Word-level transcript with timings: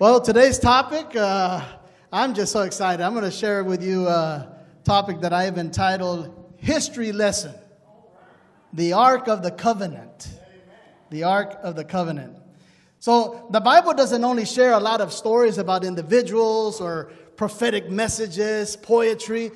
Well, 0.00 0.20
today's 0.20 0.58
topic, 0.58 1.14
uh, 1.14 1.64
I'm 2.12 2.34
just 2.34 2.50
so 2.50 2.62
excited. 2.62 3.00
I'm 3.00 3.12
going 3.12 3.24
to 3.24 3.30
share 3.30 3.62
with 3.62 3.80
you 3.80 4.08
a 4.08 4.52
topic 4.82 5.20
that 5.20 5.32
I 5.32 5.44
have 5.44 5.56
entitled 5.56 6.52
History 6.56 7.12
Lesson 7.12 7.54
The 8.72 8.92
Ark 8.94 9.28
of 9.28 9.44
the 9.44 9.52
Covenant. 9.52 10.30
The 11.10 11.22
Ark 11.22 11.56
of 11.62 11.76
the 11.76 11.84
Covenant. 11.84 12.36
So, 12.98 13.46
the 13.52 13.60
Bible 13.60 13.94
doesn't 13.94 14.24
only 14.24 14.44
share 14.44 14.72
a 14.72 14.80
lot 14.80 15.00
of 15.00 15.12
stories 15.12 15.58
about 15.58 15.84
individuals 15.84 16.80
or 16.80 17.12
prophetic 17.36 17.88
messages, 17.88 18.74
poetry, 18.74 19.52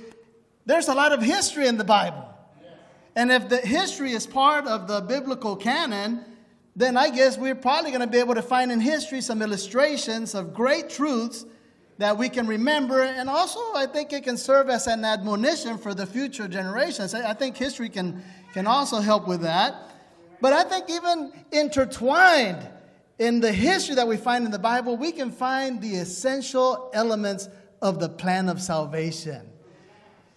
there's 0.66 0.86
a 0.86 0.94
lot 0.94 1.10
of 1.10 1.20
history 1.20 1.66
in 1.66 1.78
the 1.78 1.84
Bible. 1.84 2.28
And 3.16 3.32
if 3.32 3.48
the 3.48 3.56
history 3.56 4.12
is 4.12 4.24
part 4.24 4.68
of 4.68 4.86
the 4.86 5.00
biblical 5.00 5.56
canon, 5.56 6.24
then 6.78 6.96
I 6.96 7.10
guess 7.10 7.36
we're 7.36 7.56
probably 7.56 7.90
going 7.90 8.02
to 8.02 8.06
be 8.06 8.18
able 8.18 8.36
to 8.36 8.42
find 8.42 8.70
in 8.70 8.78
history 8.78 9.20
some 9.20 9.42
illustrations 9.42 10.36
of 10.36 10.54
great 10.54 10.88
truths 10.88 11.44
that 11.98 12.16
we 12.16 12.28
can 12.28 12.46
remember. 12.46 13.02
And 13.02 13.28
also, 13.28 13.58
I 13.74 13.86
think 13.92 14.12
it 14.12 14.22
can 14.22 14.36
serve 14.36 14.70
as 14.70 14.86
an 14.86 15.04
admonition 15.04 15.76
for 15.76 15.92
the 15.92 16.06
future 16.06 16.46
generations. 16.46 17.14
I 17.14 17.34
think 17.34 17.56
history 17.56 17.88
can, 17.88 18.22
can 18.54 18.68
also 18.68 19.00
help 19.00 19.26
with 19.26 19.40
that. 19.40 19.90
But 20.40 20.52
I 20.52 20.62
think 20.62 20.88
even 20.88 21.32
intertwined 21.50 22.64
in 23.18 23.40
the 23.40 23.52
history 23.52 23.96
that 23.96 24.06
we 24.06 24.16
find 24.16 24.44
in 24.44 24.52
the 24.52 24.58
Bible, 24.60 24.96
we 24.96 25.10
can 25.10 25.32
find 25.32 25.82
the 25.82 25.96
essential 25.96 26.92
elements 26.94 27.48
of 27.82 27.98
the 27.98 28.08
plan 28.08 28.48
of 28.48 28.62
salvation. 28.62 29.50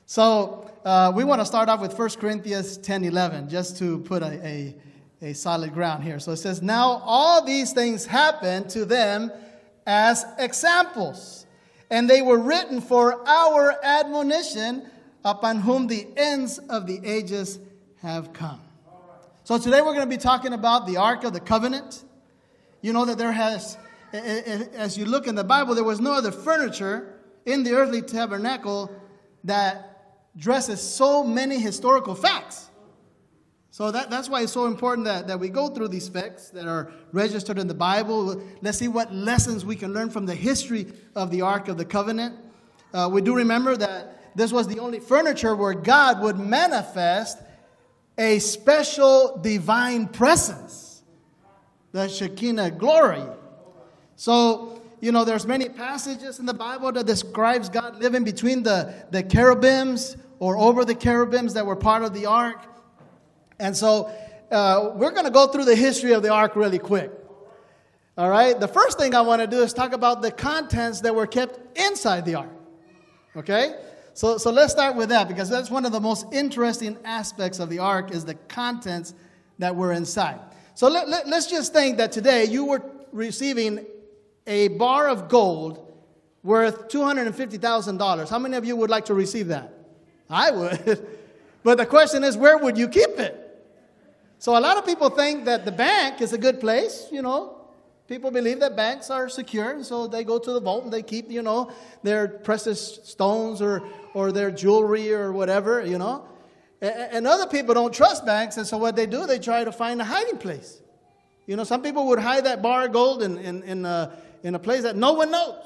So 0.07 0.71
uh, 0.83 1.13
we 1.15 1.23
want 1.23 1.39
to 1.39 1.45
start 1.45 1.69
off 1.69 1.81
with 1.81 1.95
1 1.97 2.09
Corinthians 2.19 2.77
10 2.79 3.03
11, 3.03 3.47
just 3.47 3.77
to 3.77 3.99
put 3.99 4.23
a, 4.23 4.43
a 4.43 4.75
a 5.21 5.33
solid 5.33 5.73
ground 5.73 6.03
here. 6.03 6.19
So 6.19 6.31
it 6.31 6.37
says, 6.37 6.61
Now 6.61 7.01
all 7.05 7.45
these 7.45 7.73
things 7.73 8.05
happened 8.05 8.69
to 8.71 8.85
them 8.85 9.31
as 9.85 10.25
examples, 10.37 11.45
and 11.89 12.09
they 12.09 12.21
were 12.21 12.39
written 12.39 12.81
for 12.81 13.27
our 13.27 13.77
admonition, 13.83 14.89
upon 15.23 15.59
whom 15.59 15.87
the 15.87 16.07
ends 16.17 16.57
of 16.57 16.87
the 16.87 16.99
ages 17.03 17.59
have 18.01 18.33
come. 18.33 18.59
So 19.43 19.57
today 19.57 19.81
we're 19.81 19.93
going 19.93 20.09
to 20.09 20.17
be 20.17 20.17
talking 20.17 20.53
about 20.53 20.87
the 20.87 20.97
Ark 20.97 21.23
of 21.23 21.33
the 21.33 21.39
Covenant. 21.39 22.03
You 22.81 22.93
know 22.93 23.05
that 23.05 23.19
there 23.19 23.31
has, 23.31 23.77
as 24.13 24.97
you 24.97 25.05
look 25.05 25.27
in 25.27 25.35
the 25.35 25.43
Bible, 25.43 25.75
there 25.75 25.83
was 25.83 25.99
no 25.99 26.13
other 26.13 26.31
furniture 26.31 27.19
in 27.45 27.63
the 27.63 27.73
earthly 27.73 28.01
tabernacle 28.01 28.91
that 29.43 30.15
dresses 30.37 30.81
so 30.81 31.23
many 31.23 31.59
historical 31.59 32.15
facts. 32.15 32.70
So 33.81 33.89
that, 33.89 34.11
that's 34.11 34.29
why 34.29 34.43
it's 34.43 34.51
so 34.51 34.67
important 34.67 35.05
that, 35.05 35.25
that 35.25 35.39
we 35.39 35.49
go 35.49 35.67
through 35.67 35.87
these 35.87 36.07
facts 36.07 36.51
that 36.51 36.67
are 36.67 36.91
registered 37.13 37.57
in 37.57 37.67
the 37.67 37.73
Bible. 37.73 38.39
Let's 38.61 38.77
see 38.77 38.87
what 38.87 39.11
lessons 39.11 39.65
we 39.65 39.75
can 39.75 39.91
learn 39.91 40.11
from 40.11 40.27
the 40.27 40.35
history 40.35 40.93
of 41.15 41.31
the 41.31 41.41
Ark 41.41 41.67
of 41.67 41.79
the 41.79 41.85
Covenant. 41.85 42.35
Uh, 42.93 43.09
we 43.11 43.23
do 43.23 43.35
remember 43.35 43.75
that 43.75 44.35
this 44.35 44.51
was 44.51 44.67
the 44.67 44.77
only 44.77 44.99
furniture 44.99 45.55
where 45.55 45.73
God 45.73 46.21
would 46.21 46.37
manifest 46.37 47.39
a 48.19 48.37
special 48.37 49.39
divine 49.41 50.07
presence, 50.07 51.01
the 51.91 52.07
Shekinah 52.07 52.69
glory. 52.69 53.23
So, 54.15 54.79
you 54.99 55.11
know, 55.11 55.25
there's 55.25 55.47
many 55.47 55.69
passages 55.69 56.37
in 56.37 56.45
the 56.45 56.53
Bible 56.53 56.91
that 56.91 57.07
describes 57.07 57.67
God 57.67 57.97
living 57.97 58.23
between 58.23 58.61
the, 58.61 58.93
the 59.09 59.23
cherubims 59.23 60.17
or 60.37 60.55
over 60.55 60.85
the 60.85 60.93
cherubims 60.93 61.55
that 61.55 61.65
were 61.65 61.75
part 61.75 62.03
of 62.03 62.13
the 62.13 62.27
ark. 62.27 62.67
And 63.61 63.77
so 63.77 64.11
uh, 64.49 64.91
we're 64.95 65.11
going 65.11 65.25
to 65.25 65.31
go 65.31 65.47
through 65.47 65.65
the 65.65 65.75
history 65.75 66.13
of 66.13 66.23
the 66.23 66.29
ark 66.29 66.55
really 66.55 66.79
quick. 66.79 67.11
All 68.17 68.29
right? 68.29 68.59
The 68.59 68.67
first 68.67 68.97
thing 68.97 69.13
I 69.13 69.21
want 69.21 69.39
to 69.41 69.47
do 69.47 69.61
is 69.61 69.71
talk 69.71 69.93
about 69.93 70.23
the 70.23 70.31
contents 70.31 71.01
that 71.01 71.13
were 71.13 71.27
kept 71.27 71.77
inside 71.77 72.25
the 72.25 72.35
ark. 72.35 72.49
Okay? 73.37 73.75
So, 74.15 74.39
so 74.39 74.51
let's 74.51 74.73
start 74.73 74.95
with 74.95 75.09
that 75.09 75.27
because 75.27 75.47
that's 75.47 75.69
one 75.69 75.85
of 75.85 75.91
the 75.91 75.99
most 75.99 76.25
interesting 76.33 76.97
aspects 77.05 77.59
of 77.59 77.69
the 77.69 77.79
ark 77.79 78.11
is 78.11 78.25
the 78.25 78.33
contents 78.33 79.13
that 79.59 79.75
were 79.75 79.93
inside. 79.93 80.39
So 80.73 80.89
let, 80.89 81.07
let, 81.07 81.27
let's 81.27 81.47
just 81.47 81.71
think 81.71 81.97
that 81.97 82.11
today 82.11 82.45
you 82.45 82.65
were 82.65 82.81
receiving 83.11 83.85
a 84.47 84.69
bar 84.69 85.07
of 85.07 85.29
gold 85.29 85.87
worth 86.43 86.89
$250,000. 86.89 88.27
How 88.27 88.39
many 88.39 88.57
of 88.57 88.65
you 88.65 88.75
would 88.75 88.89
like 88.89 89.05
to 89.05 89.13
receive 89.13 89.47
that? 89.49 89.71
I 90.31 90.49
would. 90.49 91.07
but 91.63 91.77
the 91.77 91.85
question 91.85 92.23
is, 92.23 92.35
where 92.35 92.57
would 92.57 92.75
you 92.75 92.87
keep 92.87 93.19
it? 93.19 93.41
So 94.41 94.57
a 94.57 94.59
lot 94.59 94.75
of 94.75 94.87
people 94.87 95.11
think 95.11 95.45
that 95.45 95.65
the 95.65 95.71
bank 95.71 96.19
is 96.19 96.33
a 96.33 96.37
good 96.37 96.59
place, 96.59 97.07
you 97.11 97.21
know. 97.21 97.57
People 98.07 98.31
believe 98.31 98.59
that 98.61 98.75
banks 98.75 99.11
are 99.11 99.29
secure, 99.29 99.83
so 99.83 100.07
they 100.07 100.23
go 100.23 100.39
to 100.39 100.53
the 100.53 100.59
vault 100.59 100.83
and 100.83 100.91
they 100.91 101.03
keep, 101.03 101.29
you 101.29 101.43
know, 101.43 101.71
their 102.01 102.27
precious 102.27 103.01
stones 103.03 103.61
or, 103.61 103.83
or 104.15 104.31
their 104.31 104.49
jewelry 104.49 105.13
or 105.13 105.31
whatever, 105.31 105.85
you 105.85 105.99
know. 105.99 106.27
And 106.81 107.27
other 107.27 107.45
people 107.45 107.75
don't 107.75 107.93
trust 107.93 108.25
banks, 108.25 108.57
and 108.57 108.65
so 108.65 108.79
what 108.79 108.95
they 108.95 109.05
do, 109.05 109.27
they 109.27 109.37
try 109.37 109.63
to 109.63 109.71
find 109.71 110.01
a 110.01 110.03
hiding 110.03 110.39
place. 110.39 110.81
You 111.45 111.55
know, 111.55 111.63
some 111.63 111.83
people 111.83 112.07
would 112.07 112.17
hide 112.17 112.45
that 112.45 112.63
bar 112.63 112.87
of 112.87 112.93
gold 112.93 113.21
in, 113.21 113.37
in, 113.37 113.61
in, 113.61 113.85
a, 113.85 114.11
in 114.41 114.55
a 114.55 114.59
place 114.59 114.81
that 114.81 114.95
no 114.95 115.13
one 115.13 115.29
knows. 115.29 115.63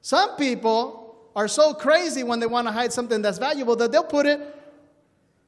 Some 0.00 0.36
people 0.36 1.18
are 1.36 1.48
so 1.48 1.74
crazy 1.74 2.22
when 2.24 2.40
they 2.40 2.46
want 2.46 2.66
to 2.66 2.72
hide 2.72 2.94
something 2.94 3.20
that's 3.20 3.36
valuable 3.36 3.76
that 3.76 3.92
they'll 3.92 4.04
put 4.04 4.24
it 4.24 4.40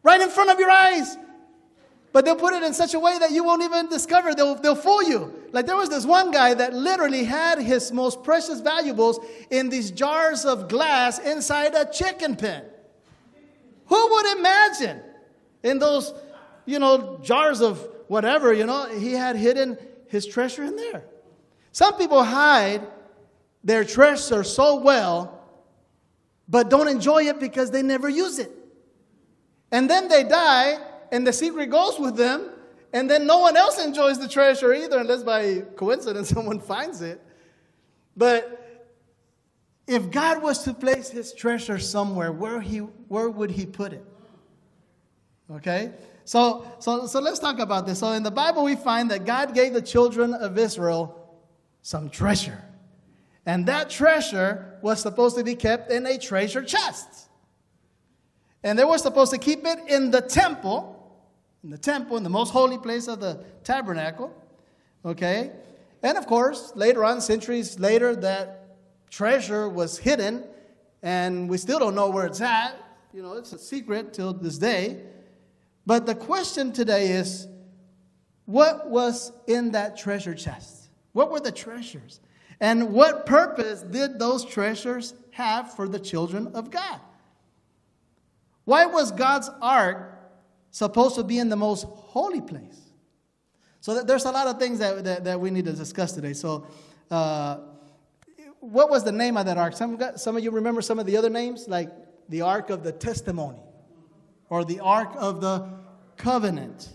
right 0.02 0.20
in 0.20 0.28
front 0.28 0.50
of 0.50 0.58
your 0.58 0.70
eyes. 0.70 1.16
But 2.12 2.24
they'll 2.24 2.36
put 2.36 2.54
it 2.54 2.62
in 2.62 2.72
such 2.72 2.94
a 2.94 3.00
way 3.00 3.18
that 3.18 3.32
you 3.32 3.44
won't 3.44 3.62
even 3.62 3.88
discover. 3.88 4.34
They'll, 4.34 4.54
they'll 4.54 4.74
fool 4.74 5.02
you. 5.02 5.32
Like 5.52 5.66
there 5.66 5.76
was 5.76 5.90
this 5.90 6.06
one 6.06 6.30
guy 6.30 6.54
that 6.54 6.72
literally 6.72 7.24
had 7.24 7.58
his 7.58 7.92
most 7.92 8.22
precious 8.22 8.60
valuables 8.60 9.20
in 9.50 9.68
these 9.68 9.90
jars 9.90 10.44
of 10.44 10.68
glass 10.68 11.18
inside 11.18 11.74
a 11.74 11.84
chicken 11.90 12.34
pen. 12.36 12.64
Who 13.86 14.10
would 14.10 14.38
imagine 14.38 15.00
in 15.62 15.78
those, 15.78 16.14
you 16.64 16.78
know, 16.78 17.18
jars 17.22 17.60
of 17.60 17.86
whatever, 18.08 18.52
you 18.52 18.64
know, 18.64 18.86
he 18.98 19.12
had 19.12 19.36
hidden 19.36 19.76
his 20.08 20.26
treasure 20.26 20.64
in 20.64 20.76
there. 20.76 21.04
Some 21.72 21.96
people 21.96 22.24
hide 22.24 22.86
their 23.62 23.84
treasure 23.84 24.44
so 24.44 24.76
well, 24.80 25.46
but 26.48 26.70
don't 26.70 26.88
enjoy 26.88 27.24
it 27.24 27.38
because 27.38 27.70
they 27.70 27.82
never 27.82 28.08
use 28.08 28.38
it. 28.38 28.50
And 29.70 29.88
then 29.90 30.08
they 30.08 30.24
die 30.24 30.78
and 31.12 31.26
the 31.26 31.32
secret 31.32 31.66
goes 31.70 31.98
with 31.98 32.16
them, 32.16 32.50
and 32.92 33.08
then 33.10 33.26
no 33.26 33.38
one 33.38 33.56
else 33.56 33.82
enjoys 33.82 34.18
the 34.18 34.28
treasure 34.28 34.72
either, 34.72 34.98
unless 34.98 35.22
by 35.22 35.60
coincidence 35.76 36.28
someone 36.34 36.60
finds 36.60 37.02
it. 37.02 37.22
But 38.16 38.94
if 39.86 40.10
God 40.10 40.42
was 40.42 40.64
to 40.64 40.74
place 40.74 41.08
his 41.08 41.32
treasure 41.32 41.78
somewhere, 41.78 42.32
where, 42.32 42.60
he, 42.60 42.78
where 42.78 43.30
would 43.30 43.50
he 43.50 43.64
put 43.64 43.92
it? 43.92 44.04
Okay? 45.50 45.92
So, 46.24 46.66
so, 46.78 47.06
so 47.06 47.20
let's 47.20 47.38
talk 47.38 47.58
about 47.58 47.86
this. 47.86 48.00
So 48.00 48.12
in 48.12 48.22
the 48.22 48.30
Bible, 48.30 48.64
we 48.64 48.76
find 48.76 49.10
that 49.10 49.24
God 49.24 49.54
gave 49.54 49.72
the 49.72 49.80
children 49.80 50.34
of 50.34 50.58
Israel 50.58 51.38
some 51.80 52.10
treasure. 52.10 52.62
And 53.46 53.64
that 53.66 53.88
treasure 53.88 54.78
was 54.82 55.00
supposed 55.00 55.36
to 55.38 55.44
be 55.44 55.54
kept 55.54 55.90
in 55.90 56.04
a 56.04 56.18
treasure 56.18 56.62
chest. 56.62 57.28
And 58.62 58.78
they 58.78 58.84
were 58.84 58.98
supposed 58.98 59.32
to 59.32 59.38
keep 59.38 59.64
it 59.64 59.78
in 59.88 60.10
the 60.10 60.20
temple 60.20 60.97
in 61.64 61.70
the 61.70 61.78
temple, 61.78 62.16
in 62.16 62.22
the 62.22 62.30
most 62.30 62.50
holy 62.50 62.78
place 62.78 63.08
of 63.08 63.20
the 63.20 63.44
tabernacle. 63.64 64.34
Okay? 65.04 65.52
And 66.02 66.16
of 66.16 66.26
course, 66.26 66.72
later 66.74 67.04
on, 67.04 67.20
centuries 67.20 67.78
later, 67.78 68.14
that 68.16 68.76
treasure 69.10 69.68
was 69.68 69.98
hidden, 69.98 70.44
and 71.02 71.48
we 71.48 71.58
still 71.58 71.78
don't 71.78 71.94
know 71.94 72.10
where 72.10 72.26
it's 72.26 72.40
at. 72.40 72.74
You 73.12 73.22
know, 73.22 73.32
it's 73.32 73.52
a 73.52 73.58
secret 73.58 74.12
till 74.12 74.32
this 74.32 74.58
day. 74.58 75.02
But 75.86 76.06
the 76.06 76.14
question 76.14 76.72
today 76.72 77.08
is 77.12 77.48
what 78.44 78.88
was 78.88 79.32
in 79.46 79.72
that 79.72 79.96
treasure 79.96 80.34
chest? 80.34 80.88
What 81.12 81.30
were 81.30 81.40
the 81.40 81.52
treasures? 81.52 82.20
And 82.60 82.92
what 82.92 83.26
purpose 83.26 83.82
did 83.82 84.18
those 84.18 84.44
treasures 84.44 85.14
have 85.32 85.74
for 85.74 85.88
the 85.88 85.98
children 85.98 86.48
of 86.54 86.70
God? 86.70 87.00
Why 88.64 88.86
was 88.86 89.12
God's 89.12 89.50
ark 89.62 90.17
supposed 90.70 91.16
to 91.16 91.24
be 91.24 91.38
in 91.38 91.48
the 91.48 91.56
most 91.56 91.84
holy 91.84 92.40
place. 92.40 92.80
So 93.80 94.02
there's 94.02 94.24
a 94.24 94.32
lot 94.32 94.46
of 94.46 94.58
things 94.58 94.78
that, 94.80 95.04
that, 95.04 95.24
that, 95.24 95.40
we 95.40 95.50
need 95.50 95.64
to 95.66 95.72
discuss 95.72 96.12
today. 96.12 96.32
So, 96.32 96.66
uh, 97.10 97.58
what 98.60 98.90
was 98.90 99.04
the 99.04 99.12
name 99.12 99.36
of 99.36 99.46
that 99.46 99.56
ark? 99.56 99.76
Some, 99.76 100.00
some 100.16 100.36
of 100.36 100.42
you 100.42 100.50
remember 100.50 100.82
some 100.82 100.98
of 100.98 101.06
the 101.06 101.16
other 101.16 101.30
names, 101.30 101.68
like 101.68 101.90
the 102.28 102.42
Ark 102.42 102.70
of 102.70 102.82
the 102.82 102.92
Testimony 102.92 103.60
or 104.50 104.64
the 104.64 104.80
Ark 104.80 105.10
of 105.16 105.40
the 105.40 105.68
Covenant. 106.16 106.88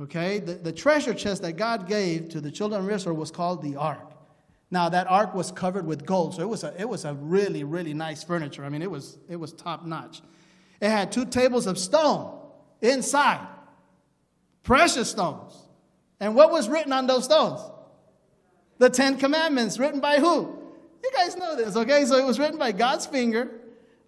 Okay? 0.00 0.38
The, 0.38 0.54
the 0.54 0.72
treasure 0.72 1.14
chest 1.14 1.42
that 1.42 1.54
God 1.54 1.88
gave 1.88 2.28
to 2.30 2.40
the 2.40 2.50
children 2.50 2.84
of 2.84 2.90
Israel 2.90 3.16
was 3.16 3.30
called 3.30 3.62
the 3.62 3.76
Ark. 3.76 4.12
Now, 4.70 4.90
that 4.90 5.06
ark 5.06 5.34
was 5.34 5.50
covered 5.50 5.86
with 5.86 6.04
gold, 6.04 6.34
so 6.34 6.42
it 6.42 6.48
was 6.48 6.62
a, 6.62 6.74
it 6.78 6.86
was 6.86 7.06
a 7.06 7.14
really, 7.14 7.64
really 7.64 7.94
nice 7.94 8.22
furniture. 8.22 8.64
I 8.64 8.68
mean, 8.68 8.82
it 8.82 8.90
was, 8.90 9.16
it 9.26 9.36
was 9.36 9.54
top 9.54 9.86
notch. 9.86 10.20
It 10.82 10.90
had 10.90 11.10
two 11.10 11.24
tables 11.24 11.66
of 11.66 11.78
stone 11.78 12.38
inside. 12.80 13.46
Precious 14.62 15.10
stones. 15.10 15.54
And 16.20 16.34
what 16.34 16.50
was 16.50 16.68
written 16.68 16.92
on 16.92 17.06
those 17.06 17.24
stones? 17.24 17.60
The 18.78 18.90
Ten 18.90 19.18
Commandments, 19.18 19.78
written 19.78 20.00
by 20.00 20.18
who? 20.18 20.58
You 21.02 21.10
guys 21.14 21.36
know 21.36 21.56
this, 21.56 21.76
okay? 21.76 22.04
So 22.04 22.16
it 22.16 22.26
was 22.26 22.38
written 22.38 22.58
by 22.58 22.72
God's 22.72 23.06
finger. 23.06 23.50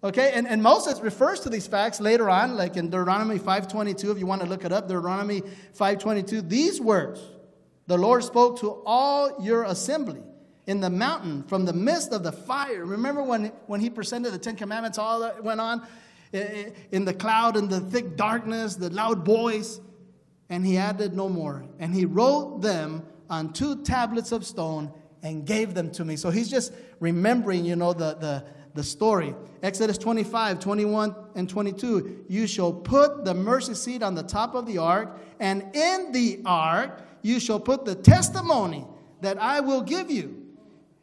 Okay, 0.03 0.31
and, 0.33 0.47
and 0.47 0.63
Moses 0.63 0.99
refers 0.99 1.41
to 1.41 1.49
these 1.49 1.67
facts 1.67 2.01
later 2.01 2.27
on, 2.27 2.55
like 2.55 2.75
in 2.75 2.89
Deuteronomy 2.89 3.37
5.22, 3.37 4.11
if 4.11 4.17
you 4.17 4.25
want 4.25 4.41
to 4.41 4.47
look 4.47 4.65
it 4.65 4.71
up, 4.71 4.87
Deuteronomy 4.87 5.41
5.22, 5.77 6.49
these 6.49 6.81
words, 6.81 7.21
the 7.85 7.97
Lord 7.97 8.23
spoke 8.23 8.59
to 8.61 8.81
all 8.83 9.43
your 9.43 9.63
assembly 9.63 10.21
in 10.65 10.79
the 10.79 10.89
mountain 10.89 11.43
from 11.43 11.65
the 11.65 11.73
midst 11.73 12.13
of 12.13 12.23
the 12.23 12.31
fire. 12.31 12.83
Remember 12.83 13.21
when, 13.21 13.51
when 13.67 13.79
he 13.79 13.91
presented 13.91 14.31
the 14.31 14.39
Ten 14.39 14.55
Commandments, 14.55 14.97
all 14.97 15.19
that 15.19 15.43
went 15.43 15.61
on 15.61 15.85
Eh, 16.33 16.37
eh, 16.39 16.69
in 16.91 17.03
the 17.03 17.13
cloud 17.13 17.57
and 17.57 17.69
the 17.69 17.79
thick 17.79 18.15
darkness, 18.15 18.75
the 18.75 18.89
loud 18.89 19.25
voice, 19.25 19.81
and 20.49 20.65
he 20.65 20.77
added 20.77 21.13
no 21.13 21.27
more. 21.27 21.65
And 21.79 21.93
he 21.93 22.05
wrote 22.05 22.61
them 22.61 23.03
on 23.29 23.53
two 23.53 23.83
tablets 23.83 24.31
of 24.31 24.45
stone 24.45 24.91
and 25.23 25.45
gave 25.45 25.73
them 25.73 25.91
to 25.91 26.05
me. 26.05 26.15
So 26.15 26.29
he's 26.29 26.49
just 26.49 26.73
remembering, 26.99 27.65
you 27.65 27.75
know, 27.75 27.93
the, 27.93 28.15
the, 28.15 28.43
the 28.73 28.83
story. 28.83 29.35
Exodus 29.61 29.97
25, 29.97 30.59
21, 30.59 31.15
and 31.35 31.49
22. 31.49 32.25
You 32.27 32.47
shall 32.47 32.73
put 32.73 33.25
the 33.25 33.33
mercy 33.33 33.73
seat 33.73 34.01
on 34.01 34.15
the 34.15 34.23
top 34.23 34.55
of 34.55 34.65
the 34.65 34.77
ark, 34.77 35.17
and 35.39 35.63
in 35.75 36.11
the 36.11 36.41
ark 36.45 37.01
you 37.21 37.39
shall 37.39 37.59
put 37.59 37.85
the 37.85 37.95
testimony 37.95 38.85
that 39.21 39.37
I 39.37 39.59
will 39.59 39.81
give 39.81 40.09
you. 40.09 40.40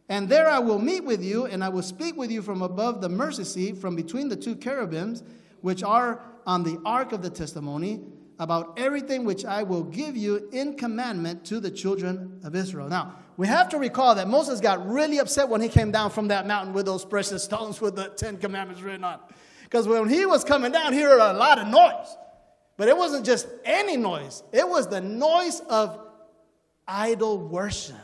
And 0.09 0.29
there 0.29 0.49
I 0.49 0.59
will 0.59 0.79
meet 0.79 1.05
with 1.05 1.23
you, 1.23 1.47
and 1.47 1.63
I 1.63 1.69
will 1.69 1.83
speak 1.83 2.17
with 2.17 2.31
you 2.31 2.41
from 2.41 2.63
above 2.63 3.01
the 3.01 3.09
mercy 3.09 3.45
seat, 3.45 3.77
from 3.77 3.95
between 3.95 4.29
the 4.29 4.37
two 4.37 4.55
cherubims, 4.55 5.23
which 5.61 5.83
are 5.83 6.23
on 6.47 6.63
the 6.63 6.81
ark 6.85 7.13
of 7.13 7.21
the 7.21 7.29
testimony, 7.29 8.01
about 8.39 8.79
everything 8.79 9.25
which 9.25 9.45
I 9.45 9.63
will 9.65 9.83
give 9.83 10.17
you 10.17 10.49
in 10.53 10.77
commandment 10.77 11.45
to 11.47 11.61
the 11.61 11.71
children 11.71 12.41
of 12.45 12.55
Israel. 12.55 12.89
Now, 12.89 13.17
we 13.37 13.47
have 13.47 13.69
to 13.71 13.79
recall 13.79 14.15
that 14.15 14.29
Moses 14.29 14.61
got 14.61 14.89
really 14.89 15.19
upset 15.19 15.49
when 15.49 15.61
he 15.61 15.69
came 15.69 15.91
down 15.91 16.11
from 16.11 16.29
that 16.29 16.47
mountain 16.47 16.73
with 16.73 16.87
those 16.87 17.05
precious 17.05 17.45
stones 17.45 17.81
with 17.81 17.97
the 17.97 18.09
Ten 18.11 18.37
Commandments 18.37 18.81
written 18.83 19.05
on. 19.05 19.19
Because 19.65 19.87
when 19.87 20.09
he 20.09 20.25
was 20.25 20.45
coming 20.45 20.73
down, 20.73 20.93
he 20.93 21.01
heard 21.01 21.21
a 21.21 21.33
lot 21.35 21.59
of 21.59 21.69
noise. 21.69 22.17
But 22.77 22.89
it 22.89 22.97
wasn't 22.97 23.27
just 23.27 23.49
any 23.65 23.97
noise, 23.97 24.43
it 24.53 24.67
was 24.67 24.89
the 24.89 25.01
noise 25.01 25.61
of 25.69 26.01
idol 26.87 27.39
worship. 27.39 27.97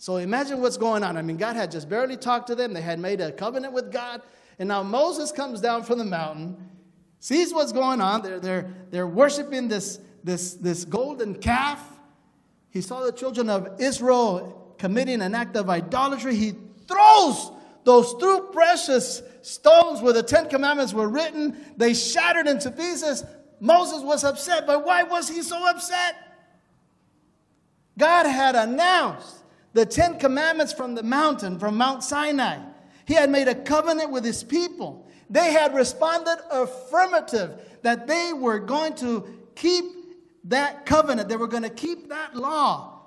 So 0.00 0.16
imagine 0.16 0.60
what's 0.60 0.76
going 0.76 1.04
on. 1.04 1.16
I 1.16 1.22
mean, 1.22 1.36
God 1.36 1.54
had 1.54 1.70
just 1.70 1.88
barely 1.88 2.16
talked 2.16 2.48
to 2.48 2.56
them, 2.56 2.72
they 2.72 2.80
had 2.80 2.98
made 2.98 3.20
a 3.20 3.30
covenant 3.30 3.72
with 3.72 3.92
God. 3.92 4.22
And 4.58 4.68
now 4.68 4.82
Moses 4.82 5.30
comes 5.30 5.60
down 5.60 5.84
from 5.84 5.98
the 5.98 6.04
mountain, 6.04 6.56
sees 7.20 7.54
what's 7.54 7.70
going 7.70 8.00
on. 8.00 8.22
They're, 8.22 8.40
they're, 8.40 8.74
they're 8.90 9.06
worshiping 9.06 9.68
this, 9.68 10.00
this, 10.24 10.54
this 10.54 10.84
golden 10.84 11.36
calf 11.36 11.80
he 12.70 12.80
saw 12.80 13.00
the 13.04 13.12
children 13.12 13.50
of 13.50 13.80
Israel 13.80 14.74
committing 14.78 15.20
an 15.20 15.34
act 15.34 15.56
of 15.56 15.68
idolatry. 15.68 16.36
He 16.36 16.54
throws 16.86 17.50
those 17.84 18.14
two 18.14 18.48
precious 18.52 19.22
stones 19.42 20.00
where 20.00 20.12
the 20.12 20.22
Ten 20.22 20.48
Commandments 20.48 20.94
were 20.94 21.08
written. 21.08 21.56
They 21.76 21.94
shattered 21.94 22.46
into 22.46 22.70
pieces. 22.70 23.24
Moses 23.58 24.02
was 24.02 24.24
upset, 24.24 24.66
but 24.66 24.86
why 24.86 25.02
was 25.02 25.28
he 25.28 25.42
so 25.42 25.68
upset? 25.68 26.14
God 27.98 28.26
had 28.26 28.54
announced 28.54 29.36
the 29.72 29.86
Ten 29.86 30.18
Commandments 30.18 30.72
from 30.72 30.94
the 30.94 31.02
mountain, 31.02 31.58
from 31.58 31.76
Mount 31.76 32.02
Sinai. 32.02 32.58
He 33.04 33.14
had 33.14 33.30
made 33.30 33.48
a 33.48 33.54
covenant 33.54 34.10
with 34.10 34.24
his 34.24 34.42
people. 34.42 35.08
They 35.28 35.52
had 35.52 35.74
responded 35.74 36.38
affirmative 36.50 37.60
that 37.82 38.06
they 38.06 38.32
were 38.32 38.58
going 38.58 38.94
to 38.96 39.26
keep 39.54 39.84
that 40.44 40.86
covenant, 40.86 41.28
they 41.28 41.36
were 41.36 41.46
going 41.46 41.62
to 41.62 41.70
keep 41.70 42.08
that 42.08 42.34
law. 42.34 43.02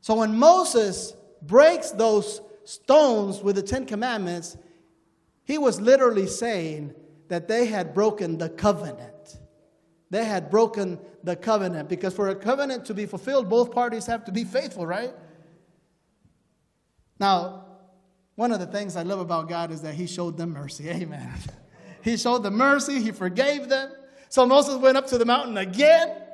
So 0.00 0.16
when 0.16 0.38
Moses 0.38 1.14
breaks 1.42 1.90
those 1.90 2.40
stones 2.64 3.42
with 3.42 3.56
the 3.56 3.62
Ten 3.62 3.86
Commandments, 3.86 4.56
he 5.44 5.58
was 5.58 5.80
literally 5.80 6.26
saying 6.26 6.94
that 7.28 7.48
they 7.48 7.66
had 7.66 7.94
broken 7.94 8.38
the 8.38 8.50
covenant. 8.50 9.38
They 10.10 10.24
had 10.24 10.50
broken 10.50 10.98
the 11.22 11.36
covenant 11.36 11.88
because 11.88 12.14
for 12.14 12.28
a 12.28 12.34
covenant 12.34 12.84
to 12.86 12.94
be 12.94 13.06
fulfilled, 13.06 13.48
both 13.48 13.72
parties 13.72 14.06
have 14.06 14.24
to 14.26 14.32
be 14.32 14.44
faithful, 14.44 14.86
right? 14.86 15.14
Now, 17.18 17.64
one 18.34 18.52
of 18.52 18.60
the 18.60 18.66
things 18.66 18.96
I 18.96 19.02
love 19.02 19.20
about 19.20 19.48
God 19.48 19.70
is 19.70 19.82
that 19.82 19.94
He 19.94 20.06
showed 20.06 20.36
them 20.36 20.50
mercy. 20.50 20.88
Amen. 20.90 21.32
He 22.02 22.16
showed 22.16 22.42
them 22.42 22.54
mercy, 22.54 23.00
He 23.00 23.12
forgave 23.12 23.68
them. 23.68 23.92
So 24.28 24.44
Moses 24.46 24.76
went 24.76 24.96
up 24.96 25.06
to 25.08 25.18
the 25.18 25.24
mountain 25.24 25.56
again 25.58 26.24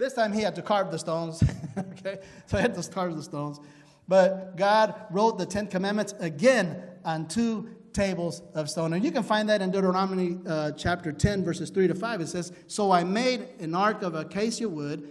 this 0.00 0.14
time 0.14 0.32
he 0.32 0.40
had 0.40 0.54
to 0.56 0.62
carve 0.62 0.90
the 0.90 0.98
stones. 0.98 1.44
okay? 1.78 2.18
So 2.46 2.56
he 2.56 2.62
had 2.62 2.74
to 2.74 2.90
carve 2.90 3.14
the 3.14 3.22
stones. 3.22 3.60
But 4.08 4.56
God 4.56 4.94
wrote 5.10 5.38
the 5.38 5.46
Ten 5.46 5.68
Commandments 5.68 6.14
again 6.18 6.82
on 7.04 7.28
two 7.28 7.68
tables 7.92 8.42
of 8.54 8.70
stone. 8.70 8.94
And 8.94 9.04
you 9.04 9.12
can 9.12 9.22
find 9.22 9.48
that 9.50 9.60
in 9.60 9.70
Deuteronomy 9.70 10.38
uh, 10.46 10.72
chapter 10.72 11.12
10, 11.12 11.44
verses 11.44 11.70
3 11.70 11.88
to 11.88 11.94
5. 11.94 12.22
It 12.22 12.28
says, 12.28 12.50
So 12.66 12.90
I 12.90 13.04
made 13.04 13.46
an 13.60 13.74
ark 13.74 14.02
of 14.02 14.14
acacia 14.14 14.68
wood, 14.68 15.06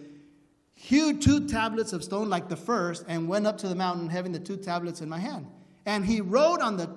hewed 0.82 1.22
two 1.22 1.46
tablets 1.46 1.92
of 1.92 2.04
stone 2.04 2.30
like 2.30 2.48
the 2.48 2.56
first, 2.56 3.04
and 3.10 3.28
went 3.28 3.46
up 3.46 3.58
to 3.58 3.68
the 3.68 3.76
mountain 3.76 4.10
having 4.10 4.32
the 4.32 4.40
two 4.40 4.56
tablets 4.56 5.02
in 5.02 5.10
my 5.10 5.20
hand. 5.20 5.46
And 5.86 6.06
he 6.06 6.22
wrote 6.22 6.62
on 6.62 6.78
the 6.78 6.90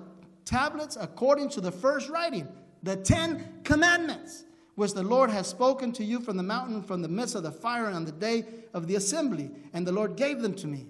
tablets 0.45 0.97
according 0.99 1.49
to 1.49 1.61
the 1.61 1.71
first 1.71 2.09
writing, 2.09 2.47
the 2.81 2.95
Ten 2.95 3.59
Commandments 3.63 4.45
which 4.75 4.93
the 4.93 5.03
Lord 5.03 5.29
has 5.29 5.47
spoken 5.47 5.91
to 5.93 6.03
you 6.03 6.19
from 6.21 6.37
the 6.37 6.43
mountain, 6.43 6.81
from 6.81 7.01
the 7.01 7.07
midst 7.07 7.35
of 7.35 7.43
the 7.43 7.51
fire, 7.51 7.87
on 7.87 8.05
the 8.05 8.11
day 8.11 8.45
of 8.73 8.87
the 8.87 8.95
assembly. 8.95 9.51
And 9.73 9.85
the 9.85 9.91
Lord 9.91 10.15
gave 10.15 10.41
them 10.41 10.55
to 10.55 10.67
me. 10.67 10.87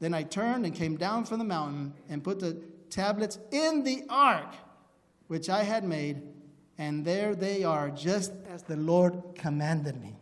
Then 0.00 0.12
I 0.12 0.24
turned 0.24 0.66
and 0.66 0.74
came 0.74 0.96
down 0.96 1.24
from 1.24 1.38
the 1.38 1.44
mountain 1.44 1.94
and 2.10 2.22
put 2.22 2.40
the 2.40 2.60
tablets 2.90 3.38
in 3.50 3.84
the 3.84 4.02
ark 4.10 4.54
which 5.28 5.48
I 5.48 5.62
had 5.62 5.84
made, 5.84 6.20
and 6.76 7.04
there 7.04 7.34
they 7.34 7.64
are, 7.64 7.88
just 7.88 8.32
as 8.50 8.64
the 8.64 8.76
Lord 8.76 9.22
commanded 9.34 9.98
me. 10.02 10.16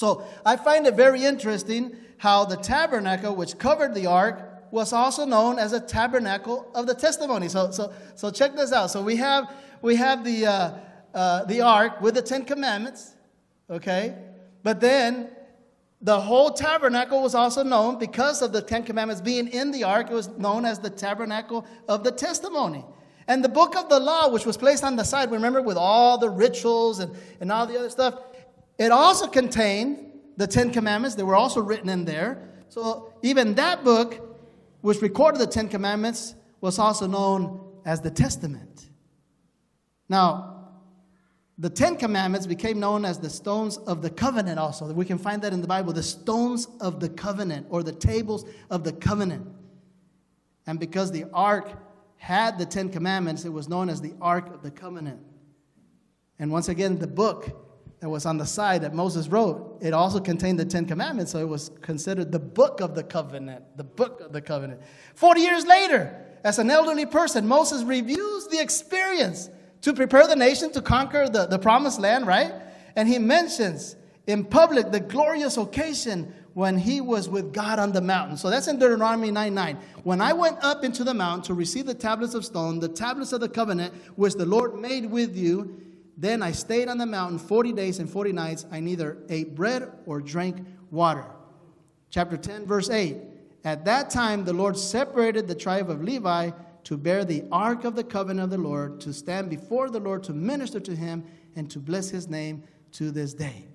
So 0.00 0.24
I 0.46 0.56
find 0.56 0.86
it 0.86 0.94
very 0.94 1.26
interesting 1.26 1.94
how 2.16 2.46
the 2.46 2.56
tabernacle 2.56 3.36
which 3.36 3.58
covered 3.58 3.94
the 3.94 4.06
ark 4.06 4.40
was 4.70 4.94
also 4.94 5.26
known 5.26 5.58
as 5.58 5.74
a 5.74 5.80
tabernacle 5.80 6.66
of 6.74 6.86
the 6.86 6.94
testimony. 6.94 7.50
So, 7.50 7.70
so, 7.70 7.92
so 8.14 8.30
check 8.30 8.56
this 8.56 8.72
out. 8.72 8.90
So 8.90 9.02
we 9.02 9.16
have 9.16 9.54
we 9.82 9.96
have 9.96 10.24
the 10.24 10.46
uh, 10.46 10.70
uh, 11.12 11.44
the 11.44 11.60
ark 11.60 12.00
with 12.00 12.14
the 12.14 12.22
Ten 12.22 12.46
Commandments, 12.46 13.14
okay? 13.68 14.14
But 14.62 14.80
then 14.80 15.28
the 16.00 16.18
whole 16.18 16.50
tabernacle 16.50 17.20
was 17.20 17.34
also 17.34 17.62
known 17.62 17.98
because 17.98 18.40
of 18.40 18.52
the 18.52 18.62
Ten 18.62 18.84
Commandments 18.84 19.20
being 19.20 19.48
in 19.48 19.70
the 19.70 19.84
ark, 19.84 20.10
it 20.10 20.14
was 20.14 20.28
known 20.38 20.64
as 20.64 20.78
the 20.78 20.88
tabernacle 20.88 21.66
of 21.88 22.04
the 22.04 22.12
testimony. 22.12 22.86
And 23.28 23.44
the 23.44 23.48
book 23.50 23.76
of 23.76 23.88
the 23.90 24.00
law, 24.00 24.30
which 24.30 24.46
was 24.46 24.56
placed 24.56 24.82
on 24.82 24.96
the 24.96 25.04
side, 25.04 25.30
remember, 25.30 25.62
with 25.62 25.76
all 25.76 26.16
the 26.16 26.30
rituals 26.30 27.00
and, 27.00 27.14
and 27.40 27.52
all 27.52 27.66
the 27.66 27.78
other 27.78 27.90
stuff, 27.90 28.14
it 28.80 28.90
also 28.90 29.26
contained 29.26 30.10
the 30.38 30.46
Ten 30.46 30.70
Commandments. 30.70 31.14
They 31.14 31.22
were 31.22 31.36
also 31.36 31.60
written 31.60 31.90
in 31.90 32.06
there. 32.06 32.48
So 32.70 33.12
even 33.22 33.54
that 33.56 33.84
book, 33.84 34.38
which 34.80 35.02
recorded 35.02 35.38
the 35.38 35.46
Ten 35.46 35.68
Commandments, 35.68 36.34
was 36.62 36.78
also 36.78 37.06
known 37.06 37.60
as 37.84 38.00
the 38.00 38.10
Testament. 38.10 38.88
Now, 40.08 40.56
the 41.58 41.68
Ten 41.68 41.94
Commandments 41.96 42.46
became 42.46 42.80
known 42.80 43.04
as 43.04 43.18
the 43.18 43.28
stones 43.28 43.76
of 43.76 44.00
the 44.00 44.08
covenant, 44.08 44.58
also. 44.58 44.90
We 44.94 45.04
can 45.04 45.18
find 45.18 45.42
that 45.42 45.52
in 45.52 45.60
the 45.60 45.66
Bible 45.66 45.92
the 45.92 46.02
stones 46.02 46.66
of 46.80 47.00
the 47.00 47.10
covenant 47.10 47.66
or 47.68 47.82
the 47.82 47.92
tables 47.92 48.46
of 48.70 48.82
the 48.82 48.94
covenant. 48.94 49.46
And 50.66 50.80
because 50.80 51.12
the 51.12 51.26
ark 51.34 51.70
had 52.16 52.58
the 52.58 52.64
Ten 52.64 52.88
Commandments, 52.88 53.44
it 53.44 53.52
was 53.52 53.68
known 53.68 53.90
as 53.90 54.00
the 54.00 54.14
Ark 54.22 54.54
of 54.54 54.62
the 54.62 54.70
Covenant. 54.70 55.20
And 56.38 56.50
once 56.50 56.68
again, 56.68 56.98
the 56.98 57.06
book 57.06 57.69
that 58.00 58.08
was 58.08 58.24
on 58.24 58.38
the 58.38 58.46
side 58.46 58.82
that 58.82 58.94
Moses 58.94 59.28
wrote, 59.28 59.78
it 59.80 59.92
also 59.92 60.20
contained 60.20 60.58
the 60.58 60.64
Ten 60.64 60.86
Commandments, 60.86 61.32
so 61.32 61.38
it 61.38 61.48
was 61.48 61.70
considered 61.82 62.32
the 62.32 62.38
book 62.38 62.80
of 62.80 62.94
the 62.94 63.02
covenant. 63.02 63.64
The 63.76 63.84
book 63.84 64.20
of 64.22 64.32
the 64.32 64.40
covenant. 64.40 64.80
Forty 65.14 65.42
years 65.42 65.66
later, 65.66 66.26
as 66.42 66.58
an 66.58 66.70
elderly 66.70 67.06
person, 67.06 67.46
Moses 67.46 67.82
reviews 67.84 68.48
the 68.48 68.58
experience 68.60 69.50
to 69.82 69.92
prepare 69.92 70.26
the 70.26 70.36
nation 70.36 70.72
to 70.72 70.82
conquer 70.82 71.28
the, 71.28 71.46
the 71.46 71.58
promised 71.58 72.00
land, 72.00 72.26
right? 72.26 72.52
And 72.96 73.06
he 73.06 73.18
mentions 73.18 73.96
in 74.26 74.44
public 74.44 74.90
the 74.90 75.00
glorious 75.00 75.56
occasion 75.56 76.34
when 76.54 76.76
he 76.76 77.00
was 77.00 77.28
with 77.28 77.52
God 77.52 77.78
on 77.78 77.92
the 77.92 78.00
mountain. 78.00 78.36
So 78.36 78.50
that's 78.50 78.66
in 78.66 78.78
Deuteronomy 78.78 79.30
9 79.30 79.54
9. 79.54 79.78
When 80.04 80.20
I 80.22 80.32
went 80.32 80.58
up 80.62 80.84
into 80.84 81.04
the 81.04 81.14
mountain 81.14 81.42
to 81.44 81.54
receive 81.54 81.84
the 81.84 81.94
tablets 81.94 82.34
of 82.34 82.46
stone, 82.46 82.80
the 82.80 82.88
tablets 82.88 83.32
of 83.32 83.40
the 83.40 83.48
covenant 83.48 83.94
which 84.16 84.34
the 84.34 84.46
Lord 84.46 84.74
made 84.74 85.04
with 85.04 85.36
you, 85.36 85.89
then 86.20 86.42
I 86.42 86.52
stayed 86.52 86.88
on 86.88 86.98
the 86.98 87.06
mountain 87.06 87.38
40 87.38 87.72
days 87.72 87.98
and 87.98 88.08
40 88.08 88.32
nights. 88.32 88.66
I 88.70 88.78
neither 88.80 89.16
ate 89.30 89.54
bread 89.54 89.90
or 90.04 90.20
drank 90.20 90.66
water. 90.90 91.24
Chapter 92.10 92.36
10, 92.36 92.66
verse 92.66 92.90
8. 92.90 93.16
At 93.64 93.86
that 93.86 94.10
time, 94.10 94.44
the 94.44 94.52
Lord 94.52 94.76
separated 94.76 95.48
the 95.48 95.54
tribe 95.54 95.88
of 95.88 96.02
Levi 96.02 96.50
to 96.84 96.96
bear 96.98 97.24
the 97.24 97.44
ark 97.50 97.84
of 97.84 97.96
the 97.96 98.04
covenant 98.04 98.44
of 98.44 98.50
the 98.50 98.58
Lord, 98.58 99.00
to 99.00 99.14
stand 99.14 99.48
before 99.48 99.88
the 99.88 99.98
Lord, 99.98 100.22
to 100.24 100.34
minister 100.34 100.78
to 100.80 100.94
him, 100.94 101.24
and 101.56 101.70
to 101.70 101.78
bless 101.78 102.10
his 102.10 102.28
name 102.28 102.64
to 102.92 103.10
this 103.10 103.32
day. 103.32 103.66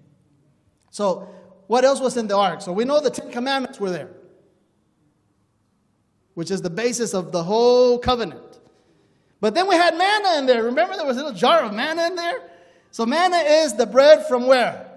So, 0.92 1.28
what 1.66 1.84
else 1.84 2.00
was 2.00 2.16
in 2.16 2.28
the 2.28 2.38
ark? 2.38 2.62
So, 2.62 2.72
we 2.72 2.86
know 2.86 3.02
the 3.02 3.10
Ten 3.10 3.32
Commandments 3.32 3.80
were 3.80 3.90
there. 3.90 4.12
which 6.36 6.52
is 6.52 6.62
the 6.62 6.70
basis 6.70 7.14
of 7.14 7.32
the 7.32 7.42
whole 7.42 7.98
covenant. 7.98 8.42
But 9.42 9.54
then 9.54 9.68
we 9.68 9.76
had 9.76 9.98
manna 9.98 10.40
in 10.40 10.46
there. 10.46 10.64
Remember, 10.64 10.96
there 10.96 11.06
was 11.06 11.18
a 11.18 11.24
little 11.24 11.38
jar 11.38 11.64
of 11.64 11.74
manna 11.74 12.08
in 12.08 12.16
there? 12.16 12.42
So, 12.92 13.06
manna 13.06 13.38
is 13.38 13.76
the 13.76 13.86
bread 13.86 14.26
from 14.28 14.48
where? 14.48 14.90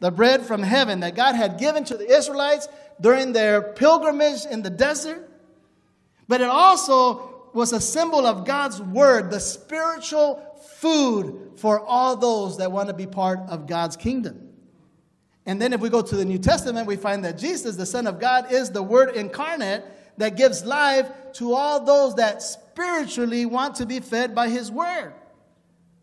The 0.00 0.10
bread 0.10 0.42
from 0.42 0.62
heaven 0.62 1.00
that 1.00 1.14
God 1.14 1.34
had 1.34 1.58
given 1.58 1.84
to 1.84 1.96
the 1.96 2.10
Israelites 2.10 2.68
during 3.00 3.32
their 3.32 3.62
pilgrimage 3.62 4.44
in 4.46 4.62
the 4.62 4.70
desert. 4.70 5.30
But 6.28 6.40
it 6.40 6.48
also 6.48 7.48
was 7.54 7.72
a 7.72 7.80
symbol 7.80 8.26
of 8.26 8.44
God's 8.44 8.80
word, 8.82 9.30
the 9.30 9.40
spiritual 9.40 10.42
food 10.78 11.52
for 11.56 11.80
all 11.80 12.16
those 12.16 12.58
that 12.58 12.72
want 12.72 12.88
to 12.88 12.94
be 12.94 13.06
part 13.06 13.38
of 13.48 13.66
God's 13.66 13.96
kingdom. 13.96 14.44
And 15.46 15.60
then 15.60 15.72
if 15.72 15.80
we 15.80 15.88
go 15.88 16.02
to 16.02 16.16
the 16.16 16.24
New 16.24 16.38
Testament, 16.38 16.86
we 16.86 16.96
find 16.96 17.24
that 17.24 17.38
Jesus, 17.38 17.76
the 17.76 17.86
Son 17.86 18.06
of 18.06 18.18
God, 18.18 18.50
is 18.50 18.70
the 18.70 18.82
Word 18.82 19.14
incarnate 19.14 19.84
that 20.16 20.36
gives 20.36 20.64
life 20.64 21.08
to 21.34 21.54
all 21.54 21.84
those 21.84 22.14
that 22.16 22.42
spiritually 22.74 23.46
want 23.46 23.76
to 23.76 23.86
be 23.86 24.00
fed 24.00 24.34
by 24.34 24.48
His 24.48 24.70
Word. 24.70 25.14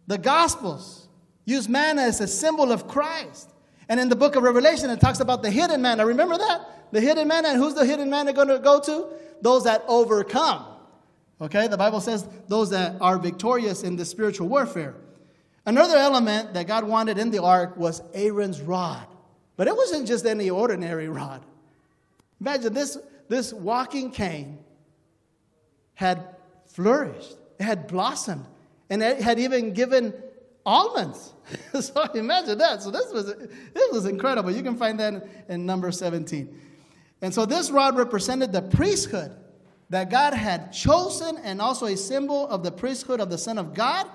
The 0.08 0.18
Gospels 0.18 1.10
use 1.44 1.68
manna 1.68 2.04
as 2.04 2.22
a 2.22 2.28
symbol 2.28 2.72
of 2.72 2.88
Christ. 2.88 3.51
And 3.90 4.00
in 4.00 4.08
the 4.08 4.16
book 4.16 4.38
of 4.38 4.44
Revelation, 4.44 4.90
it 4.90 5.01
talks 5.01 5.20
about 5.20 5.44
the 5.44 5.51
hidden 5.51 5.82
manna. 5.82 6.06
Remember 6.06 6.38
that? 6.38 6.62
The 6.92 7.01
hidden 7.01 7.28
manna. 7.28 7.50
And 7.50 7.58
who's 7.58 7.74
the 7.74 7.86
hidden 7.86 8.10
manna 8.10 8.32
going 8.32 8.48
to 8.48 8.60
go 8.60 8.80
to? 8.80 9.08
Those 9.42 9.66
that 9.66 9.84
overcome. 9.88 10.66
Okay? 11.42 11.68
The 11.68 11.78
Bible 11.78 12.00
says 12.00 12.25
those 12.48 12.70
that 12.70 12.96
are 13.01 13.18
victorious 13.18 13.84
in 13.84 13.98
the 13.98 14.06
spiritual 14.06 14.48
warfare. 14.48 14.96
Another 15.66 15.98
element 15.98 16.54
that 16.54 16.68
God 16.68 16.86
wanted 16.86 17.18
in 17.18 17.32
the 17.32 17.44
ark 17.44 17.75
was 17.75 18.01
Aaron's 18.13 18.62
rod. 18.62 19.08
But 19.58 19.68
it 19.68 19.75
wasn't 19.75 20.08
just 20.08 20.25
any 20.25 20.50
ordinary 20.50 21.10
rod. 21.10 21.44
Imagine 22.40 22.74
this, 22.74 22.98
this 23.28 23.51
walking 23.51 24.10
cane 24.10 24.60
had 25.96 26.36
flourished, 26.74 27.38
it 27.60 27.63
had 27.63 27.88
blossomed, 27.88 28.46
and 28.90 29.01
it 29.01 29.22
had 29.22 29.40
even 29.40 29.74
given 29.74 30.13
almonds. 30.66 31.34
so 31.80 32.04
imagine 32.13 32.58
that. 32.58 32.82
So 32.82 32.92
this 32.92 33.12
was, 33.12 33.25
this 33.25 33.92
was 33.92 34.06
incredible. 34.06 34.51
You 34.51 34.63
can 34.63 34.75
find 34.75 35.00
that 35.00 35.28
in, 35.50 35.66
number 35.66 35.92
17. 35.92 36.60
And 37.22 37.34
so 37.34 37.46
this 37.46 37.70
rod 37.72 37.98
represented 37.98 38.51
the 38.51 38.62
priesthood 38.62 39.36
that 39.90 40.10
God 40.10 40.34
had 40.34 40.72
chosen 40.72 41.38
and 41.44 41.62
also 41.62 41.86
a 41.88 41.98
symbol 41.98 42.48
of 42.48 42.63
the 42.63 42.72
priesthood 42.72 43.20
of 43.20 43.30
the 43.30 43.38
Son 43.38 43.58
of 43.58 43.74
God. 43.74 44.08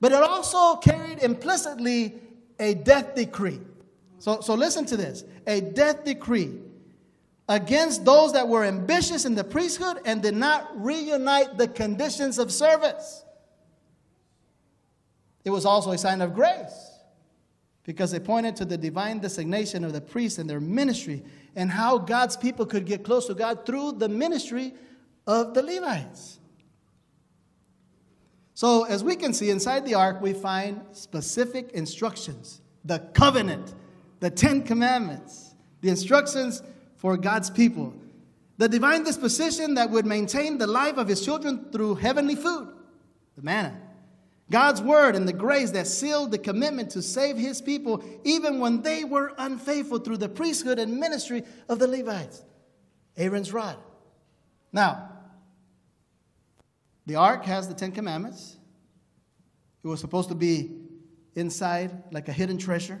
But 0.00 0.12
it 0.12 0.22
also 0.22 0.76
carried 0.76 1.22
implicitly 1.22 2.14
a 2.58 2.74
death 2.74 3.14
decree. 3.14 3.60
So, 4.18 4.40
so 4.40 4.54
listen 4.54 4.86
to 4.86 4.96
this 4.96 5.24
a 5.46 5.60
death 5.60 6.04
decree 6.04 6.58
against 7.50 8.04
those 8.04 8.32
that 8.32 8.46
were 8.46 8.64
ambitious 8.64 9.24
in 9.24 9.34
the 9.34 9.42
priesthood 9.42 9.98
and 10.04 10.22
did 10.22 10.36
not 10.36 10.70
reunite 10.80 11.58
the 11.58 11.66
conditions 11.66 12.38
of 12.38 12.52
service. 12.52 13.24
It 15.44 15.50
was 15.50 15.66
also 15.66 15.90
a 15.90 15.98
sign 15.98 16.22
of 16.22 16.32
grace 16.32 16.90
because 17.82 18.12
it 18.12 18.24
pointed 18.24 18.54
to 18.54 18.64
the 18.64 18.78
divine 18.78 19.18
designation 19.18 19.82
of 19.82 19.92
the 19.92 20.00
priests 20.00 20.38
and 20.38 20.48
their 20.48 20.60
ministry 20.60 21.24
and 21.56 21.72
how 21.72 21.98
God's 21.98 22.36
people 22.36 22.64
could 22.64 22.86
get 22.86 23.02
close 23.02 23.26
to 23.26 23.34
God 23.34 23.66
through 23.66 23.92
the 23.92 24.08
ministry 24.08 24.72
of 25.26 25.52
the 25.52 25.62
Levites. 25.62 26.38
So, 28.54 28.84
as 28.84 29.02
we 29.02 29.16
can 29.16 29.32
see 29.32 29.50
inside 29.50 29.84
the 29.84 29.94
ark, 29.94 30.20
we 30.20 30.34
find 30.34 30.82
specific 30.92 31.72
instructions, 31.72 32.60
the 32.84 33.00
covenant 33.12 33.74
the 34.20 34.30
Ten 34.30 34.62
Commandments, 34.62 35.54
the 35.80 35.88
instructions 35.88 36.62
for 37.00 37.16
God's 37.16 37.48
people, 37.48 37.94
the 38.58 38.68
divine 38.68 39.04
disposition 39.04 39.74
that 39.74 39.88
would 39.88 40.04
maintain 40.04 40.58
the 40.58 40.66
life 40.66 40.98
of 40.98 41.08
his 41.08 41.24
children 41.24 41.64
through 41.72 41.94
heavenly 41.94 42.34
food, 42.36 42.68
the 43.36 43.42
manna, 43.42 43.74
God's 44.50 44.82
word 44.82 45.16
and 45.16 45.26
the 45.26 45.32
grace 45.32 45.70
that 45.70 45.86
sealed 45.86 46.30
the 46.30 46.36
commitment 46.36 46.90
to 46.90 47.00
save 47.00 47.38
his 47.38 47.62
people 47.62 48.04
even 48.22 48.60
when 48.60 48.82
they 48.82 49.04
were 49.04 49.32
unfaithful 49.38 49.98
through 49.98 50.18
the 50.18 50.28
priesthood 50.28 50.78
and 50.78 50.98
ministry 50.98 51.42
of 51.70 51.78
the 51.78 51.86
Levites, 51.86 52.44
Aaron's 53.16 53.50
rod. 53.50 53.78
Now, 54.70 55.08
the 57.06 57.16
ark 57.16 57.46
has 57.46 57.66
the 57.66 57.74
Ten 57.74 57.92
Commandments. 57.92 58.58
It 59.82 59.88
was 59.88 60.00
supposed 60.00 60.28
to 60.28 60.34
be 60.34 60.70
inside 61.34 62.12
like 62.12 62.28
a 62.28 62.32
hidden 62.32 62.58
treasure 62.58 63.00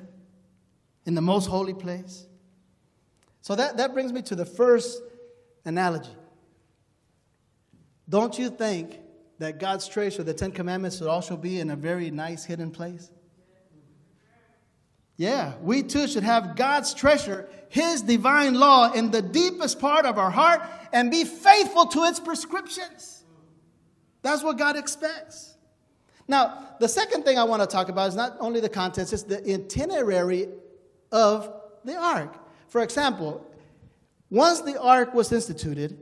in 1.04 1.14
the 1.14 1.20
most 1.20 1.48
holy 1.48 1.74
place. 1.74 2.26
So 3.42 3.54
that, 3.54 3.76
that 3.78 3.94
brings 3.94 4.12
me 4.12 4.22
to 4.22 4.34
the 4.34 4.44
first 4.44 5.02
analogy. 5.64 6.10
Don't 8.08 8.38
you 8.38 8.50
think 8.50 8.98
that 9.38 9.58
God's 9.58 9.88
treasure, 9.88 10.22
the 10.22 10.34
Ten 10.34 10.52
Commandments, 10.52 10.98
should 10.98 11.06
also 11.06 11.36
be 11.36 11.60
in 11.60 11.70
a 11.70 11.76
very 11.76 12.10
nice 12.10 12.44
hidden 12.44 12.70
place? 12.70 13.10
Yeah, 15.16 15.52
we 15.60 15.82
too 15.82 16.08
should 16.08 16.22
have 16.22 16.56
God's 16.56 16.94
treasure, 16.94 17.48
His 17.68 18.02
divine 18.02 18.54
law, 18.54 18.92
in 18.92 19.10
the 19.10 19.20
deepest 19.20 19.78
part 19.78 20.06
of 20.06 20.18
our 20.18 20.30
heart 20.30 20.62
and 20.92 21.10
be 21.10 21.24
faithful 21.24 21.86
to 21.86 22.04
its 22.04 22.18
prescriptions. 22.18 23.24
That's 24.22 24.42
what 24.42 24.58
God 24.58 24.76
expects. 24.76 25.56
Now, 26.26 26.68
the 26.78 26.88
second 26.88 27.24
thing 27.24 27.38
I 27.38 27.44
want 27.44 27.60
to 27.60 27.66
talk 27.66 27.88
about 27.88 28.08
is 28.08 28.16
not 28.16 28.36
only 28.40 28.60
the 28.60 28.68
contents, 28.68 29.12
it's 29.12 29.24
the 29.24 29.42
itinerary 29.52 30.48
of 31.12 31.52
the 31.84 31.96
ark. 31.96 32.34
For 32.70 32.80
example, 32.80 33.44
once 34.30 34.60
the 34.60 34.80
ark 34.80 35.12
was 35.12 35.30
instituted, 35.32 35.98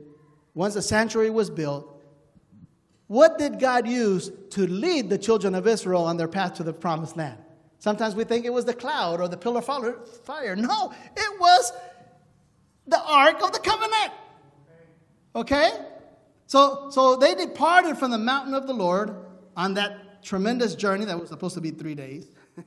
once 0.53 0.75
the 0.75 0.81
sanctuary 0.81 1.31
was 1.31 1.49
built, 1.49 2.01
what 3.07 3.39
did 3.39 3.59
God 3.59 3.87
use 3.87 4.31
to 4.51 4.67
lead 4.67 5.09
the 5.09 5.17
children 5.17 5.55
of 5.55 5.65
Israel 5.65 6.05
on 6.05 6.15
their 6.17 6.27
path 6.27 6.53
to 6.55 6.63
the 6.63 6.71
promised 6.71 7.17
land? 7.17 7.39
Sometimes 7.79 8.13
we 8.13 8.23
think 8.23 8.45
it 8.45 8.53
was 8.53 8.65
the 8.65 8.73
cloud 8.73 9.19
or 9.19 9.27
the 9.27 9.35
pillar 9.35 9.59
of 9.59 10.23
fire. 10.23 10.55
No, 10.55 10.93
it 11.17 11.39
was 11.39 11.73
the 12.85 13.01
ark 13.03 13.41
of 13.41 13.51
the 13.51 13.59
covenant. 13.59 14.11
Okay? 15.35 15.71
So, 16.45 16.89
so 16.91 17.15
they 17.15 17.33
departed 17.33 17.97
from 17.97 18.11
the 18.11 18.17
mountain 18.19 18.53
of 18.53 18.67
the 18.67 18.73
Lord 18.73 19.15
on 19.57 19.73
that 19.73 20.23
tremendous 20.23 20.75
journey 20.75 21.05
that 21.05 21.19
was 21.19 21.29
supposed 21.29 21.55
to 21.55 21.61
be 21.61 21.71
three 21.71 21.95
days. 21.95 22.27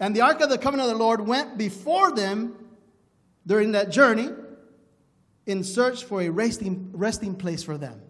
And 0.00 0.14
the 0.14 0.20
ark 0.20 0.40
of 0.40 0.48
the 0.48 0.58
covenant 0.58 0.88
of 0.90 0.96
the 0.96 1.02
Lord 1.02 1.26
went 1.26 1.58
before 1.58 2.12
them 2.12 2.54
during 3.48 3.72
that 3.72 3.90
journey 3.90 4.28
in 5.46 5.64
search 5.64 6.04
for 6.04 6.20
a 6.20 6.28
resting, 6.28 6.90
resting 6.92 7.34
place 7.34 7.62
for 7.62 7.78
them. 7.78 8.00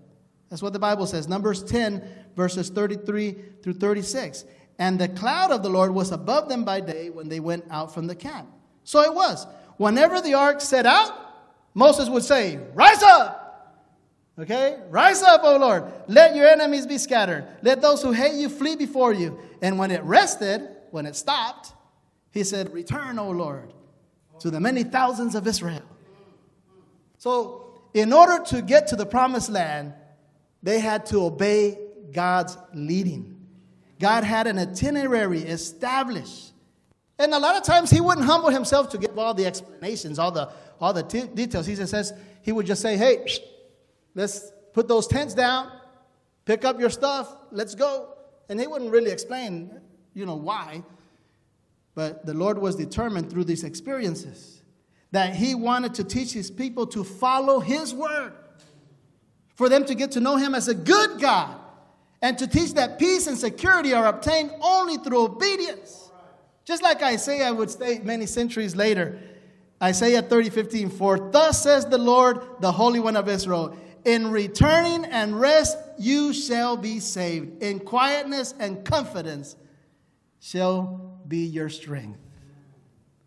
That's 0.51 0.61
what 0.61 0.73
the 0.73 0.81
Bible 0.81 1.07
says. 1.07 1.29
Numbers 1.29 1.63
10, 1.63 2.03
verses 2.35 2.69
33 2.69 3.37
through 3.63 3.75
36. 3.75 4.45
And 4.81 4.99
the 4.99 5.09
cloud 5.09 5.53
of 5.53 5.63
the 5.63 5.71
Lord 5.71 5.93
was 5.93 6.11
above 6.11 6.49
them 6.49 6.65
by 6.65 6.81
day 6.81 7.11
when 7.11 7.29
they 7.29 7.39
went 7.39 7.65
out 7.71 7.95
from 7.95 8.09
the 8.09 8.17
camp. 8.17 8.49
So 8.83 9.01
it 9.03 9.15
was. 9.15 9.47
Whenever 9.77 10.21
the 10.21 10.35
ark 10.35 10.61
set 10.61 10.87
out, 10.87 11.13
Moses 11.73 12.09
would 12.09 12.25
say, 12.25 12.59
Rise 12.75 13.03
up! 13.03 13.45
Okay? 14.39 14.79
Rise 14.89 15.23
up, 15.23 15.43
O 15.45 15.57
Lord. 15.57 15.85
Let 16.09 16.35
your 16.35 16.49
enemies 16.49 16.87
be 16.87 16.99
scattered. 16.99 17.47
Let 17.63 17.81
those 17.81 18.03
who 18.03 18.13
hate 18.13 18.35
you 18.35 18.49
flee 18.49 18.75
before 18.75 19.13
you. 19.13 19.39
And 19.63 19.79
when 19.79 19.91
it 19.91 20.03
rested, 20.03 20.69
when 20.91 21.07
it 21.07 21.15
stopped, 21.15 21.73
he 22.33 22.43
said, 22.43 22.73
Return, 22.73 23.19
O 23.19 23.31
Lord, 23.31 23.73
to 24.41 24.51
the 24.51 24.61
many 24.61 24.85
thousands 24.85 25.35
of 25.35 25.47
Israel. 25.47 25.83
So, 27.19 27.65
in 27.95 28.13
order 28.13 28.45
to 28.45 28.63
get 28.63 28.89
to 28.89 28.97
the 28.97 29.07
promised 29.07 29.51
land, 29.51 29.95
they 30.63 30.79
had 30.79 31.07
to 31.07 31.25
obey 31.25 31.79
God's 32.13 32.57
leading. 32.75 33.39
God 33.99 34.25
had 34.25 34.47
an 34.47 34.59
itinerary 34.59 35.43
established. 35.43 36.53
And 37.19 37.35
a 37.35 37.39
lot 37.39 37.57
of 37.57 37.65
times 37.65 37.91
he 37.91 38.01
wouldn't 38.01 38.27
humble 38.27 38.51
himself 38.51 38.91
to 38.91 38.99
give 38.99 39.19
all 39.19 39.35
the 39.35 39.47
explanations, 39.47 40.19
all 40.19 40.31
the, 40.31 40.51
all 40.81 40.93
the 40.93 41.03
t- 41.03 41.27
details. 41.27 41.67
He 41.67 41.75
just 41.75 41.91
says, 41.91 42.13
he 42.43 42.53
would 42.53 42.67
just 42.67 42.81
say, 42.81 42.97
hey, 42.97 43.27
let's 44.15 44.53
put 44.73 44.87
those 44.87 45.09
tents 45.09 45.35
down, 45.35 45.73
pick 46.45 46.65
up 46.65 46.79
your 46.79 46.91
stuff, 46.91 47.35
let's 47.51 47.75
go. 47.75 48.15
And 48.49 48.61
he 48.61 48.67
wouldn't 48.67 48.93
really 48.93 49.11
explain, 49.11 49.81
you 50.15 50.25
know, 50.27 50.37
why. 50.37 50.85
But 51.99 52.25
the 52.25 52.33
Lord 52.33 52.59
was 52.59 52.77
determined 52.77 53.29
through 53.29 53.43
these 53.43 53.65
experiences 53.65 54.63
that 55.11 55.35
He 55.35 55.57
wanted 55.57 55.95
to 55.95 56.05
teach 56.05 56.33
His 56.33 56.49
people 56.49 56.87
to 56.87 57.03
follow 57.03 57.59
His 57.59 57.93
word, 57.93 58.35
for 59.57 59.69
them 59.69 59.85
to 59.87 59.97
get 59.97 60.13
to 60.13 60.21
know 60.21 60.37
Him 60.37 60.55
as 60.55 60.69
a 60.69 60.77
good 60.77 61.21
God, 61.21 61.57
and 62.23 62.39
to 62.39 62.47
teach 62.47 62.75
that 62.75 63.01
peace 63.01 63.27
and 63.27 63.37
security 63.37 63.95
are 63.95 64.07
obtained 64.07 64.53
only 64.61 64.99
through 64.99 65.25
obedience. 65.25 66.13
Just 66.65 66.85
like 66.85 67.03
Isaiah 67.03 67.53
would 67.53 67.69
state 67.69 68.05
many 68.05 68.27
centuries 68.27 68.77
later, 68.77 69.19
Isaiah 69.83 70.23
30 70.23 70.51
15, 70.51 70.91
For 70.91 71.19
thus 71.19 71.65
says 71.65 71.85
the 71.85 71.99
Lord, 71.99 72.47
the 72.61 72.71
Holy 72.71 73.01
One 73.01 73.17
of 73.17 73.29
Israel, 73.29 73.77
in 74.05 74.31
returning 74.31 75.05
and 75.07 75.41
rest 75.41 75.77
you 75.99 76.33
shall 76.33 76.77
be 76.77 77.01
saved. 77.01 77.61
In 77.61 77.81
quietness 77.81 78.55
and 78.61 78.85
confidence 78.85 79.57
shall 80.39 81.18
be 81.29 81.39
your 81.39 81.69
strength. 81.69 82.19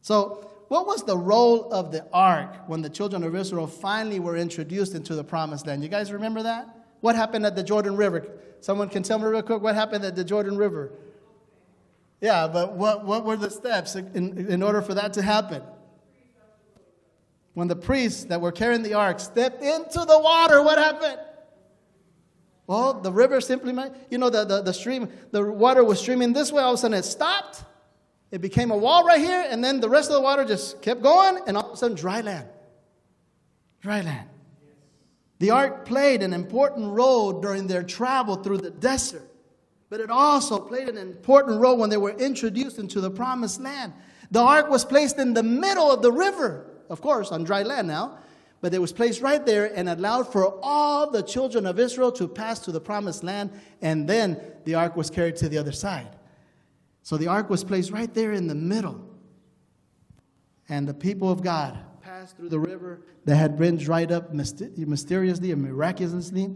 So 0.02 0.50
what 0.68 0.88
was 0.88 1.04
the 1.04 1.18
role 1.18 1.72
of 1.74 1.92
the 1.92 2.06
ark 2.14 2.56
when 2.68 2.82
the 2.82 2.90
children 2.90 3.24
of 3.24 3.36
Israel 3.36 3.68
finally 3.68 4.20
were 4.20 4.38
introduced 4.38 4.96
into 4.96 5.16
the 5.16 5.24
promised 5.24 5.68
land? 5.68 5.84
You 5.84 5.90
guys 5.90 6.12
remember 6.12 6.44
that? 6.44 6.68
What 7.02 7.16
happened 7.16 7.46
at 7.46 7.56
the 7.56 7.64
Jordan 7.64 7.96
River? 7.96 8.28
Someone 8.62 8.90
can 8.90 9.04
tell 9.04 9.20
me 9.20 9.26
real 9.26 9.42
quick 9.42 9.62
what 9.62 9.76
happened 9.76 10.06
at 10.06 10.16
the 10.16 10.24
Jordan 10.24 10.58
River? 10.58 10.92
Yeah, 12.22 12.48
but 12.48 12.74
what, 12.74 13.04
what 13.04 13.26
were 13.26 13.36
the 13.36 13.50
steps 13.50 13.96
in, 13.96 14.48
in 14.48 14.64
order 14.64 14.82
for 14.82 14.94
that 14.94 15.14
to 15.14 15.22
happen? 15.22 15.64
When 17.54 17.68
the 17.68 17.76
priests 17.76 18.26
that 18.26 18.40
were 18.40 18.52
carrying 18.52 18.84
the 18.84 18.94
ark 18.94 19.20
stepped 19.20 19.62
into 19.62 20.06
the 20.06 20.20
water, 20.20 20.64
what 20.64 20.78
happened? 20.78 21.20
Well, 22.68 22.94
the 22.94 23.12
river 23.12 23.42
simply, 23.42 23.76
you 24.10 24.18
know, 24.18 24.30
the, 24.30 24.46
the, 24.46 24.62
the 24.62 24.74
stream, 24.74 25.10
the 25.32 25.44
water 25.52 25.84
was 25.84 26.00
streaming 26.00 26.32
this 26.32 26.52
way, 26.52 26.64
all 26.64 26.72
of 26.72 26.76
a 26.76 26.78
sudden 26.78 26.98
it 26.98 27.04
stopped. 27.04 27.66
It 28.32 28.40
became 28.40 28.72
a 28.72 28.78
wall 28.78 29.04
right 29.04 29.20
here, 29.20 29.46
and 29.50 29.64
then 29.64 29.82
the 29.82 29.90
rest 29.90 30.10
of 30.10 30.16
the 30.16 30.22
water 30.22 30.46
just 30.46 30.82
kept 30.82 31.02
going, 31.02 31.40
and 31.48 31.58
all 31.58 31.68
of 31.68 31.74
a 31.74 31.78
sudden, 31.78 31.98
dry 31.98 32.22
land. 32.22 32.48
Dry 33.82 34.02
land. 34.02 34.30
The 35.40 35.50
ark 35.50 35.86
played 35.86 36.24
an 36.24 36.34
important 36.34 36.94
role 36.94 37.42
during 37.42 37.68
their 37.68 37.84
travel 37.84 38.36
through 38.36 38.60
the 38.60 38.70
desert, 38.70 39.28
but 39.90 40.00
it 40.00 40.10
also 40.10 40.60
played 40.60 40.88
an 40.88 40.98
important 40.98 41.60
role 41.60 41.78
when 41.78 41.90
they 41.90 41.98
were 41.98 42.12
introduced 42.12 42.80
into 42.80 43.02
the 43.02 43.12
promised 43.12 43.60
land. 43.60 43.92
The 44.30 44.40
ark 44.40 44.70
was 44.70 44.86
placed 44.86 45.18
in 45.18 45.34
the 45.34 45.44
middle 45.44 45.92
of 45.92 46.02
the 46.02 46.12
river, 46.12 46.68
of 46.90 47.02
course, 47.02 47.32
on 47.32 47.44
dry 47.44 47.64
land 47.64 47.88
now, 47.88 48.20
but 48.62 48.74
it 48.74 48.80
was 48.80 48.94
placed 48.94 49.22
right 49.22 49.44
there 49.46 49.76
and 49.76 49.90
allowed 49.90 50.32
for 50.32 50.58
all 50.62 51.10
the 51.10 51.24
children 51.24 51.66
of 51.66 51.80
Israel 51.80 52.12
to 52.14 52.28
pass 52.28 52.60
to 52.60 52.72
the 52.72 52.80
promised 52.80 53.24
land, 53.24 53.50
and 53.82 54.08
then 54.08 54.40
the 54.64 54.76
ark 54.76 54.96
was 54.96 55.10
carried 55.10 55.36
to 55.38 55.50
the 55.50 55.58
other 55.58 55.72
side. 55.72 56.16
So 57.04 57.18
the 57.18 57.28
ark 57.28 57.50
was 57.50 57.64
placed 57.64 57.92
right 57.92 58.14
there 58.14 58.32
in 58.32 58.48
the 58.48 58.56
middle. 58.56 59.08
And 60.70 60.88
the 60.88 60.94
people 60.94 61.32
of 61.32 61.42
God 61.42 61.78
passed 62.02 62.38
through 62.38 62.50
the 62.50 62.60
river 62.60 63.02
that 63.26 63.36
had 63.36 63.58
been 63.58 63.78
dried 63.78 64.12
up 64.12 64.34
mysteriously 64.34 65.52
and 65.52 65.62
miraculously. 65.62 66.56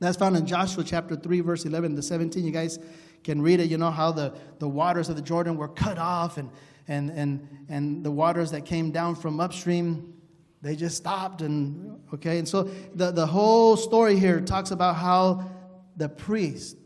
That's 0.00 0.16
found 0.16 0.36
in 0.36 0.46
Joshua 0.46 0.82
chapter 0.82 1.14
3, 1.14 1.40
verse 1.40 1.64
11 1.64 1.94
to 1.96 2.02
17. 2.02 2.44
You 2.44 2.50
guys 2.50 2.78
can 3.22 3.42
read 3.42 3.60
it. 3.60 3.70
You 3.70 3.78
know 3.78 3.90
how 3.90 4.12
the, 4.12 4.34
the 4.58 4.68
waters 4.68 5.08
of 5.08 5.16
the 5.16 5.22
Jordan 5.22 5.56
were 5.56 5.68
cut 5.68 5.98
off, 5.98 6.38
and, 6.38 6.50
and, 6.88 7.10
and, 7.10 7.66
and 7.68 8.04
the 8.04 8.10
waters 8.10 8.50
that 8.52 8.64
came 8.64 8.90
down 8.90 9.14
from 9.14 9.40
upstream 9.40 10.14
they 10.62 10.76
just 10.76 10.96
stopped 10.96 11.42
and 11.42 11.98
okay 12.12 12.38
and 12.38 12.46
so 12.46 12.64
the, 12.94 13.10
the 13.10 13.26
whole 13.26 13.76
story 13.76 14.18
here 14.18 14.40
talks 14.40 14.70
about 14.70 14.96
how 14.96 15.48
the 15.96 16.08
priest 16.08 16.76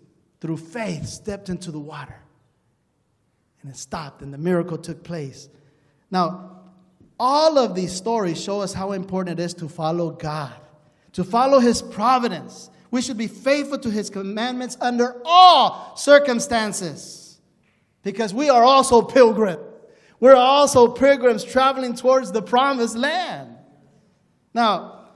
through 0.41 0.57
faith 0.57 1.07
stepped 1.07 1.49
into 1.49 1.71
the 1.71 1.81
water 1.81 2.17
and 3.65 3.73
it 3.73 3.77
stopped 3.77 4.23
and 4.23 4.33
the 4.33 4.39
miracle 4.39 4.79
took 4.79 5.03
place. 5.03 5.49
Now 6.13 6.61
all 7.19 7.59
of 7.59 7.75
these 7.75 7.93
stories 7.93 8.41
show 8.41 8.61
us 8.61 8.73
how 8.73 8.93
important 8.93 9.41
it 9.41 9.43
is 9.43 9.55
to 9.55 9.69
follow 9.69 10.11
god 10.11 10.55
to 11.15 11.25
follow 11.25 11.61
his 11.61 11.81
providence. 11.81 12.71
We 12.91 13.01
should 13.01 13.17
be 13.17 13.29
faithful 13.29 13.79
to 13.79 13.91
his 13.91 14.11
commandments 14.11 14.77
under 14.81 15.21
all 15.25 15.97
circumstances 15.97 17.41
because 18.03 18.35
we 18.35 18.51
are 18.51 18.63
also 18.63 19.01
pilgrims 19.01 19.71
we're 20.21 20.37
also 20.37 20.89
pilgrims 20.89 21.45
traveling 21.45 21.95
towards 21.95 22.33
the 22.33 22.41
promised 22.41 22.97
land. 22.97 23.57
Now, 24.55 25.09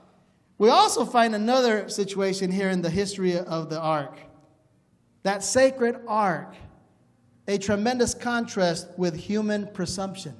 we 0.58 0.68
also 0.68 1.06
find 1.06 1.34
another 1.34 1.88
situation 1.88 2.50
here 2.50 2.68
in 2.68 2.82
the 2.82 2.90
history 2.90 3.38
of 3.38 3.70
the 3.70 3.80
ark. 3.80 4.18
That 5.22 5.42
sacred 5.42 6.00
ark, 6.06 6.54
a 7.48 7.56
tremendous 7.56 8.14
contrast 8.14 8.86
with 8.98 9.16
human 9.16 9.66
presumption. 9.68 10.36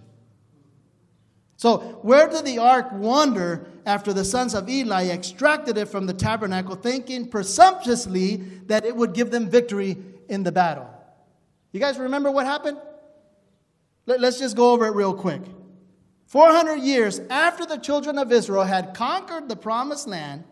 So, 1.57 1.79
where 2.03 2.29
did 2.29 2.45
the 2.45 2.59
ark 2.59 2.87
wander 2.93 3.67
after 3.85 4.13
the 4.13 4.25
sons 4.25 4.55
of 4.55 4.69
Eli 4.69 5.09
extracted 5.09 5.77
it 5.77 5.89
from 5.89 6.07
the 6.07 6.13
tabernacle, 6.13 6.77
thinking 6.77 7.27
presumptuously 7.29 8.37
that 8.67 8.85
it 8.85 8.95
would 8.95 9.13
give 9.13 9.33
them 9.33 9.49
victory 9.51 9.97
in 10.29 10.45
the 10.45 10.53
battle? 10.53 10.89
You 11.73 11.81
guys 11.81 11.99
remember 11.99 12.31
what 12.31 12.47
happened? 12.47 12.79
Let's 14.07 14.39
just 14.39 14.57
go 14.57 14.71
over 14.71 14.87
it 14.87 14.95
real 14.95 15.15
quick. 15.15 15.43
400 16.27 16.77
years 16.77 17.21
after 17.31 17.67
the 17.67 17.79
children 17.79 18.19
of 18.19 18.31
Israel 18.31 18.65
had 18.65 18.95
conquered 18.95 19.49
the 19.49 19.57
promised 19.57 20.07
land, 20.07 20.45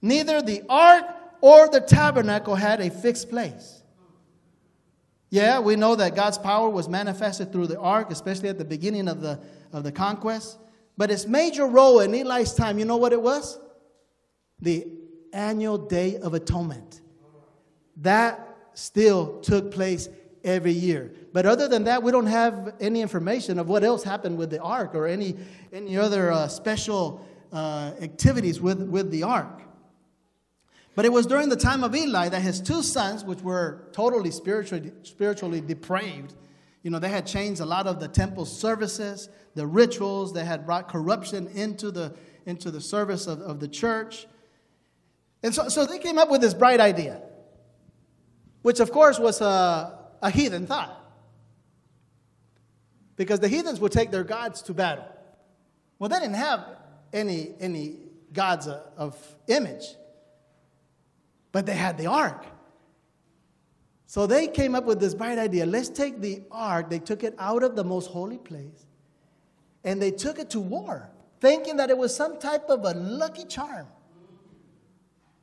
neither 0.00 0.42
the 0.42 0.62
ark 0.68 1.04
or 1.40 1.68
the 1.68 1.80
tabernacle 1.80 2.54
had 2.54 2.80
a 2.80 2.90
fixed 2.90 3.30
place. 3.30 3.73
Yeah, 5.34 5.58
we 5.58 5.74
know 5.74 5.96
that 5.96 6.14
God's 6.14 6.38
power 6.38 6.70
was 6.70 6.88
manifested 6.88 7.50
through 7.50 7.66
the 7.66 7.80
ark, 7.80 8.12
especially 8.12 8.50
at 8.50 8.56
the 8.56 8.64
beginning 8.64 9.08
of 9.08 9.20
the, 9.20 9.40
of 9.72 9.82
the 9.82 9.90
conquest. 9.90 10.58
But 10.96 11.10
its 11.10 11.26
major 11.26 11.66
role 11.66 11.98
in 11.98 12.14
Eli's 12.14 12.54
time, 12.54 12.78
you 12.78 12.84
know 12.84 12.98
what 12.98 13.12
it 13.12 13.20
was? 13.20 13.58
The 14.60 14.86
annual 15.32 15.76
Day 15.76 16.18
of 16.18 16.34
Atonement. 16.34 17.00
That 17.96 18.46
still 18.74 19.40
took 19.40 19.72
place 19.72 20.08
every 20.44 20.70
year. 20.70 21.12
But 21.32 21.46
other 21.46 21.66
than 21.66 21.82
that, 21.82 22.04
we 22.04 22.12
don't 22.12 22.26
have 22.28 22.76
any 22.78 23.00
information 23.00 23.58
of 23.58 23.68
what 23.68 23.82
else 23.82 24.04
happened 24.04 24.38
with 24.38 24.50
the 24.50 24.62
ark 24.62 24.94
or 24.94 25.08
any, 25.08 25.34
any 25.72 25.96
other 25.96 26.30
uh, 26.30 26.46
special 26.46 27.26
uh, 27.52 27.90
activities 28.00 28.60
with, 28.60 28.82
with 28.82 29.10
the 29.10 29.24
ark. 29.24 29.63
But 30.94 31.04
it 31.04 31.12
was 31.12 31.26
during 31.26 31.48
the 31.48 31.56
time 31.56 31.82
of 31.82 31.94
Eli 31.94 32.28
that 32.28 32.40
his 32.40 32.60
two 32.60 32.82
sons, 32.82 33.24
which 33.24 33.40
were 33.40 33.88
totally 33.92 34.30
spiritually, 34.30 34.92
spiritually 35.02 35.60
depraved, 35.60 36.34
you 36.82 36.90
know, 36.90 36.98
they 36.98 37.08
had 37.08 37.26
changed 37.26 37.60
a 37.60 37.64
lot 37.64 37.86
of 37.86 37.98
the 37.98 38.06
temple 38.06 38.44
services, 38.44 39.28
the 39.54 39.66
rituals, 39.66 40.32
they 40.32 40.44
had 40.44 40.66
brought 40.66 40.88
corruption 40.88 41.48
into 41.48 41.90
the, 41.90 42.14
into 42.46 42.70
the 42.70 42.80
service 42.80 43.26
of, 43.26 43.40
of 43.40 43.58
the 43.58 43.66
church. 43.66 44.26
And 45.42 45.54
so, 45.54 45.68
so 45.68 45.86
they 45.86 45.98
came 45.98 46.18
up 46.18 46.30
with 46.30 46.40
this 46.40 46.54
bright 46.54 46.80
idea, 46.80 47.22
which 48.62 48.80
of 48.80 48.92
course 48.92 49.18
was 49.18 49.40
a, 49.40 49.98
a 50.22 50.30
heathen 50.30 50.66
thought. 50.66 51.00
Because 53.16 53.40
the 53.40 53.48
heathens 53.48 53.80
would 53.80 53.92
take 53.92 54.10
their 54.10 54.24
gods 54.24 54.62
to 54.62 54.74
battle. 54.74 55.08
Well, 55.98 56.08
they 56.08 56.18
didn't 56.18 56.34
have 56.34 56.66
any, 57.12 57.54
any 57.60 57.96
gods 58.32 58.68
of 58.68 59.16
image, 59.46 59.84
but 61.54 61.66
they 61.66 61.74
had 61.74 61.96
the 61.96 62.06
ark. 62.06 62.44
So 64.06 64.26
they 64.26 64.48
came 64.48 64.74
up 64.74 64.86
with 64.86 64.98
this 64.98 65.14
bright 65.14 65.38
idea 65.38 65.64
let's 65.64 65.88
take 65.88 66.20
the 66.20 66.42
ark, 66.50 66.90
they 66.90 66.98
took 66.98 67.22
it 67.22 67.32
out 67.38 67.62
of 67.62 67.76
the 67.76 67.84
most 67.84 68.10
holy 68.10 68.38
place, 68.38 68.86
and 69.84 70.02
they 70.02 70.10
took 70.10 70.40
it 70.40 70.50
to 70.50 70.60
war, 70.60 71.08
thinking 71.40 71.76
that 71.76 71.90
it 71.90 71.96
was 71.96 72.14
some 72.14 72.40
type 72.40 72.68
of 72.68 72.84
a 72.84 72.94
lucky 72.94 73.44
charm. 73.44 73.86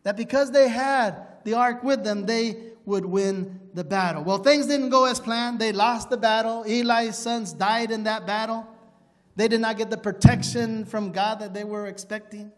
That 0.03 0.17
because 0.17 0.51
they 0.51 0.67
had 0.67 1.15
the 1.45 1.53
ark 1.53 1.81
with 1.81 2.03
them, 2.03 2.25
they 2.25 2.57
would 2.83 3.05
win 3.05 3.61
the 3.73 3.85
battle. 3.85 4.21
Well, 4.21 4.39
things 4.39 4.67
didn't 4.67 4.89
go 4.89 5.05
as 5.05 5.17
planned. 5.17 5.59
They 5.59 5.71
lost 5.71 6.09
the 6.09 6.17
battle. 6.17 6.63
Eli's 6.63 7.15
sons 7.15 7.53
died 7.53 7.89
in 7.89 8.03
that 8.03 8.27
battle. 8.27 8.67
They 9.37 9.47
did 9.47 9.61
not 9.61 9.77
get 9.77 9.89
the 9.89 9.97
protection 9.97 10.83
from 10.83 11.13
God 11.13 11.39
that 11.39 11.53
they 11.53 11.63
were 11.63 11.85
expecting. 11.85 12.51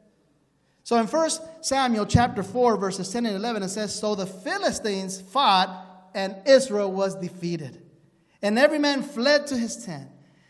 So 0.83 0.97
in 0.97 1.07
1 1.07 1.29
Samuel 1.61 2.05
chapter 2.05 2.43
4, 2.43 2.77
verses 2.77 3.09
10 3.09 3.25
and 3.25 3.35
11, 3.37 3.63
it 3.63 3.69
says, 3.69 3.97
So 3.97 4.15
the 4.15 4.25
Philistines 4.25 5.21
fought, 5.21 6.09
and 6.13 6.35
Israel 6.45 6.91
was 6.91 7.15
defeated. 7.15 7.81
And 8.41 8.59
every 8.59 8.79
man 8.79 9.01
fled 9.01 9.47
to 9.47 9.57
his 9.57 9.85
tent. 9.85 10.09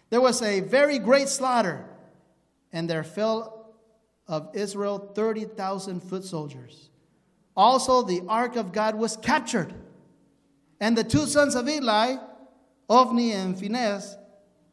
There 0.10 0.22
was 0.22 0.41
a 0.41 0.62
very 0.62 1.00
great 1.00 1.30
slaughter, 1.30 1.86
and 2.72 2.89
there 2.89 3.04
fell 3.04 3.76
of 4.28 4.50
Israel 4.54 5.12
30,000 5.13 6.02
foot 6.02 6.24
soldiers. 6.24 6.89
Also, 7.56 8.02
the 8.02 8.24
ark 8.28 8.56
of 8.56 8.72
God 8.72 8.96
was 8.96 9.15
captured. 9.17 9.74
And 10.80 10.98
the 10.98 11.04
two 11.04 11.28
sons 11.28 11.56
of 11.56 11.69
Eli, 11.69 12.15
Ophni 12.89 13.32
and 13.34 13.58
Phinehas, 13.58 14.17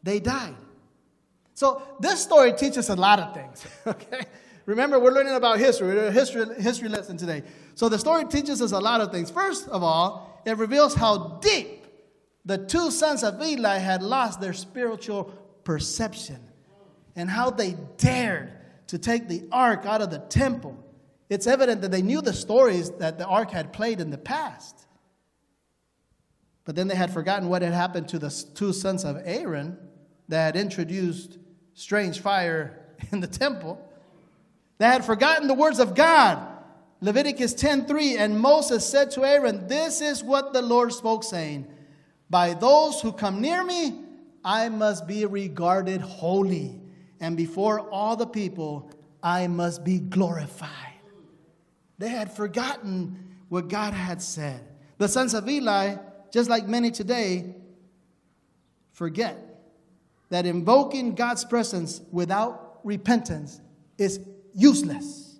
they 0.02 0.18
died. 0.18 0.56
So 1.54 1.82
this 2.00 2.22
story 2.22 2.54
teaches 2.54 2.88
a 2.88 2.96
lot 2.96 3.20
of 3.20 3.34
things. 3.34 3.66
Okay? 3.86 4.24
Remember, 4.70 4.98
we're 4.98 5.12
learning 5.12 5.34
about 5.34 5.58
history. 5.58 5.88
We're 5.88 6.06
a 6.06 6.12
history, 6.12 6.46
history 6.60 6.88
lesson 6.88 7.16
today. 7.16 7.42
So 7.74 7.88
the 7.88 7.98
story 7.98 8.24
teaches 8.24 8.62
us 8.62 8.72
a 8.72 8.78
lot 8.78 9.00
of 9.00 9.12
things. 9.12 9.30
First 9.30 9.68
of 9.68 9.82
all, 9.82 10.42
it 10.44 10.56
reveals 10.56 10.94
how 10.94 11.38
deep 11.42 11.86
the 12.44 12.58
two 12.58 12.90
sons 12.90 13.22
of 13.22 13.40
Eli 13.42 13.78
had 13.78 14.02
lost 14.02 14.40
their 14.40 14.52
spiritual 14.52 15.24
perception 15.64 16.40
and 17.14 17.28
how 17.28 17.50
they 17.50 17.76
dared 17.96 18.52
to 18.88 18.98
take 18.98 19.28
the 19.28 19.46
ark 19.52 19.84
out 19.86 20.00
of 20.00 20.10
the 20.10 20.18
temple 20.18 20.82
it's 21.30 21.46
evident 21.46 21.80
that 21.82 21.92
they 21.92 22.02
knew 22.02 22.20
the 22.20 22.32
stories 22.32 22.90
that 22.98 23.16
the 23.16 23.24
ark 23.24 23.52
had 23.52 23.72
played 23.72 24.00
in 24.00 24.10
the 24.10 24.18
past. 24.18 24.76
But 26.64 26.74
then 26.74 26.88
they 26.88 26.96
had 26.96 27.12
forgotten 27.12 27.48
what 27.48 27.62
had 27.62 27.72
happened 27.72 28.08
to 28.08 28.18
the 28.18 28.30
two 28.54 28.72
sons 28.72 29.04
of 29.04 29.16
Aaron 29.24 29.78
that 30.28 30.44
had 30.44 30.56
introduced 30.56 31.38
strange 31.72 32.20
fire 32.20 32.84
in 33.12 33.20
the 33.20 33.28
temple. 33.28 33.80
They 34.80 34.86
had 34.86 35.04
forgotten 35.04 35.46
the 35.46 35.52
words 35.52 35.78
of 35.78 35.94
God. 35.94 36.38
Leviticus 37.02 37.52
10:3 37.52 38.16
and 38.16 38.40
Moses 38.40 38.84
said 38.84 39.10
to 39.10 39.26
Aaron, 39.26 39.68
"This 39.68 40.00
is 40.00 40.24
what 40.24 40.54
the 40.54 40.62
Lord 40.62 40.94
spoke 40.94 41.22
saying, 41.22 41.66
by 42.30 42.54
those 42.54 43.02
who 43.02 43.12
come 43.12 43.42
near 43.42 43.62
me, 43.62 44.00
I 44.42 44.70
must 44.70 45.06
be 45.06 45.26
regarded 45.26 46.00
holy, 46.00 46.80
and 47.20 47.36
before 47.36 47.80
all 47.90 48.16
the 48.16 48.26
people, 48.26 48.88
I 49.22 49.48
must 49.48 49.84
be 49.84 49.98
glorified. 49.98 51.02
They 51.98 52.08
had 52.08 52.32
forgotten 52.32 53.36
what 53.50 53.68
God 53.68 53.92
had 53.92 54.22
said. 54.22 54.62
The 54.96 55.08
sons 55.08 55.34
of 55.34 55.46
Eli, 55.46 55.96
just 56.30 56.48
like 56.48 56.66
many 56.66 56.90
today, 56.90 57.54
forget 58.92 59.60
that 60.30 60.46
invoking 60.46 61.14
God's 61.14 61.44
presence 61.44 62.00
without 62.10 62.80
repentance 62.82 63.60
is 63.98 64.20
useless. 64.54 65.38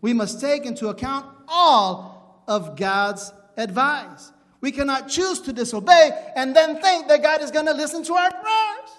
We 0.00 0.12
must 0.12 0.40
take 0.40 0.64
into 0.64 0.88
account 0.88 1.26
all 1.48 2.44
of 2.46 2.76
God's 2.76 3.32
advice. 3.56 4.32
We 4.60 4.72
cannot 4.72 5.08
choose 5.08 5.40
to 5.42 5.52
disobey 5.52 6.32
and 6.34 6.54
then 6.54 6.80
think 6.80 7.08
that 7.08 7.22
God 7.22 7.42
is 7.42 7.50
going 7.50 7.66
to 7.66 7.74
listen 7.74 8.02
to 8.04 8.14
our 8.14 8.30
prayers. 8.30 8.90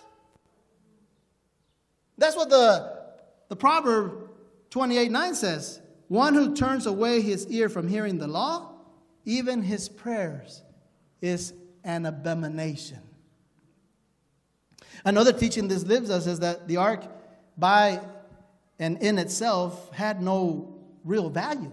That's 2.18 2.36
what 2.36 2.50
the, 2.50 2.98
the 3.50 3.56
proverb 3.56 4.30
28 4.70 5.12
9 5.12 5.36
says. 5.36 5.82
One 6.08 6.34
who 6.34 6.56
turns 6.56 6.86
away 6.86 7.22
his 7.22 7.48
ear 7.48 7.70
from 7.70 7.88
hearing 7.88 8.18
the 8.18 8.28
law, 8.28 8.72
even 9.26 9.62
his 9.62 9.88
prayers, 9.88 10.64
is 11.22 11.54
an 11.84 12.06
abomination. 12.06 13.00
Another 15.06 15.32
teaching 15.32 15.68
this 15.68 15.84
lives 15.84 16.10
us 16.10 16.28
is 16.28 16.40
that 16.40 16.68
the 16.68 16.78
ark, 16.78 17.04
by 17.58 18.02
and 18.80 19.02
in 19.04 19.20
itself, 19.20 19.94
had 19.94 20.22
no 20.22 20.74
real 21.04 21.30
value. 21.30 21.72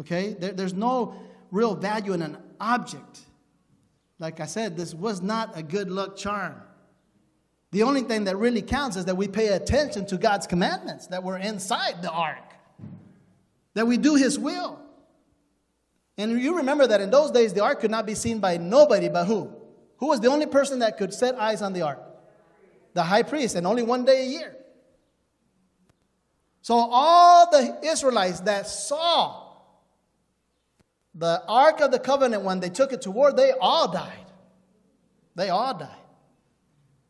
Okay? 0.00 0.34
There, 0.34 0.52
there's 0.52 0.74
no 0.74 1.14
real 1.50 1.74
value 1.74 2.14
in 2.14 2.22
an 2.22 2.38
object. 2.60 3.20
Like 4.18 4.40
I 4.40 4.46
said, 4.46 4.76
this 4.76 4.94
was 4.94 5.20
not 5.20 5.56
a 5.56 5.62
good 5.62 5.90
luck 5.90 6.16
charm. 6.16 6.54
The 7.72 7.82
only 7.82 8.02
thing 8.02 8.24
that 8.24 8.36
really 8.36 8.62
counts 8.62 8.96
is 8.96 9.04
that 9.06 9.16
we 9.16 9.28
pay 9.28 9.48
attention 9.48 10.06
to 10.06 10.18
God's 10.18 10.46
commandments 10.46 11.06
that 11.08 11.22
were 11.22 11.38
inside 11.38 12.02
the 12.02 12.10
ark, 12.10 12.52
that 13.74 13.86
we 13.86 13.96
do 13.96 14.14
His 14.14 14.38
will. 14.38 14.78
And 16.18 16.40
you 16.40 16.58
remember 16.58 16.86
that 16.86 17.00
in 17.00 17.10
those 17.10 17.30
days, 17.30 17.54
the 17.54 17.62
ark 17.62 17.80
could 17.80 17.90
not 17.90 18.04
be 18.04 18.14
seen 18.14 18.40
by 18.40 18.58
nobody 18.58 19.08
but 19.08 19.24
who? 19.24 19.50
Who 19.96 20.08
was 20.08 20.20
the 20.20 20.28
only 20.28 20.46
person 20.46 20.80
that 20.80 20.98
could 20.98 21.14
set 21.14 21.34
eyes 21.36 21.62
on 21.62 21.72
the 21.72 21.82
ark? 21.82 22.00
The 22.92 23.02
high 23.02 23.22
priest, 23.22 23.56
and 23.56 23.66
only 23.66 23.82
one 23.82 24.04
day 24.04 24.22
a 24.22 24.26
year. 24.26 24.56
So 26.62 26.76
all 26.76 27.50
the 27.50 27.78
Israelites 27.82 28.40
that 28.40 28.68
saw 28.68 29.50
the 31.14 31.42
Ark 31.46 31.80
of 31.80 31.90
the 31.90 31.98
Covenant 31.98 32.44
when 32.44 32.60
they 32.60 32.70
took 32.70 32.92
it 32.92 33.02
to 33.02 33.10
war, 33.10 33.32
they 33.32 33.52
all 33.60 33.90
died. 33.92 34.26
They 35.34 35.50
all 35.50 35.76
died. 35.76 35.88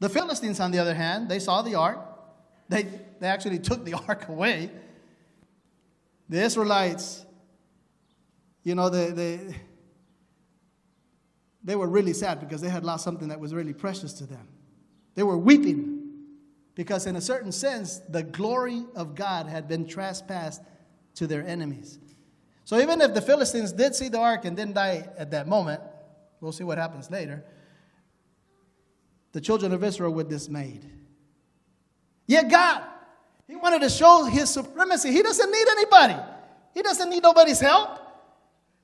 The 0.00 0.08
Philistines, 0.08 0.58
on 0.58 0.72
the 0.72 0.78
other 0.78 0.94
hand, 0.94 1.28
they 1.28 1.38
saw 1.38 1.62
the 1.62 1.76
ark. 1.76 2.00
They, 2.68 2.84
they 3.20 3.28
actually 3.28 3.58
took 3.58 3.84
the 3.84 3.94
ark 4.08 4.28
away. 4.28 4.70
The 6.28 6.42
Israelites, 6.42 7.24
you 8.64 8.74
know, 8.74 8.88
they, 8.88 9.10
they, 9.10 9.56
they 11.62 11.76
were 11.76 11.86
really 11.86 12.14
sad 12.14 12.40
because 12.40 12.60
they 12.60 12.70
had 12.70 12.84
lost 12.84 13.04
something 13.04 13.28
that 13.28 13.38
was 13.38 13.54
really 13.54 13.74
precious 13.74 14.14
to 14.14 14.24
them. 14.24 14.48
They 15.14 15.22
were 15.22 15.36
weeping 15.36 15.91
because, 16.74 17.06
in 17.06 17.16
a 17.16 17.20
certain 17.20 17.52
sense, 17.52 17.98
the 17.98 18.22
glory 18.22 18.85
of 18.94 19.14
God 19.14 19.46
had 19.46 19.68
been 19.68 19.87
trespassed 19.87 20.62
to 21.16 21.26
their 21.26 21.46
enemies. 21.46 21.98
So, 22.64 22.78
even 22.78 23.00
if 23.00 23.14
the 23.14 23.20
Philistines 23.20 23.72
did 23.72 23.94
see 23.94 24.08
the 24.08 24.18
ark 24.18 24.44
and 24.44 24.56
didn't 24.56 24.74
die 24.74 25.08
at 25.18 25.30
that 25.32 25.46
moment, 25.46 25.80
we'll 26.40 26.52
see 26.52 26.64
what 26.64 26.78
happens 26.78 27.11
later, 27.11 27.44
the 29.32 29.40
children 29.40 29.72
of 29.72 29.82
Israel 29.85 30.12
were 30.12 30.24
dismayed. 30.24 30.85
Yet, 32.26 32.50
God, 32.50 32.82
He 33.46 33.56
wanted 33.56 33.82
to 33.82 33.90
show 33.90 34.24
His 34.24 34.50
supremacy. 34.50 35.12
He 35.12 35.22
doesn't 35.22 35.50
need 35.50 35.66
anybody, 35.70 36.16
He 36.74 36.82
doesn't 36.82 37.11
need 37.11 37.22
nobody's 37.22 37.61
help. 37.61 37.98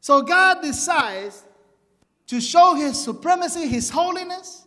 So, 0.01 0.22
God 0.22 0.62
decides 0.62 1.44
to 2.29 2.40
show 2.40 2.74
his 2.74 3.03
supremacy, 3.03 3.66
his 3.66 3.90
holiness. 3.90 4.66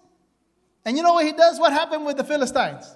And 0.84 0.98
you 0.98 1.04
know 1.04 1.14
what 1.14 1.26
he 1.26 1.32
does? 1.32 1.60
What 1.60 1.72
happened 1.72 2.06
with 2.06 2.18
the 2.18 2.24
Philistines? 2.24 2.94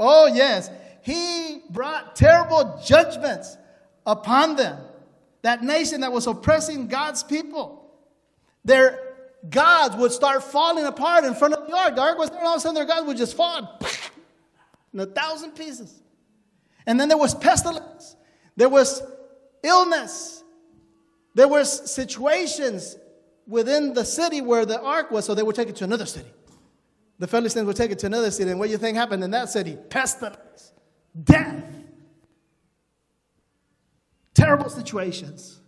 Oh, 0.00 0.26
yes. 0.26 0.70
He 1.02 1.62
brought 1.68 2.16
terrible 2.16 2.80
judgments 2.84 3.58
upon 4.06 4.56
them. 4.56 4.78
That 5.42 5.62
nation 5.62 6.00
that 6.00 6.10
was 6.10 6.26
oppressing 6.26 6.88
God's 6.88 7.22
people. 7.22 7.92
Their 8.64 8.98
gods 9.48 9.96
would 9.96 10.12
start 10.12 10.42
falling 10.42 10.86
apart 10.86 11.24
in 11.24 11.34
front 11.34 11.54
of 11.54 11.66
the 11.66 11.76
ark. 11.76 11.96
The 11.96 12.02
ark 12.02 12.18
was 12.18 12.30
there, 12.30 12.38
and 12.38 12.46
all 12.46 12.54
of 12.54 12.58
a 12.58 12.60
sudden 12.60 12.74
their 12.74 12.86
gods 12.86 13.06
would 13.06 13.16
just 13.18 13.36
fall 13.36 13.78
in 14.92 15.00
a 15.00 15.06
thousand 15.06 15.52
pieces. 15.52 16.02
And 16.86 16.98
then 16.98 17.08
there 17.08 17.18
was 17.18 17.34
pestilence, 17.34 18.16
there 18.56 18.68
was 18.68 19.02
illness, 19.62 20.42
there 21.34 21.48
was 21.48 21.90
situations 21.90 22.96
within 23.46 23.92
the 23.92 24.04
city 24.04 24.40
where 24.40 24.64
the 24.64 24.80
ark 24.80 25.10
was, 25.10 25.24
so 25.26 25.34
they 25.34 25.42
would 25.42 25.56
take 25.56 25.68
it 25.68 25.76
to 25.76 25.84
another 25.84 26.06
city. 26.06 26.28
The 27.20 27.26
Philistines 27.26 27.66
would 27.66 27.76
take 27.76 27.90
it 27.90 27.98
to 27.98 28.06
another 28.06 28.30
city, 28.30 28.50
and 28.50 28.58
what 28.58 28.66
do 28.66 28.72
you 28.72 28.78
think 28.78 28.96
happened 28.96 29.22
in 29.22 29.30
that 29.32 29.50
city? 29.50 29.76
Pestilence, 29.90 30.72
death, 31.22 31.62
terrible 34.32 34.70
situations. 34.70 35.60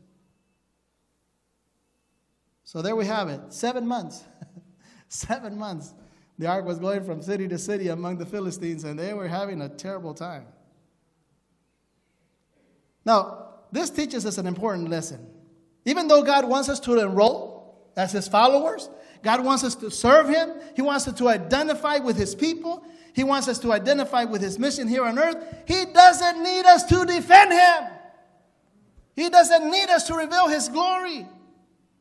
So 2.65 2.81
there 2.81 2.97
we 2.97 3.05
have 3.05 3.29
it. 3.29 3.41
Seven 3.51 3.87
months. 3.87 4.25
Seven 5.09 5.59
months. 5.59 5.93
The 6.39 6.47
ark 6.47 6.65
was 6.65 6.79
going 6.79 7.05
from 7.05 7.21
city 7.21 7.47
to 7.49 7.59
city 7.59 7.89
among 7.89 8.17
the 8.17 8.25
Philistines, 8.25 8.85
and 8.85 8.99
they 8.99 9.13
were 9.13 9.29
having 9.29 9.61
a 9.61 9.69
terrible 9.69 10.15
time. 10.15 10.47
Now, 13.05 13.57
this 13.71 13.91
teaches 13.91 14.25
us 14.25 14.39
an 14.39 14.47
important 14.47 14.89
lesson. 14.89 15.29
Even 15.85 16.09
though 16.09 16.23
God 16.23 16.49
wants 16.49 16.71
us 16.71 16.81
to 16.81 16.99
enroll 16.99 17.63
as 17.97 18.13
his 18.13 18.29
followers. 18.29 18.89
God 19.23 19.45
wants 19.45 19.65
us 19.65 19.75
to 19.77 19.91
serve 19.91 20.29
him. 20.29 20.51
He 20.75 20.83
wants 20.83 21.07
us 21.07 21.15
to 21.19 21.29
identify 21.29 21.99
with 21.99 22.17
his 22.17 22.35
people. 22.35 22.85
He 23.15 23.25
wants 23.25 23.47
us 23.49 23.59
to 23.61 23.73
identify 23.73 24.25
with 24.25 24.41
his 24.41 24.59
mission 24.59 24.89
here 24.89 25.05
on 25.05 25.19
earth. 25.19 25.37
He 25.67 25.85
doesn't 25.87 26.43
need 26.43 26.65
us 26.65 26.85
to 26.85 27.05
defend 27.05 27.53
him. 27.53 27.91
He 29.15 29.29
doesn't 29.29 29.71
need 29.71 29.89
us 29.91 30.07
to 30.09 30.15
reveal 30.15 30.49
his 30.49 30.69
glory. 30.69 31.27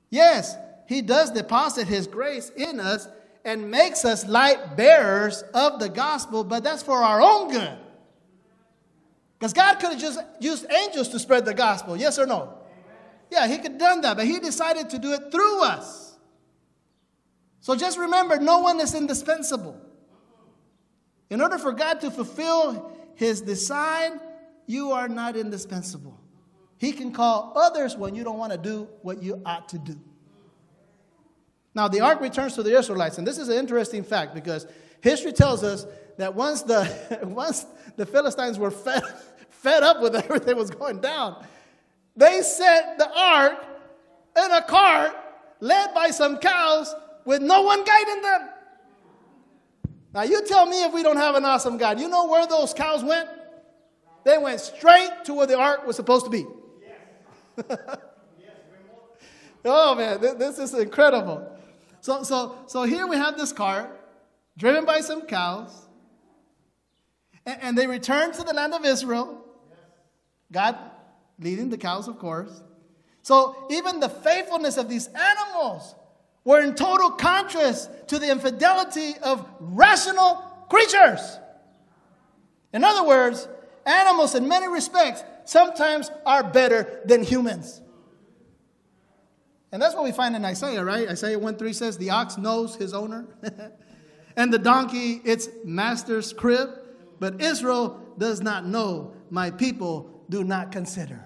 Yes, 0.10 0.56
he 0.88 1.02
does 1.02 1.32
deposit 1.32 1.88
his 1.88 2.08
grace 2.08 2.50
in 2.56 2.80
us 2.80 3.08
and 3.44 3.70
makes 3.70 4.06
us 4.06 4.26
light 4.28 4.78
bearers 4.78 5.44
of 5.54 5.80
the 5.80 5.90
gospel, 5.90 6.44
but 6.44 6.64
that's 6.64 6.84
for 6.84 6.98
our 6.98 7.22
own 7.22 7.52
good. 7.52 7.78
Because 9.38 9.54
God 9.54 9.80
could 9.80 9.92
have 9.92 10.00
just 10.00 10.20
used 10.40 10.66
angels 10.72 11.10
to 11.10 11.20
spread 11.20 11.46
the 11.46 11.54
gospel, 11.54 11.98
yes 11.98 12.20
or 12.20 12.26
no? 12.26 12.54
Yeah, 13.32 13.48
he 13.48 13.58
could 13.58 13.72
have 13.72 13.80
done 13.80 14.02
that, 14.02 14.18
but 14.18 14.26
he 14.26 14.40
decided 14.40 14.90
to 14.92 15.00
do 15.00 15.14
it 15.14 15.32
through 15.32 15.64
us. 15.64 16.11
So 17.62 17.76
just 17.76 17.98
remember, 17.98 18.40
no 18.40 18.60
one 18.60 18.80
is 18.80 18.94
indispensable. 18.96 19.80
In 21.30 21.42
order 21.42 21.58
for 21.58 21.72
God 21.72 22.02
to 22.02 22.12
fulfill 22.12 22.92
his 23.16 23.40
design, 23.42 24.20
you 24.66 24.92
are 24.92 25.08
not 25.08 25.38
indispensable. 25.38 26.20
He 26.78 26.92
can 26.92 27.14
call 27.14 27.54
others 27.56 27.96
when 27.96 28.16
you 28.16 28.24
don't 28.24 28.40
want 28.40 28.52
to 28.52 28.58
do 28.58 28.90
what 29.04 29.22
you 29.22 29.42
ought 29.46 29.70
to 29.70 29.78
do. 29.78 30.00
Now, 31.76 31.88
the 31.88 32.02
ark 32.02 32.20
returns 32.20 32.56
to 32.56 32.64
the 32.64 32.78
Israelites, 32.78 33.18
and 33.20 33.26
this 33.26 33.38
is 33.38 33.48
an 33.48 33.58
interesting 33.58 34.04
fact 34.04 34.34
because 34.34 34.66
history 35.02 35.32
tells 35.32 35.64
us 35.64 35.86
that 36.18 36.34
once 36.34 36.64
the, 36.64 37.20
once 37.24 37.66
the 37.96 38.06
Philistines 38.06 38.58
were 38.58 38.72
fed, 38.72 39.04
fed 39.50 39.84
up 39.84 40.02
with 40.02 40.16
everything 40.16 40.48
that 40.48 40.58
was 40.58 40.72
going 40.72 41.00
down, 41.00 41.46
they 42.16 42.42
set 42.42 42.98
the 42.98 43.10
ark 43.16 43.64
in 44.36 44.52
a 44.52 44.64
cart 44.64 45.16
led 45.60 45.94
by 45.94 46.10
some 46.10 46.38
cows 46.38 46.94
with 47.26 47.42
no 47.42 47.62
one 47.62 47.84
guiding 47.84 48.22
them. 48.22 48.50
Now, 50.14 50.24
you 50.24 50.46
tell 50.46 50.66
me 50.66 50.84
if 50.84 50.94
we 50.94 51.04
don't 51.04 51.18
have 51.18 51.36
an 51.36 51.46
awesome 51.46 51.78
God. 51.78 52.00
You 52.00 52.10
know 52.10 52.28
where 52.28 52.46
those 52.46 52.74
cows 52.74 53.04
went? 53.04 53.30
They 54.24 54.38
went 54.38 54.60
straight 54.60 55.12
to 55.26 55.34
where 55.34 55.48
the 55.48 55.58
ark 55.58 55.88
was 55.88 55.96
supposed 55.96 56.26
to 56.26 56.32
be. 56.32 56.46
oh, 59.66 59.96
man, 59.96 60.20
this 60.22 60.60
is 60.60 60.74
incredible. 60.74 61.50
So, 62.02 62.24
so, 62.24 62.58
so 62.68 62.84
here 62.84 63.08
we 63.08 63.16
have 63.16 63.38
this 63.38 63.54
cart 63.54 63.90
driven 64.58 64.86
by 64.86 65.02
some 65.02 65.22
cows, 65.22 65.88
and, 67.46 67.62
and 67.62 67.78
they 67.78 67.88
return 67.88 68.32
to 68.34 68.44
the 68.44 68.54
land 68.54 68.74
of 68.74 68.84
Israel. 68.86 69.46
God 70.52 70.78
leading 71.40 71.70
the 71.70 71.78
cows, 71.78 72.08
of 72.08 72.20
course. 72.20 72.62
So 73.22 73.68
even 73.70 74.00
the 74.00 74.10
faithfulness 74.10 74.78
of 74.78 74.90
these 74.90 75.08
animals 75.08 75.96
were 76.44 76.62
in 76.62 76.76
total 76.76 77.12
contrast 77.12 77.90
to 78.08 78.20
the 78.20 78.30
infidelity 78.32 79.14
of 79.22 79.48
rational 79.60 80.36
creatures. 80.70 81.40
In 82.74 82.84
other 82.84 83.08
words, 83.08 83.48
animals, 83.86 84.36
in 84.36 84.48
many 84.48 84.68
respects, 84.68 85.24
sometimes 85.46 86.10
are 86.26 86.44
better 86.44 87.02
than 87.06 87.24
humans. 87.24 87.82
And 89.72 89.82
that's 89.82 89.96
what 89.96 90.04
we 90.04 90.12
find 90.12 90.36
in 90.36 90.44
Isaiah, 90.44 90.84
right? 90.84 91.08
Isaiah 91.08 91.40
1 91.40 91.56
3 91.56 91.74
says, 91.74 91.98
The 91.98 92.10
ox 92.10 92.38
knows 92.38 92.76
his 92.76 92.94
owner, 92.94 93.26
and 94.36 94.52
the 94.52 94.60
donkey 94.60 95.22
its 95.24 95.48
master's 95.64 96.34
crib, 96.34 96.70
but 97.20 97.42
Israel 97.42 98.02
does 98.18 98.42
not 98.42 98.66
know, 98.66 99.14
my 99.30 99.52
people 99.52 100.24
do 100.30 100.44
not 100.44 100.72
consider. 100.72 101.26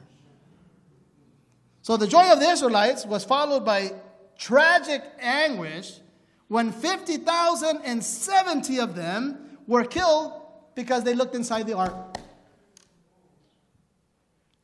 So 1.81 1.97
the 1.97 2.07
joy 2.07 2.31
of 2.31 2.39
the 2.39 2.49
Israelites 2.49 3.05
was 3.05 3.23
followed 3.23 3.63
by 3.63 3.93
tragic 4.37 5.03
anguish 5.19 5.99
when 6.47 6.71
50,070 6.71 8.79
of 8.79 8.95
them 8.95 9.57
were 9.67 9.83
killed 9.83 10.31
because 10.75 11.03
they 11.03 11.13
looked 11.13 11.35
inside 11.35 11.67
the 11.67 11.75
ark. 11.75 11.93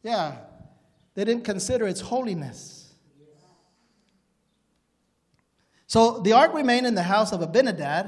Yeah, 0.04 0.38
they 1.14 1.26
didn't 1.26 1.44
consider 1.44 1.88
its 1.88 2.02
holiness. 2.02 2.94
So 5.88 6.20
the 6.20 6.34
ark 6.34 6.54
remained 6.54 6.88
in 6.88 6.96
the 6.96 7.04
house 7.04 7.34
of 7.34 7.42
Abinadab, 7.42 8.08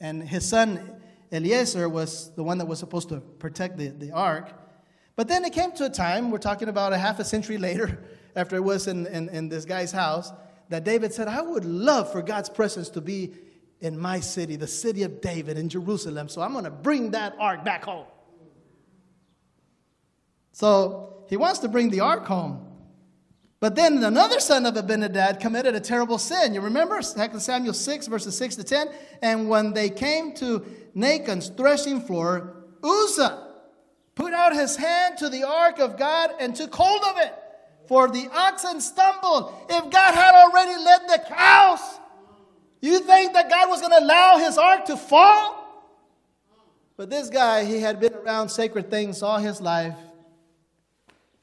and 0.00 0.22
his 0.22 0.48
son 0.48 0.98
Eliezer 1.30 1.88
was 1.88 2.34
the 2.34 2.42
one 2.42 2.58
that 2.58 2.66
was 2.66 2.78
supposed 2.78 3.10
to 3.10 3.20
protect 3.20 3.76
the, 3.76 3.88
the 3.88 4.12
ark. 4.12 4.50
But 5.14 5.28
then 5.28 5.44
it 5.44 5.52
came 5.52 5.72
to 5.72 5.86
a 5.86 5.90
time, 5.90 6.30
we're 6.30 6.38
talking 6.38 6.68
about 6.68 6.92
a 6.92 6.98
half 6.98 7.18
a 7.18 7.24
century 7.24 7.58
later, 7.58 8.02
after 8.34 8.56
it 8.56 8.64
was 8.64 8.86
in, 8.86 9.06
in, 9.08 9.28
in 9.28 9.48
this 9.48 9.64
guy's 9.64 9.92
house, 9.92 10.32
that 10.68 10.84
David 10.84 11.14
said, 11.14 11.28
I 11.28 11.40
would 11.40 11.64
love 11.64 12.12
for 12.12 12.22
God's 12.22 12.48
presence 12.48 12.90
to 12.90 13.00
be 13.00 13.32
in 13.80 13.98
my 13.98 14.20
city, 14.20 14.56
the 14.56 14.66
city 14.66 15.02
of 15.02 15.20
David 15.20 15.56
in 15.56 15.68
Jerusalem. 15.68 16.28
So 16.28 16.42
I'm 16.42 16.52
going 16.52 16.64
to 16.64 16.70
bring 16.70 17.12
that 17.12 17.34
ark 17.38 17.64
back 17.64 17.84
home. 17.84 18.06
So 20.52 21.24
he 21.28 21.36
wants 21.36 21.60
to 21.60 21.68
bring 21.68 21.90
the 21.90 22.00
ark 22.00 22.26
home. 22.26 22.64
But 23.60 23.74
then 23.74 24.02
another 24.04 24.38
son 24.38 24.66
of 24.66 24.76
Abinadab 24.76 25.40
committed 25.40 25.74
a 25.74 25.80
terrible 25.80 26.18
sin. 26.18 26.54
You 26.54 26.60
remember 26.60 27.00
2 27.00 27.40
Samuel 27.40 27.74
6, 27.74 28.06
verses 28.06 28.36
6 28.36 28.56
to 28.56 28.64
10? 28.64 28.88
And 29.22 29.48
when 29.48 29.72
they 29.72 29.90
came 29.90 30.32
to 30.34 30.64
Nachon's 30.94 31.48
threshing 31.48 32.00
floor, 32.00 32.54
Uzzah 32.84 33.46
put 34.14 34.32
out 34.32 34.54
his 34.54 34.76
hand 34.76 35.18
to 35.18 35.28
the 35.28 35.44
ark 35.44 35.80
of 35.80 35.96
God 35.96 36.30
and 36.38 36.54
took 36.54 36.74
hold 36.74 37.02
of 37.02 37.18
it. 37.18 37.34
For 37.88 38.08
the 38.08 38.28
oxen 38.32 38.80
stumbled. 38.80 39.52
If 39.68 39.90
God 39.90 40.14
had 40.14 40.34
already 40.34 40.76
led 40.82 41.08
the 41.08 41.24
cows, 41.26 41.80
you 42.82 43.00
think 43.00 43.32
that 43.32 43.48
God 43.48 43.68
was 43.68 43.80
going 43.80 43.92
to 43.92 44.04
allow 44.04 44.36
his 44.38 44.58
ark 44.58 44.84
to 44.84 44.96
fall? 44.96 45.64
But 46.98 47.08
this 47.10 47.30
guy, 47.30 47.64
he 47.64 47.80
had 47.80 47.98
been 47.98 48.12
around 48.12 48.50
sacred 48.50 48.90
things 48.90 49.22
all 49.22 49.38
his 49.38 49.60
life. 49.60 49.96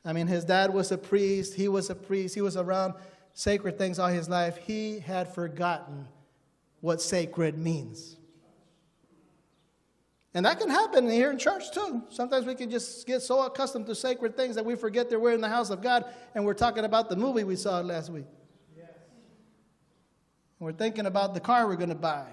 I 0.05 0.13
mean, 0.13 0.27
his 0.27 0.45
dad 0.45 0.71
was 0.71 0.91
a 0.91 0.97
priest, 0.97 1.55
he 1.55 1.67
was 1.67 1.89
a 1.89 1.95
priest, 1.95 2.35
he 2.35 2.41
was 2.41 2.55
around 2.55 2.93
sacred 3.33 3.77
things 3.79 3.97
all 3.97 4.09
his 4.09 4.29
life. 4.29 4.57
He 4.57 4.99
had 4.99 5.33
forgotten 5.33 6.07
what 6.79 7.01
sacred 7.01 7.57
means. 7.57 8.17
And 10.35 10.45
that 10.45 10.59
can 10.59 10.69
happen 10.69 11.09
here 11.09 11.31
in 11.31 11.37
church 11.37 11.71
too. 11.71 12.03
Sometimes 12.09 12.45
we 12.45 12.55
can 12.55 12.69
just 12.69 13.07
get 13.07 13.21
so 13.21 13.45
accustomed 13.45 13.85
to 13.85 13.95
sacred 13.95 14.35
things 14.35 14.55
that 14.55 14.65
we 14.65 14.75
forget 14.75 15.09
that 15.09 15.19
we're 15.19 15.31
in 15.31 15.39
the 15.39 15.47
house 15.47 15.69
of 15.69 15.81
God 15.81 16.03
and 16.35 16.45
we're 16.45 16.53
talking 16.53 16.83
about 16.83 17.09
the 17.09 17.15
movie 17.15 17.45
we 17.45 17.55
saw 17.55 17.79
last 17.79 18.09
week. 18.09 18.25
Yes. 18.77 18.89
We're 20.59 20.73
thinking 20.73 21.05
about 21.05 21.35
the 21.35 21.39
car 21.39 21.65
we're 21.67 21.77
going 21.77 21.87
to 21.87 21.95
buy. 21.95 22.25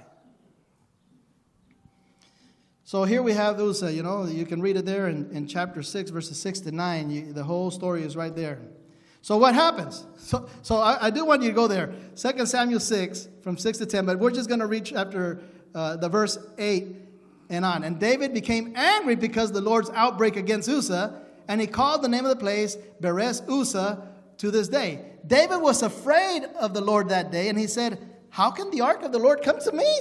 So 2.82 3.04
here 3.04 3.22
we 3.22 3.34
have 3.34 3.56
those, 3.56 3.80
you 3.84 4.02
know, 4.02 4.26
you 4.26 4.46
can 4.46 4.60
read 4.60 4.76
it 4.76 4.84
there 4.84 5.06
in, 5.06 5.30
in 5.30 5.46
chapter 5.46 5.80
6, 5.80 6.10
verses 6.10 6.40
6 6.40 6.58
to 6.60 6.72
9. 6.72 7.08
You, 7.08 7.32
the 7.32 7.44
whole 7.44 7.70
story 7.70 8.02
is 8.02 8.16
right 8.16 8.34
there. 8.34 8.58
So 9.20 9.36
what 9.36 9.54
happens? 9.54 10.04
So, 10.16 10.48
so 10.62 10.78
I, 10.78 11.06
I, 11.06 11.10
do 11.10 11.24
want 11.24 11.42
you 11.42 11.50
to 11.50 11.54
go 11.54 11.68
there. 11.68 11.94
2 12.16 12.46
Samuel 12.46 12.80
6, 12.80 13.28
from 13.42 13.56
6 13.56 13.78
to 13.78 13.86
10, 13.86 14.06
but 14.06 14.18
we're 14.18 14.32
just 14.32 14.48
going 14.48 14.58
to 14.58 14.66
reach 14.66 14.92
after 14.92 15.40
uh, 15.72 15.96
the 15.96 16.08
verse 16.08 16.36
8 16.58 17.11
and 17.48 17.64
on. 17.64 17.84
And 17.84 17.98
David 17.98 18.32
became 18.34 18.72
angry 18.76 19.16
because 19.16 19.52
the 19.52 19.60
Lord's 19.60 19.90
outbreak 19.90 20.36
against 20.36 20.68
Uzzah, 20.68 21.22
and 21.48 21.60
he 21.60 21.66
called 21.66 22.02
the 22.02 22.08
name 22.08 22.24
of 22.24 22.30
the 22.30 22.36
place 22.36 22.76
Perez 23.00 23.42
Uzzah 23.48 24.08
to 24.38 24.50
this 24.50 24.68
day. 24.68 25.04
David 25.26 25.58
was 25.58 25.82
afraid 25.82 26.44
of 26.58 26.74
the 26.74 26.80
Lord 26.80 27.08
that 27.10 27.30
day, 27.30 27.48
and 27.48 27.58
he 27.58 27.66
said, 27.66 27.98
How 28.30 28.50
can 28.50 28.70
the 28.70 28.80
ark 28.80 29.02
of 29.02 29.12
the 29.12 29.18
Lord 29.18 29.42
come 29.42 29.60
to 29.60 29.72
me? 29.72 30.00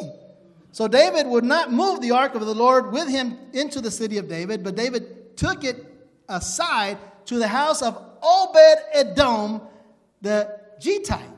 So 0.72 0.88
David 0.88 1.28
would 1.28 1.44
not 1.44 1.72
move 1.72 2.02
the 2.02 2.12
ark 2.12 2.34
of 2.34 2.46
the 2.46 2.56
Lord 2.56 2.92
with 2.92 3.10
him 3.10 3.38
into 3.54 3.82
the 3.82 3.92
city 3.92 4.18
of 4.18 4.28
David, 4.28 4.64
but 4.64 4.76
David 4.76 5.36
took 5.36 5.64
it 5.64 5.86
aside 6.30 6.98
to 7.26 7.38
the 7.38 7.48
house 7.48 7.82
of 7.82 8.02
Obed 8.22 8.80
Edom, 8.94 9.62
the 10.22 10.60
Gittite. 10.80 11.31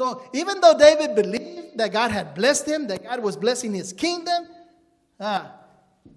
So 0.00 0.22
even 0.32 0.62
though 0.62 0.78
David 0.78 1.14
believed 1.14 1.76
that 1.76 1.92
God 1.92 2.10
had 2.10 2.34
blessed 2.34 2.66
him, 2.66 2.86
that 2.86 3.04
God 3.04 3.22
was 3.22 3.36
blessing 3.36 3.74
his 3.74 3.92
kingdom, 3.92 4.48
ah, 5.20 5.52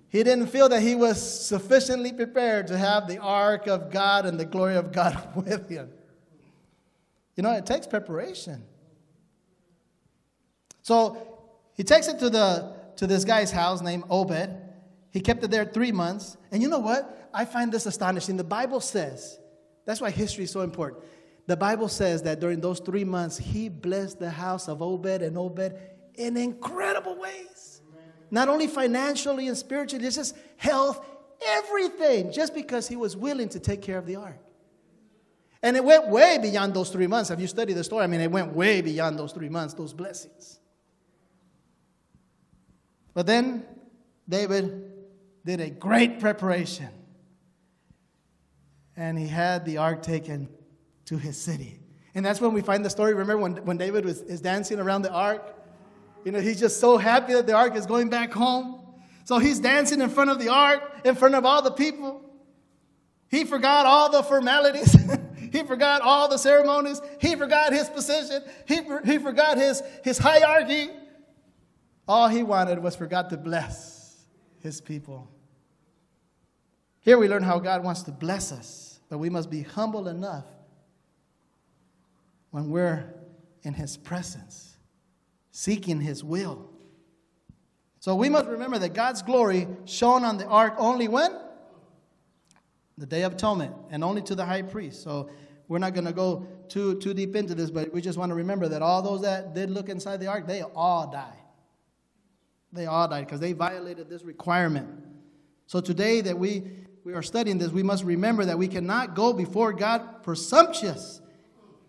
he 0.07 0.23
didn't 0.23 0.47
feel 0.47 0.69
that 0.69 0.81
he 0.81 0.95
was 0.95 1.21
sufficiently 1.21 2.13
prepared 2.13 2.67
to 2.67 2.77
have 2.77 3.09
the 3.09 3.17
ark 3.17 3.67
of 3.67 3.91
God 3.91 4.25
and 4.25 4.39
the 4.39 4.45
glory 4.45 4.77
of 4.77 4.93
God 4.93 5.35
with 5.35 5.67
him. 5.67 5.89
You 7.35 7.43
know, 7.43 7.51
it 7.51 7.65
takes 7.65 7.85
preparation. 7.85 8.63
So 10.81 11.41
he 11.73 11.83
takes 11.83 12.07
it 12.07 12.19
to, 12.19 12.29
the, 12.29 12.77
to 12.95 13.05
this 13.05 13.25
guy's 13.25 13.51
house 13.51 13.81
named 13.81 14.05
Obed. 14.09 14.49
He 15.11 15.19
kept 15.19 15.43
it 15.43 15.51
there 15.51 15.65
three 15.65 15.91
months. 15.91 16.37
And 16.53 16.63
you 16.63 16.69
know 16.69 16.79
what? 16.79 17.29
I 17.33 17.43
find 17.43 17.69
this 17.69 17.85
astonishing. 17.85 18.37
The 18.37 18.45
Bible 18.45 18.79
says, 18.79 19.39
that's 19.85 19.99
why 19.99 20.09
history 20.09 20.45
is 20.45 20.51
so 20.51 20.61
important. 20.61 21.03
The 21.45 21.57
Bible 21.57 21.89
says 21.89 22.23
that 22.23 22.39
during 22.39 22.61
those 22.61 22.79
three 22.79 23.03
months, 23.03 23.37
he 23.37 23.67
blessed 23.67 24.19
the 24.19 24.29
house 24.29 24.69
of 24.69 24.81
Obed 24.81 25.21
and 25.21 25.37
Obed 25.37 25.73
in 26.15 26.37
incredible 26.37 27.19
ways. 27.19 27.81
Not 28.31 28.49
only 28.49 28.67
financially 28.67 29.47
and 29.47 29.57
spiritually, 29.57 30.05
it's 30.05 30.15
just 30.15 30.35
health, 30.57 31.05
everything, 31.45 32.31
just 32.31 32.53
because 32.53 32.87
he 32.87 32.95
was 32.95 33.17
willing 33.17 33.49
to 33.49 33.59
take 33.59 33.81
care 33.81 33.97
of 33.97 34.05
the 34.05 34.15
ark. 34.15 34.39
And 35.61 35.77
it 35.77 35.83
went 35.83 36.07
way 36.07 36.39
beyond 36.41 36.73
those 36.73 36.89
three 36.89 37.07
months. 37.07 37.29
Have 37.29 37.39
you 37.39 37.47
studied 37.47 37.73
the 37.73 37.83
story? 37.83 38.03
I 38.03 38.07
mean, 38.07 38.21
it 38.21 38.31
went 38.31 38.53
way 38.53 38.81
beyond 38.81 39.19
those 39.19 39.31
three 39.31 39.49
months, 39.49 39.73
those 39.73 39.93
blessings. 39.93 40.59
But 43.13 43.27
then 43.27 43.65
David 44.27 44.91
did 45.45 45.61
a 45.61 45.69
great 45.69 46.19
preparation. 46.19 46.89
And 48.95 49.17
he 49.17 49.27
had 49.27 49.65
the 49.65 49.77
ark 49.77 50.01
taken 50.01 50.49
to 51.05 51.17
his 51.17 51.37
city. 51.39 51.79
And 52.15 52.25
that's 52.25 52.39
when 52.39 52.53
we 52.53 52.61
find 52.61 52.85
the 52.85 52.89
story. 52.89 53.13
Remember 53.13 53.37
when, 53.37 53.55
when 53.65 53.77
David 53.77 54.05
was 54.05 54.21
is 54.21 54.41
dancing 54.41 54.79
around 54.79 55.01
the 55.01 55.11
ark? 55.11 55.55
You 56.23 56.31
know, 56.31 56.39
he's 56.39 56.59
just 56.59 56.79
so 56.79 56.97
happy 56.97 57.33
that 57.33 57.47
the 57.47 57.53
ark 57.53 57.75
is 57.75 57.85
going 57.85 58.09
back 58.09 58.31
home. 58.31 58.81
So 59.25 59.39
he's 59.39 59.59
dancing 59.59 60.01
in 60.01 60.09
front 60.09 60.29
of 60.29 60.39
the 60.39 60.49
ark, 60.49 60.81
in 61.05 61.15
front 61.15 61.35
of 61.35 61.45
all 61.45 61.61
the 61.61 61.71
people. 61.71 62.21
He 63.29 63.45
forgot 63.45 63.85
all 63.85 64.11
the 64.11 64.21
formalities. 64.21 64.95
he 65.51 65.63
forgot 65.63 66.01
all 66.01 66.27
the 66.29 66.37
ceremonies. 66.37 67.01
He 67.19 67.35
forgot 67.35 67.73
his 67.73 67.89
position. 67.89 68.43
He, 68.67 68.81
he 69.05 69.17
forgot 69.17 69.57
his, 69.57 69.81
his 70.03 70.17
hierarchy. 70.17 70.89
All 72.07 72.27
he 72.27 72.43
wanted 72.43 72.79
was 72.79 72.95
for 72.95 73.07
God 73.07 73.29
to 73.29 73.37
bless 73.37 74.23
his 74.59 74.81
people. 74.81 75.29
Here 76.99 77.17
we 77.17 77.27
learn 77.27 77.43
how 77.43 77.59
God 77.59 77.83
wants 77.83 78.03
to 78.03 78.11
bless 78.11 78.51
us, 78.51 78.99
but 79.09 79.17
we 79.17 79.29
must 79.29 79.49
be 79.49 79.61
humble 79.61 80.07
enough 80.07 80.45
when 82.53 82.69
we're 82.69 83.11
in 83.63 83.73
his 83.73 83.97
presence, 83.97 84.77
seeking 85.49 85.99
his 85.99 86.23
will. 86.23 86.69
So 87.99 88.13
we 88.13 88.29
must 88.29 88.45
remember 88.45 88.77
that 88.77 88.93
God's 88.93 89.23
glory 89.23 89.67
shone 89.85 90.23
on 90.23 90.37
the 90.37 90.45
ark 90.45 90.75
only 90.77 91.07
when? 91.07 91.31
The 92.99 93.07
Day 93.07 93.23
of 93.23 93.33
Atonement, 93.33 93.73
and 93.89 94.03
only 94.03 94.21
to 94.21 94.35
the 94.35 94.45
high 94.45 94.61
priest. 94.61 95.01
So 95.01 95.31
we're 95.67 95.79
not 95.79 95.95
going 95.95 96.05
to 96.05 96.13
go 96.13 96.45
too, 96.69 96.99
too 96.99 97.15
deep 97.15 97.35
into 97.35 97.55
this, 97.55 97.71
but 97.71 97.91
we 97.91 98.01
just 98.01 98.19
want 98.19 98.29
to 98.29 98.35
remember 98.35 98.67
that 98.67 98.83
all 98.83 99.01
those 99.01 99.23
that 99.23 99.55
did 99.55 99.71
look 99.71 99.89
inside 99.89 100.19
the 100.19 100.27
ark, 100.27 100.45
they 100.45 100.61
all 100.61 101.09
died. 101.09 101.33
They 102.71 102.85
all 102.85 103.07
died 103.07 103.25
because 103.25 103.39
they 103.39 103.53
violated 103.53 104.11
this 104.11 104.21
requirement. 104.21 104.89
So 105.65 105.81
today 105.81 106.21
that 106.21 106.37
we, 106.37 106.61
we 107.03 107.13
are 107.13 107.23
studying 107.23 107.57
this, 107.57 107.71
we 107.71 107.81
must 107.81 108.03
remember 108.03 108.45
that 108.45 108.59
we 108.59 108.67
cannot 108.67 109.15
go 109.15 109.33
before 109.33 109.73
God 109.73 110.21
presumptuous, 110.21 111.19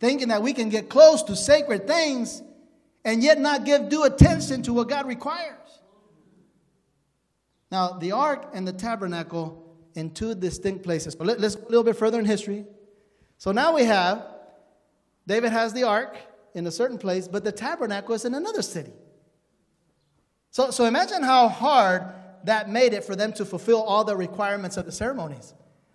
thinking 0.04 0.28
that 0.28 0.42
we 0.42 0.52
can 0.52 0.68
get 0.68 0.90
close 0.90 1.22
to 1.22 1.34
sacred 1.34 1.86
things 1.86 2.42
and 3.06 3.22
yet 3.22 3.40
not 3.40 3.64
give 3.64 3.88
due 3.88 4.04
attention 4.04 4.62
to 4.62 4.74
what 4.74 4.86
God 4.86 5.06
requires. 5.06 5.80
Now, 7.70 7.92
the 7.92 8.12
ark 8.12 8.50
and 8.52 8.68
the 8.68 8.72
tabernacle 8.74 9.64
in 9.94 10.10
two 10.10 10.34
distinct 10.34 10.82
places. 10.82 11.14
But 11.14 11.26
let, 11.26 11.42
us 11.42 11.54
go 11.54 11.62
a 11.62 11.68
little 11.68 11.84
bit 11.84 11.96
further 11.96 12.18
in 12.18 12.26
history. 12.26 12.66
So 13.38 13.50
now 13.50 13.74
we 13.74 13.84
have 13.84 14.26
David 15.26 15.52
has 15.52 15.72
the 15.72 15.84
ark 15.84 16.18
in 16.54 16.66
a 16.66 16.70
certain 16.70 16.98
place, 16.98 17.26
but 17.26 17.42
the 17.42 17.52
tabernacle 17.52 18.14
is 18.14 18.26
in 18.26 18.34
another 18.34 18.60
city. 18.60 18.92
So, 20.50 20.70
so 20.70 20.84
imagine 20.84 21.22
how 21.22 21.48
hard 21.48 22.02
that 22.44 22.68
made 22.68 22.92
it 22.92 23.04
for 23.04 23.16
them 23.16 23.32
to 23.32 23.46
fulfill 23.46 23.82
all 23.82 24.04
the 24.04 24.14
requirements 24.14 24.76
of 24.76 24.84
the 24.84 24.92
ceremonies, 24.92 25.54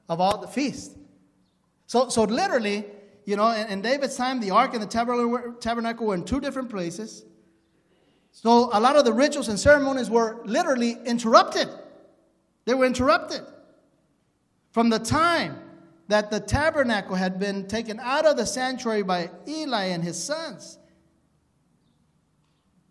of 0.10 0.20
all 0.20 0.40
the 0.40 0.48
feasts. 0.48 0.96
So, 1.86 2.10
so 2.10 2.24
literally, 2.24 2.86
you 3.30 3.36
know, 3.36 3.52
in, 3.52 3.68
in 3.68 3.82
David's 3.84 4.18
time, 4.18 4.40
the 4.40 4.50
ark 4.50 4.74
and 4.74 4.82
the 4.82 5.56
tabernacle 5.60 6.08
were 6.08 6.16
in 6.16 6.26
two 6.26 6.42
different 6.42 6.68
places. 6.68 7.26
So 8.32 8.72
a 8.74 8.80
lot 8.80 8.96
of 8.96 9.06
the 9.06 9.14
rituals 9.14 9.50
and 9.50 9.60
ceremonies 9.60 10.10
were 10.10 10.42
literally 10.46 10.98
interrupted. 11.06 11.70
They 12.66 12.74
were 12.74 12.86
interrupted. 12.86 13.42
From 14.72 14.90
the 14.90 14.98
time 14.98 15.60
that 16.08 16.32
the 16.32 16.40
tabernacle 16.40 17.16
had 17.16 17.40
been 17.40 17.68
taken 17.68 18.00
out 18.00 18.26
of 18.26 18.36
the 18.36 18.48
sanctuary 18.48 19.04
by 19.04 19.30
Eli 19.48 19.86
and 19.86 20.04
his 20.04 20.22
sons, 20.22 20.80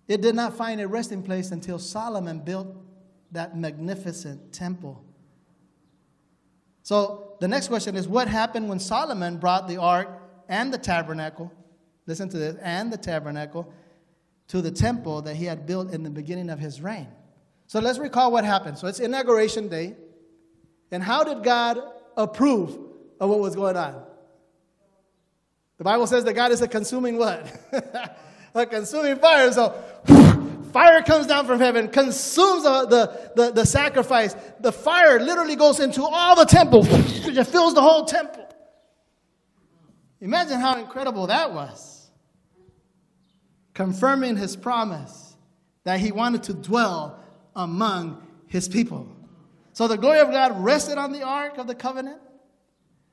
it 0.07 0.21
did 0.21 0.37
not 0.37 0.57
find 0.57 0.81
a 0.81 0.87
resting 0.87 1.25
place 1.25 1.51
until 1.51 1.81
Solomon 1.81 2.39
built 2.39 2.69
that 3.33 3.57
magnificent 3.57 4.53
temple. 4.53 5.05
So 6.85 7.35
the 7.41 7.49
next 7.49 7.67
question 7.67 7.97
is 7.97 8.07
what 8.07 8.29
happened 8.29 8.69
when 8.69 8.79
Solomon 8.79 9.39
brought 9.39 9.67
the 9.67 9.79
ark 9.79 10.09
and 10.49 10.73
the 10.73 10.79
tabernacle? 10.79 11.53
Listen 12.07 12.29
to 12.31 12.39
this 12.39 12.57
and 12.63 12.93
the 12.93 12.97
tabernacle 12.97 13.73
to 14.49 14.63
the 14.63 14.71
temple 14.71 15.23
that 15.23 15.37
he 15.37 15.45
had 15.45 15.67
built 15.67 15.93
in 15.93 16.03
the 16.03 16.11
beginning 16.11 16.51
of 16.51 16.59
his 16.59 16.81
reign. 16.81 17.09
So 17.67 17.81
let's 17.81 17.99
recall 17.99 18.33
what 18.33 18.45
happened. 18.45 18.79
So 18.79 18.87
it's 18.87 18.99
inauguration 18.99 19.69
day. 19.69 19.95
And 20.91 21.03
how 21.03 21.23
did 21.23 21.43
God 21.43 21.79
approve 22.17 22.79
of 23.21 23.29
what 23.29 23.41
was 23.41 23.55
going 23.55 23.77
on? 23.77 24.03
The 25.77 25.85
Bible 25.85 26.07
says 26.07 26.25
that 26.25 26.33
God 26.33 26.51
is 26.51 26.63
a 26.63 26.69
consuming 26.69 27.19
what? 27.19 27.47
a 28.55 28.67
consuming 28.67 29.17
fire. 29.17 29.53
So 29.53 29.71
fire 30.73 31.03
comes 31.03 31.27
down 31.27 31.47
from 31.47 31.61
heaven, 31.61 31.89
consumes 31.89 32.65
the, 32.65 33.31
the, 33.37 33.53
the, 33.53 33.65
sacrifice. 33.67 34.35
The 34.61 34.73
fire 34.73 35.21
literally 35.21 35.57
goes 35.57 35.79
into 35.79 36.03
all 36.03 36.37
the 36.37 36.47
temple, 36.47 36.81
it 36.87 37.45
fills 37.45 37.75
the 37.75 37.83
whole 37.83 38.05
temple. 38.05 38.38
Imagine 40.21 40.61
how 40.61 40.79
incredible 40.79 41.27
that 41.29 41.53
was. 41.53 42.11
Confirming 43.75 44.37
his 44.37 44.57
promise 44.57 45.37
that 45.85 46.01
he 46.01 46.11
wanted 46.11 46.43
to 46.45 46.55
dwell 46.55 47.23
among 47.55 48.27
his 48.47 48.69
people. 48.69 49.09
So 49.73 49.87
the 49.87 49.97
glory 49.97 50.19
of 50.21 50.31
God 50.31 50.63
rested 50.63 50.99
on 50.99 51.13
the 51.13 51.23
ark 51.23 51.59
of 51.59 51.67
the 51.67 51.75
covenant. 51.75 52.21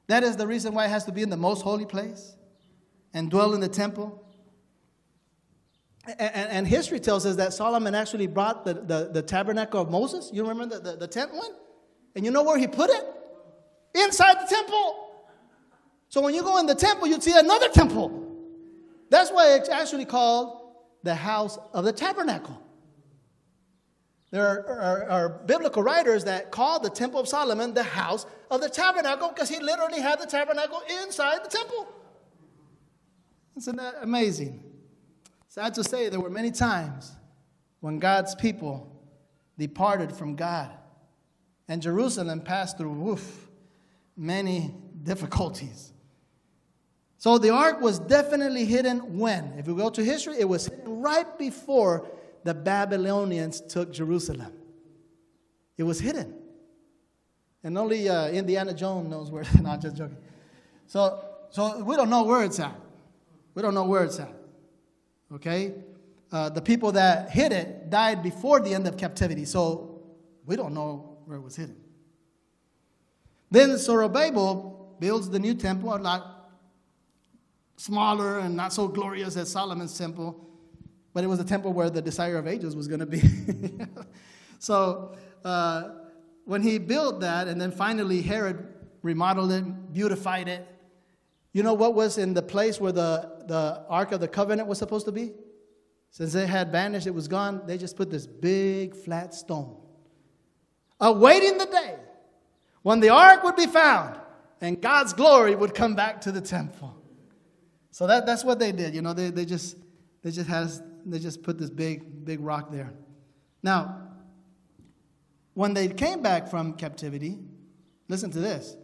That 0.07 0.23
is 0.23 0.35
the 0.35 0.47
reason 0.47 0.73
why 0.73 0.85
it 0.85 0.89
has 0.89 1.05
to 1.05 1.11
be 1.11 1.21
in 1.21 1.29
the 1.29 1.37
most 1.37 1.61
holy 1.61 1.85
place 1.85 2.35
and 3.13 3.29
dwell 3.29 3.53
in 3.53 3.59
the 3.59 3.69
temple. 3.69 4.21
And, 6.07 6.19
and, 6.19 6.67
history 6.67 6.99
tells 6.99 7.25
us 7.25 7.35
that 7.37 7.51
Solomon 7.51 7.95
actually 7.95 8.27
brought 8.27 8.63
the, 8.63 8.75
the, 8.75 9.09
the 9.11 9.21
tabernacle 9.23 9.81
of 9.81 9.89
Moses. 9.89 10.29
You 10.31 10.47
remember 10.47 10.77
the, 10.77 10.91
the, 10.91 10.97
the 10.97 11.07
tent 11.07 11.33
one? 11.33 11.49
And 12.15 12.23
you 12.23 12.29
know 12.29 12.43
where 12.43 12.59
he 12.59 12.67
put 12.67 12.91
it? 12.91 13.03
Inside 13.95 14.35
the 14.35 14.47
temple. 14.47 15.04
So 16.09 16.21
when 16.21 16.33
you 16.33 16.43
go 16.43 16.57
in 16.57 16.65
the 16.65 16.75
temple, 16.75 17.07
you 17.07 17.19
see 17.19 17.37
another 17.37 17.69
temple. 17.69 18.21
That's 19.09 19.31
why 19.31 19.55
it's 19.55 19.69
actually 19.69 20.05
called 20.05 20.61
the 21.03 21.15
house 21.15 21.57
of 21.73 21.85
the 21.85 21.93
tabernacle. 21.93 22.61
There 24.31 24.45
are, 24.45 24.67
are, 24.67 25.09
are, 25.09 25.29
biblical 25.29 25.83
writers 25.83 26.25
that 26.25 26.51
call 26.51 26.79
the 26.79 26.89
Temple 26.89 27.21
of 27.21 27.27
Solomon 27.27 27.73
the 27.73 27.83
house 27.83 28.25
of 28.51 28.59
the 28.59 28.67
tabernacle 28.67 29.29
because 29.29 29.47
he 29.47 29.59
literally 29.59 30.01
had 30.01 30.19
the 30.19 30.25
tabernacle 30.25 30.81
inside 31.03 31.43
the 31.45 31.47
temple. 31.47 31.87
Isn't 33.55 33.77
that 33.77 33.95
amazing? 34.01 34.61
Sad 35.47 35.73
to 35.75 35.83
say, 35.83 36.09
there 36.09 36.19
were 36.19 36.29
many 36.29 36.51
times 36.51 37.13
when 37.79 37.99
God's 37.99 38.35
people 38.35 38.91
departed 39.57 40.11
from 40.11 40.35
God. 40.35 40.69
And 41.67 41.81
Jerusalem 41.81 42.41
passed 42.41 42.77
through 42.77 42.91
woof, 42.91 43.47
many 44.17 44.73
difficulties. 45.03 45.93
So 47.25 47.39
the 47.39 47.49
ark 47.49 47.81
was 47.81 47.97
definitely 47.97 48.65
hidden 48.65 49.17
when? 49.17 49.53
If 49.57 49.65
we 49.65 49.73
go 49.73 49.89
to 49.89 50.03
history, 50.03 50.35
it 50.37 50.47
was 50.47 50.67
hidden 50.67 51.01
right 51.01 51.25
before 51.39 52.05
the 52.43 52.53
Babylonians 52.53 53.61
took 53.61 53.91
Jerusalem. 53.91 54.53
It 55.75 55.81
was 55.81 55.99
hidden. 55.99 56.35
And 57.63 57.79
only 57.79 58.07
uh, 58.07 58.27
Indiana 58.27 58.75
Jones 58.75 59.09
knows 59.09 59.31
where. 59.31 59.43
no, 59.59 59.71
I'm 59.71 59.81
just 59.81 59.95
joking. 59.95 60.17
So, 60.85 61.25
so 61.49 61.83
we 61.83 61.95
don't 61.95 62.11
know 62.11 62.21
where 62.21 62.43
it's 62.43 62.59
at. 62.59 62.79
We 63.55 63.63
don't 63.63 63.73
know 63.73 63.85
where 63.85 64.03
it's 64.03 64.19
at. 64.19 64.35
Okay? 65.33 65.73
Uh, 66.31 66.49
the 66.49 66.61
people 66.61 66.91
that 66.91 67.31
hid 67.31 67.51
it 67.51 67.89
died 67.89 68.21
before 68.21 68.59
the 68.59 68.71
end 68.71 68.87
of 68.87 68.97
captivity, 68.97 69.45
so 69.45 69.99
we 70.45 70.55
don't 70.55 70.75
know 70.75 71.17
where 71.25 71.37
it 71.37 71.41
was 71.41 71.55
hidden. 71.55 71.77
Then 73.49 73.79
Zerubbabel 73.79 74.95
builds 74.99 75.27
the 75.27 75.39
new 75.39 75.55
temple, 75.55 75.91
smaller 77.77 78.39
and 78.39 78.55
not 78.55 78.73
so 78.73 78.87
glorious 78.87 79.35
as 79.37 79.51
Solomon's 79.51 79.97
temple, 79.97 80.39
but 81.13 81.23
it 81.23 81.27
was 81.27 81.39
a 81.39 81.43
temple 81.43 81.73
where 81.73 81.89
the 81.89 82.01
desire 82.01 82.37
of 82.37 82.47
ages 82.47 82.75
was 82.75 82.87
going 82.87 82.99
to 82.99 83.05
be. 83.05 83.21
so 84.59 85.15
uh, 85.43 85.89
when 86.45 86.61
he 86.61 86.77
built 86.77 87.21
that, 87.21 87.47
and 87.47 87.59
then 87.59 87.71
finally 87.71 88.21
Herod 88.21 88.67
remodeled 89.01 89.51
it, 89.51 89.93
beautified 89.93 90.47
it, 90.47 90.67
you 91.53 91.63
know 91.63 91.73
what 91.73 91.95
was 91.95 92.17
in 92.17 92.33
the 92.33 92.41
place 92.41 92.81
where 92.81 92.91
the, 92.91 93.43
the 93.47 93.85
Ark 93.87 94.11
of 94.11 94.19
the 94.19 94.27
Covenant 94.27 94.67
was 94.67 94.77
supposed 94.77 95.05
to 95.05 95.11
be? 95.11 95.31
Since 96.11 96.35
it 96.35 96.47
had 96.47 96.71
vanished, 96.71 97.07
it 97.07 97.13
was 97.13 97.27
gone, 97.27 97.61
they 97.65 97.77
just 97.77 97.97
put 97.97 98.09
this 98.09 98.25
big 98.25 98.95
flat 98.95 99.33
stone, 99.33 99.75
awaiting 100.99 101.57
the 101.57 101.65
day 101.65 101.95
when 102.83 102.99
the 102.99 103.09
ark 103.09 103.43
would 103.43 103.55
be 103.55 103.65
found 103.65 104.17
and 104.61 104.81
God's 104.81 105.11
glory 105.11 105.55
would 105.55 105.73
come 105.73 105.95
back 105.95 106.21
to 106.21 106.31
the 106.31 106.39
temple. 106.39 106.94
So 107.95 108.05
that, 108.07 108.25
that's 108.25 108.43
what 108.43 108.59
they 108.59 108.73
did. 108.73 108.93
You 108.93 109.01
know, 109.01 109.13
they, 109.13 109.29
they 109.29 109.45
just 109.45 109.77
they 110.21 110.29
just 110.29 110.49
has 110.49 110.83
they 111.05 111.17
just 111.17 111.41
put 111.43 111.57
this 111.57 111.69
big, 111.69 112.25
big 112.25 112.41
rock 112.41 112.69
there. 112.69 112.91
Now, 113.63 114.01
when 115.53 115.73
they 115.73 115.87
came 115.87 116.21
back 116.21 116.49
from 116.49 116.73
captivity, 116.73 117.39
listen 118.09 118.31
to 118.31 118.39
this. 118.39 118.75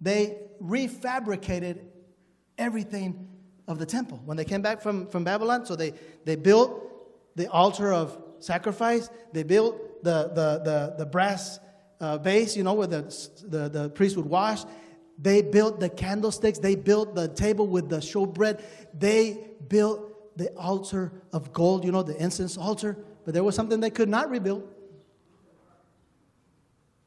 They 0.00 0.38
refabricated 0.62 1.80
everything 2.56 3.28
of 3.68 3.78
the 3.78 3.84
temple. 3.84 4.22
When 4.24 4.38
they 4.38 4.44
came 4.46 4.62
back 4.62 4.80
from, 4.80 5.06
from 5.08 5.22
Babylon, 5.22 5.66
so 5.66 5.76
they, 5.76 5.92
they 6.24 6.36
built 6.36 6.82
the 7.36 7.52
altar 7.52 7.92
of 7.92 8.16
sacrifice, 8.38 9.10
they 9.34 9.42
built 9.42 10.02
the, 10.02 10.28
the, 10.28 10.62
the, 10.64 10.94
the 10.96 11.04
brass 11.04 11.60
uh, 12.00 12.16
base, 12.16 12.56
you 12.56 12.62
know, 12.62 12.72
where 12.72 12.86
the, 12.86 13.02
the, 13.46 13.68
the 13.68 13.90
priest 13.90 14.16
would 14.16 14.24
wash. 14.24 14.62
They 15.18 15.42
built 15.42 15.80
the 15.80 15.88
candlesticks, 15.88 16.58
they 16.58 16.74
built 16.74 17.14
the 17.14 17.28
table 17.28 17.66
with 17.66 17.88
the 17.88 17.98
showbread, 17.98 18.62
they 18.98 19.38
built 19.68 20.36
the 20.36 20.50
altar 20.56 21.12
of 21.32 21.52
gold, 21.52 21.84
you 21.84 21.92
know, 21.92 22.02
the 22.02 22.16
incense 22.22 22.58
altar. 22.58 22.98
But 23.24 23.34
there 23.34 23.42
was 23.42 23.54
something 23.54 23.80
they 23.80 23.90
could 23.90 24.08
not 24.08 24.30
rebuild. 24.30 24.68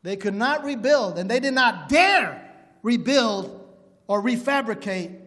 They 0.01 0.15
could 0.15 0.33
not 0.33 0.63
rebuild, 0.63 1.17
and 1.17 1.29
they 1.29 1.39
did 1.39 1.53
not 1.53 1.89
dare 1.89 2.51
rebuild 2.81 3.67
or 4.07 4.23
refabricate 4.23 5.19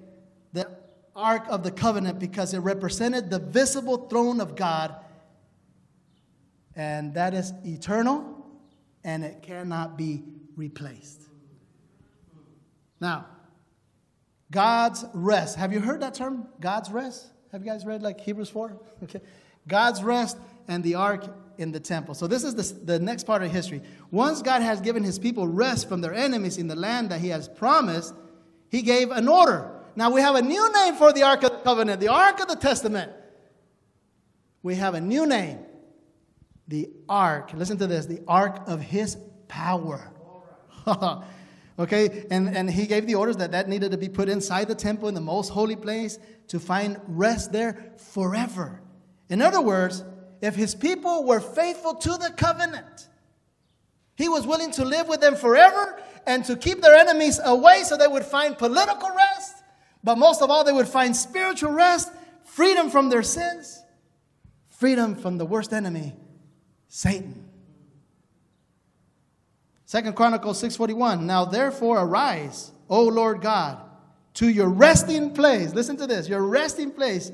the 0.52 0.68
Ark 1.14 1.44
of 1.48 1.62
the 1.62 1.70
Covenant 1.70 2.18
because 2.18 2.54
it 2.54 2.58
represented 2.60 3.30
the 3.30 3.38
visible 3.38 4.08
throne 4.08 4.40
of 4.40 4.56
God, 4.56 4.96
and 6.74 7.14
that 7.14 7.34
is 7.34 7.52
eternal 7.64 8.32
and 9.04 9.24
it 9.24 9.42
cannot 9.42 9.98
be 9.98 10.22
replaced. 10.56 11.22
Now, 13.02 13.26
God's 14.52 15.04
rest. 15.12 15.56
Have 15.56 15.72
you 15.72 15.80
heard 15.80 16.02
that 16.02 16.14
term? 16.14 16.46
God's 16.60 16.88
rest? 16.88 17.26
Have 17.50 17.64
you 17.64 17.70
guys 17.70 17.84
read 17.84 18.00
like 18.00 18.20
Hebrews 18.20 18.48
4? 18.48 18.80
Okay. 19.02 19.20
God's 19.66 20.02
rest 20.04 20.36
and 20.68 20.84
the 20.84 20.94
ark 20.94 21.24
in 21.58 21.72
the 21.72 21.80
temple. 21.80 22.14
So, 22.14 22.28
this 22.28 22.44
is 22.44 22.54
the, 22.54 22.84
the 22.84 22.98
next 23.00 23.24
part 23.24 23.42
of 23.42 23.50
history. 23.50 23.82
Once 24.12 24.40
God 24.40 24.62
has 24.62 24.80
given 24.80 25.02
his 25.02 25.18
people 25.18 25.48
rest 25.48 25.88
from 25.88 26.00
their 26.00 26.14
enemies 26.14 26.58
in 26.58 26.68
the 26.68 26.76
land 26.76 27.10
that 27.10 27.20
he 27.20 27.28
has 27.28 27.48
promised, 27.48 28.14
he 28.70 28.82
gave 28.82 29.10
an 29.10 29.26
order. 29.26 29.80
Now 29.96 30.10
we 30.12 30.20
have 30.20 30.36
a 30.36 30.42
new 30.42 30.72
name 30.72 30.94
for 30.94 31.12
the 31.12 31.24
Ark 31.24 31.42
of 31.42 31.50
the 31.50 31.58
Covenant, 31.58 32.00
the 32.00 32.08
Ark 32.08 32.38
of 32.40 32.46
the 32.46 32.56
Testament. 32.56 33.10
We 34.62 34.76
have 34.76 34.94
a 34.94 35.00
new 35.00 35.26
name. 35.26 35.58
The 36.68 36.88
Ark. 37.08 37.52
Listen 37.52 37.78
to 37.78 37.88
this 37.88 38.06
the 38.06 38.20
Ark 38.28 38.62
of 38.68 38.80
His 38.80 39.16
power. 39.48 40.08
okay, 41.82 42.26
and, 42.30 42.56
and 42.56 42.70
he 42.70 42.86
gave 42.86 43.06
the 43.06 43.14
orders 43.14 43.36
that 43.36 43.52
that 43.52 43.68
needed 43.68 43.90
to 43.90 43.98
be 43.98 44.08
put 44.08 44.28
inside 44.28 44.68
the 44.68 44.74
temple 44.74 45.08
in 45.08 45.14
the 45.14 45.20
most 45.20 45.50
holy 45.50 45.76
place 45.76 46.18
to 46.48 46.58
find 46.58 47.00
rest 47.06 47.52
there 47.52 47.92
forever. 47.96 48.80
In 49.28 49.42
other 49.42 49.60
words, 49.60 50.04
if 50.40 50.54
his 50.54 50.74
people 50.74 51.24
were 51.24 51.40
faithful 51.40 51.94
to 51.94 52.10
the 52.10 52.32
covenant, 52.36 53.08
he 54.16 54.28
was 54.28 54.46
willing 54.46 54.70
to 54.72 54.84
live 54.84 55.08
with 55.08 55.20
them 55.20 55.36
forever 55.36 56.00
and 56.26 56.44
to 56.44 56.56
keep 56.56 56.80
their 56.80 56.94
enemies 56.94 57.40
away 57.44 57.82
so 57.84 57.96
they 57.96 58.06
would 58.06 58.24
find 58.24 58.56
political 58.56 59.10
rest, 59.10 59.56
but 60.04 60.18
most 60.18 60.42
of 60.42 60.50
all, 60.50 60.64
they 60.64 60.72
would 60.72 60.88
find 60.88 61.16
spiritual 61.16 61.72
rest, 61.72 62.12
freedom 62.44 62.90
from 62.90 63.08
their 63.08 63.22
sins, 63.22 63.82
freedom 64.68 65.14
from 65.14 65.38
the 65.38 65.44
worst 65.44 65.72
enemy, 65.72 66.14
Satan. 66.88 67.48
Second 69.92 70.16
Chronicles 70.16 70.58
6:41 70.58 71.26
Now 71.26 71.44
therefore 71.44 72.00
arise, 72.00 72.72
O 72.88 73.04
Lord 73.04 73.42
God, 73.42 73.76
to 74.32 74.48
your 74.48 74.70
resting 74.70 75.34
place. 75.34 75.74
Listen 75.74 75.98
to 75.98 76.06
this 76.06 76.30
your 76.30 76.40
resting 76.40 76.90
place, 76.90 77.30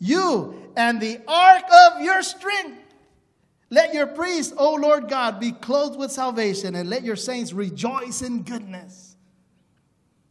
you 0.00 0.72
and 0.76 1.00
the 1.00 1.20
ark 1.28 1.62
of 1.86 2.02
your 2.02 2.20
strength. 2.22 2.80
Let 3.70 3.94
your 3.94 4.08
priests, 4.08 4.52
O 4.56 4.74
Lord 4.74 5.08
God, 5.08 5.38
be 5.38 5.52
clothed 5.52 5.96
with 5.96 6.10
salvation, 6.10 6.74
and 6.74 6.90
let 6.90 7.04
your 7.04 7.14
saints 7.14 7.52
rejoice 7.52 8.22
in 8.22 8.42
goodness. 8.42 9.14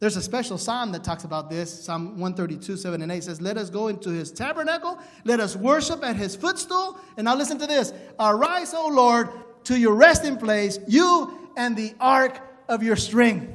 There's 0.00 0.18
a 0.18 0.22
special 0.22 0.58
psalm 0.58 0.92
that 0.92 1.02
talks 1.02 1.24
about 1.24 1.48
this. 1.48 1.84
Psalm 1.84 2.18
132, 2.20 2.76
7 2.76 3.00
and 3.00 3.10
8 3.10 3.24
says, 3.24 3.40
Let 3.40 3.56
us 3.56 3.70
go 3.70 3.88
into 3.88 4.10
his 4.10 4.30
tabernacle, 4.30 4.98
let 5.24 5.40
us 5.40 5.56
worship 5.56 6.04
at 6.04 6.16
his 6.16 6.36
footstool. 6.36 7.00
And 7.16 7.24
now 7.24 7.34
listen 7.34 7.58
to 7.58 7.66
this 7.66 7.94
Arise, 8.20 8.74
O 8.74 8.88
Lord, 8.88 9.30
to 9.64 9.78
your 9.78 9.94
resting 9.94 10.36
place, 10.36 10.78
you 10.86 11.43
and 11.56 11.76
the 11.76 11.94
ark 12.00 12.40
of 12.68 12.82
your 12.82 12.96
strength. 12.96 13.52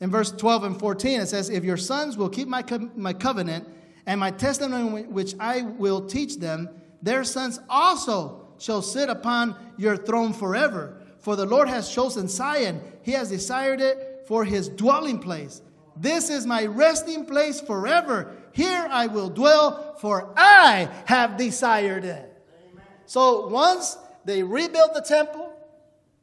In 0.00 0.10
verse 0.10 0.30
12 0.30 0.64
and 0.64 0.78
14, 0.78 1.20
it 1.20 1.26
says, 1.26 1.48
If 1.48 1.64
your 1.64 1.76
sons 1.76 2.16
will 2.16 2.28
keep 2.28 2.48
my, 2.48 2.62
co- 2.62 2.90
my 2.94 3.12
covenant 3.12 3.68
and 4.06 4.20
my 4.20 4.30
testimony 4.30 5.04
which 5.04 5.34
I 5.40 5.62
will 5.62 6.06
teach 6.06 6.36
them, 6.36 6.68
their 7.02 7.24
sons 7.24 7.60
also 7.68 8.48
shall 8.58 8.82
sit 8.82 9.08
upon 9.08 9.56
your 9.76 9.96
throne 9.96 10.32
forever. 10.32 11.02
For 11.18 11.34
the 11.36 11.46
Lord 11.46 11.68
has 11.68 11.92
chosen 11.92 12.28
Zion, 12.28 12.80
he 13.02 13.12
has 13.12 13.30
desired 13.30 13.80
it 13.80 14.24
for 14.26 14.44
his 14.44 14.68
dwelling 14.68 15.18
place. 15.18 15.62
This 15.96 16.28
is 16.28 16.46
my 16.46 16.66
resting 16.66 17.24
place 17.24 17.60
forever. 17.60 18.36
Here 18.52 18.86
I 18.90 19.06
will 19.06 19.30
dwell, 19.30 19.96
for 19.98 20.32
I 20.36 20.88
have 21.06 21.36
desired 21.36 22.04
it. 22.04 22.42
Amen. 22.70 22.84
So 23.06 23.48
once 23.48 23.96
they 24.24 24.42
rebuilt 24.42 24.94
the 24.94 25.00
temple, 25.00 25.45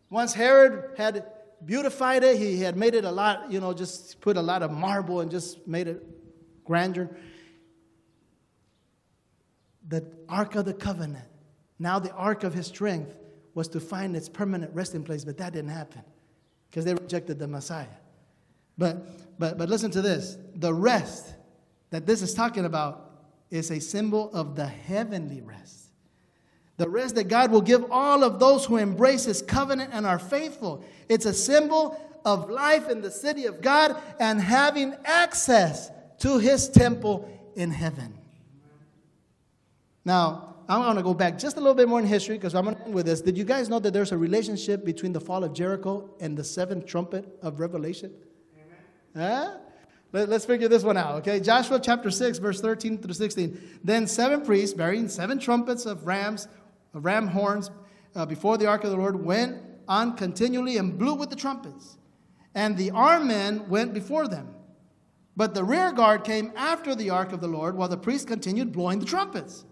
once 0.10 0.34
Herod 0.34 0.96
had 0.98 1.26
beautified 1.66 2.24
it. 2.24 2.38
He 2.38 2.60
had 2.62 2.78
made 2.78 2.96
it 2.96 3.06
a 3.06 3.12
lot, 3.12 3.52
you 3.52 3.60
know, 3.60 3.74
just 3.74 4.22
put 4.22 4.38
a 4.38 4.42
lot 4.42 4.64
of 4.64 4.72
marble 4.72 5.22
and 5.22 5.32
just 5.32 5.68
made 5.68 5.88
it 5.88 6.04
grandeur. 6.66 7.10
The 9.88 10.06
Ark 10.30 10.56
of 10.56 10.66
the 10.66 10.74
Covenant, 10.74 11.28
now 11.80 12.00
the 12.00 12.12
Ark 12.14 12.44
of 12.44 12.54
His 12.54 12.68
strength, 12.68 13.16
was 13.54 13.68
to 13.70 13.80
find 13.80 14.16
its 14.16 14.30
permanent 14.30 14.74
resting 14.74 15.04
place, 15.04 15.24
but 15.24 15.38
that 15.38 15.54
didn't 15.54 15.72
happen 15.72 16.02
because 16.70 16.86
they 16.86 16.94
rejected 16.94 17.38
the 17.38 17.48
Messiah. 17.48 17.86
But, 18.78 19.40
but, 19.40 19.58
but 19.58 19.70
listen 19.70 19.92
to 19.92 20.02
this 20.02 20.38
the 20.56 20.74
rest 20.74 21.36
that 21.92 22.06
this 22.08 22.22
is 22.22 22.34
talking 22.34 22.66
about 22.66 23.12
is 23.52 23.70
a 23.70 23.80
symbol 23.80 24.32
of 24.34 24.56
the 24.56 24.66
heavenly 24.66 25.42
rest. 25.42 25.83
The 26.78 26.90
rest 26.90 27.16
that 27.16 27.26
God 27.26 27.52
will 27.52 27.62
give 27.62 27.86
all 27.92 28.24
of 28.24 28.40
those 28.40 28.66
who 28.66 28.78
embrace 28.78 29.26
His 29.26 29.42
covenant 29.42 29.92
and 29.94 30.06
are 30.06 30.20
faithful. 30.20 30.84
It's 31.08 31.26
a 31.26 31.34
symbol 31.34 32.00
of 32.26 32.50
life 32.50 32.90
in 32.90 33.02
the 33.02 33.12
city 33.12 33.46
of 33.46 33.62
God 33.62 33.96
and 34.20 34.42
having 34.42 34.96
access 35.06 35.92
to 36.20 36.40
His 36.40 36.70
temple 36.70 37.30
in 37.56 37.70
heaven. 37.70 38.18
Now, 40.06 40.56
I'm 40.68 40.82
going 40.82 40.96
to 40.96 41.04
go 41.04 41.14
back 41.14 41.38
just 41.38 41.58
a 41.58 41.60
little 41.60 41.76
bit 41.76 41.88
more 41.88 42.00
in 42.00 42.06
history 42.06 42.38
because 42.38 42.56
I'm 42.56 42.64
going 42.64 42.76
to 42.78 42.84
end 42.86 42.94
with 42.94 43.06
this. 43.06 43.22
Did 43.22 43.38
you 43.38 43.44
guys 43.44 43.70
know 43.70 43.80
that 43.80 43.92
there's 43.92 44.12
a 44.12 44.18
relationship 44.18 44.86
between 44.86 45.14
the 45.14 45.20
fall 45.20 45.44
of 45.44 45.54
Jericho 45.54 46.10
and 46.20 46.38
the 46.38 46.44
seventh 46.44 46.86
trumpet 46.86 47.38
of 47.42 47.60
Revelation? 47.60 48.14
Amen. 49.16 49.32
Huh? 49.32 49.58
Let, 50.14 50.30
us 50.30 50.46
figure 50.46 50.68
this 50.68 50.84
one 50.84 50.96
out, 50.96 51.16
okay? 51.16 51.40
Joshua 51.40 51.80
chapter 51.80 52.12
6, 52.12 52.38
verse 52.38 52.62
13 52.62 53.00
through 53.00 53.16
16. 53.16 53.80
Then 53.84 54.06
seven 54.08 54.46
priests 54.46 54.76
bearing 54.76 55.08
seven 55.08 55.40
trumpets 55.40 55.86
of 55.86 56.06
rams 56.06 56.48
ram 57.00 57.28
horns 57.28 57.72
uh, 58.16 58.26
before 58.26 58.58
the 58.58 58.68
ark 58.68 58.84
of 58.84 58.92
the 58.92 58.98
Lord 58.98 59.24
went 59.24 59.62
on 59.88 60.16
continually 60.16 60.78
and 60.78 60.98
blew 60.98 61.16
with 61.16 61.30
the 61.30 61.36
trumpets. 61.36 61.98
And 62.56 62.78
the 62.78 62.92
armed 62.92 63.28
men 63.28 63.68
went 63.68 63.94
before 63.94 64.28
them. 64.28 64.54
But 65.36 65.56
the 65.56 65.64
rear 65.64 65.92
guard 65.92 66.24
came 66.24 66.54
after 66.56 66.94
the 66.94 67.10
ark 67.10 67.34
of 67.34 67.42
the 67.42 67.48
Lord 67.48 67.76
while 67.76 67.88
the 67.88 67.98
priests 67.98 68.26
continued 68.26 68.72
blowing 68.72 69.00
the 69.00 69.06
trumpets. 69.06 69.66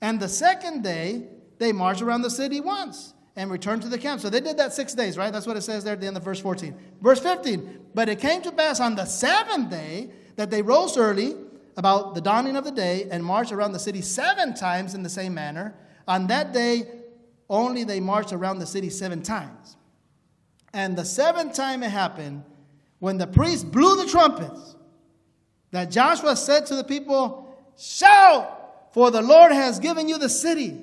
And 0.00 0.18
the 0.18 0.28
second 0.28 0.82
day, 0.82 1.28
they 1.58 1.72
marched 1.72 2.02
around 2.02 2.22
the 2.22 2.30
city 2.30 2.60
once 2.60 3.14
and 3.36 3.50
returned 3.50 3.82
to 3.82 3.88
the 3.88 3.98
camp. 3.98 4.20
So 4.20 4.28
they 4.28 4.40
did 4.40 4.56
that 4.56 4.72
six 4.72 4.94
days, 4.94 5.16
right? 5.16 5.32
That's 5.32 5.46
what 5.46 5.56
it 5.56 5.62
says 5.62 5.84
there 5.84 5.92
at 5.92 6.00
the 6.00 6.06
end 6.06 6.16
of 6.16 6.24
verse 6.24 6.40
14. 6.40 6.74
Verse 7.00 7.20
15. 7.20 7.86
But 7.94 8.08
it 8.08 8.18
came 8.18 8.42
to 8.42 8.52
pass 8.52 8.80
on 8.80 8.96
the 8.96 9.04
seventh 9.04 9.70
day 9.70 10.10
that 10.36 10.50
they 10.50 10.62
rose 10.62 10.96
early 10.96 11.36
about 11.76 12.14
the 12.14 12.20
dawning 12.20 12.56
of 12.56 12.64
the 12.64 12.70
day 12.70 13.06
and 13.10 13.24
marched 13.24 13.52
around 13.52 13.72
the 13.72 13.78
city 13.78 14.00
seven 14.00 14.54
times 14.54 14.94
in 14.94 15.02
the 15.02 15.08
same 15.08 15.34
manner. 15.34 15.74
On 16.06 16.26
that 16.28 16.52
day, 16.52 16.86
only 17.48 17.84
they 17.84 18.00
marched 18.00 18.32
around 18.32 18.58
the 18.58 18.66
city 18.66 18.90
seven 18.90 19.22
times. 19.22 19.76
And 20.72 20.96
the 20.96 21.04
seventh 21.04 21.54
time 21.54 21.82
it 21.82 21.90
happened, 21.90 22.44
when 22.98 23.18
the 23.18 23.26
priest 23.26 23.70
blew 23.70 23.96
the 23.96 24.08
trumpets, 24.08 24.76
that 25.70 25.90
Joshua 25.90 26.36
said 26.36 26.66
to 26.66 26.76
the 26.76 26.84
people, 26.84 27.54
Shout, 27.78 28.92
for 28.92 29.10
the 29.10 29.20
Lord 29.20 29.52
has 29.52 29.78
given 29.78 30.08
you 30.08 30.18
the 30.18 30.28
city. 30.28 30.80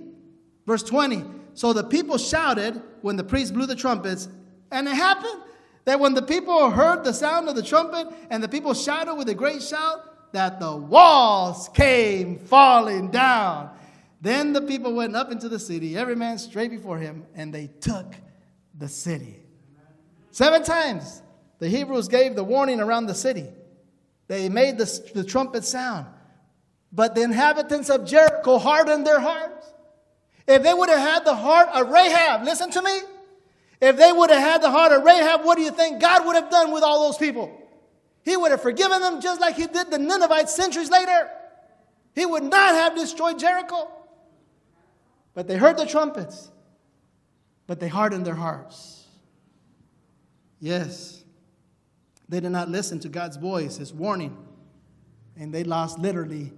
Verse 0.66 0.84
20. 0.84 1.24
So 1.56 1.74
the 1.74 1.84
people 1.84 2.18
shouted 2.18 2.82
when 3.02 3.16
the 3.16 3.24
priest 3.24 3.54
blew 3.54 3.66
the 3.66 3.76
trumpets, 3.76 4.28
and 4.72 4.88
it 4.88 4.96
happened 4.96 5.42
that 5.86 6.00
when 6.00 6.14
the 6.14 6.22
people 6.22 6.70
heard 6.70 7.04
the 7.04 7.14
sound 7.14 7.50
of 7.50 7.56
the 7.56 7.64
trumpet 7.64 8.08
and 8.30 8.42
the 8.42 8.48
people 8.48 8.74
shouted 8.74 9.16
with 9.16 9.30
a 9.30 9.36
great 9.36 9.62
shout, 9.62 10.32
that 10.32 10.60
the 10.60 10.76
walls 10.76 11.70
came 11.74 12.40
falling 12.40 13.12
down 13.12 13.70
then 14.24 14.54
the 14.54 14.62
people 14.62 14.94
went 14.94 15.18
up 15.18 15.34
into 15.34 15.50
the 15.50 15.60
city, 15.60 15.98
every 15.98 16.16
man 16.16 16.38
straight 16.38 16.72
before 16.72 16.98
him, 16.98 17.26
and 17.36 17.54
they 17.54 17.68
took 17.82 18.16
the 18.74 18.88
city. 18.88 19.38
Seven 20.32 20.64
times 20.64 21.22
the 21.60 21.68
Hebrews 21.68 22.08
gave 22.08 22.34
the 22.34 22.44
warning 22.44 22.80
around 22.80 23.08
the 23.08 23.16
city. 23.16 23.48
They 24.30 24.48
made 24.48 24.78
the, 24.78 25.12
the 25.14 25.26
trumpet 25.26 25.66
sound. 25.66 26.08
But 26.94 27.16
the 27.16 27.22
inhabitants 27.22 27.90
of 27.90 28.06
Jericho 28.06 28.60
hardened 28.60 29.06
their 29.06 29.20
hearts. 29.20 29.68
If 30.48 30.64
they 30.64 30.74
would 30.74 30.88
have 30.88 31.00
had 31.00 31.26
the 31.26 31.36
heart 31.36 31.68
of 31.74 31.90
Rahab, 31.90 32.46
listen 32.46 32.72
to 32.72 32.82
me. 32.82 33.00
If 33.82 33.98
they 33.98 34.14
would 34.14 34.30
have 34.30 34.42
had 34.42 34.62
the 34.62 34.72
heart 34.72 34.94
of 34.94 35.04
Rahab, 35.04 35.44
what 35.44 35.58
do 35.58 35.64
you 35.64 35.72
think 35.72 36.00
God 36.00 36.26
would 36.26 36.38
have 36.38 36.50
done 36.50 36.72
with 36.72 36.84
all 36.84 37.08
those 37.08 37.18
people? 37.18 37.52
He 38.24 38.38
would 38.38 38.52
have 38.52 38.62
forgiven 38.62 39.02
them 39.02 39.20
just 39.20 39.42
like 39.42 39.56
he 39.58 39.68
did 39.68 39.92
the 39.92 40.00
Ninevites 40.00 40.56
centuries 40.56 40.90
later. 40.90 41.30
He 42.16 42.26
would 42.26 42.44
not 42.44 42.74
have 42.76 42.96
destroyed 42.96 43.38
Jericho. 43.38 43.92
But 45.34 45.48
they 45.48 45.58
heard 45.58 45.78
the 45.78 45.86
trumpets, 45.86 46.52
but 47.66 47.80
they 47.80 47.88
hardened 47.88 48.26
their 48.26 48.36
hearts. 48.36 49.08
Yes, 50.60 51.24
they 52.30 52.40
did 52.40 52.52
not 52.52 52.70
listen 52.70 53.00
to 53.02 53.10
God's 53.10 53.38
voice, 53.38 53.78
His 53.78 53.94
warning, 53.94 54.38
and 55.38 55.54
they 55.54 55.64
lost 55.64 56.00
literally 56.00 56.54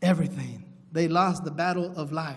everything. 0.00 0.64
They 0.92 1.08
lost 1.08 1.44
the 1.44 1.50
battle 1.50 1.92
of 1.96 2.12
life. 2.12 2.36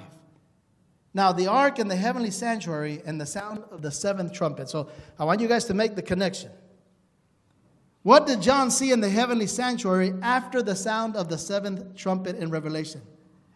Now, 1.14 1.32
the 1.32 1.48
ark 1.48 1.80
and 1.80 1.90
the 1.90 1.96
heavenly 1.96 2.32
sanctuary 2.32 3.02
and 3.06 3.20
the 3.20 3.26
sound 3.26 3.64
of 3.72 3.82
the 3.82 3.92
seventh 3.92 4.34
trumpet. 4.34 4.70
So, 4.70 4.90
I 5.18 5.24
want 5.24 5.40
you 5.40 5.48
guys 5.48 5.66
to 5.66 5.74
make 5.74 5.96
the 5.96 6.02
connection. 6.02 6.52
What 8.04 8.28
did 8.28 8.42
John 8.42 8.70
see 8.70 8.92
in 8.92 9.02
the 9.02 9.10
heavenly 9.10 9.48
sanctuary 9.48 10.14
after 10.22 10.62
the 10.62 10.76
sound 10.76 11.16
of 11.16 11.30
the 11.30 11.38
seventh 11.38 11.96
trumpet 11.96 12.36
in 12.36 12.50
Revelation? 12.50 13.02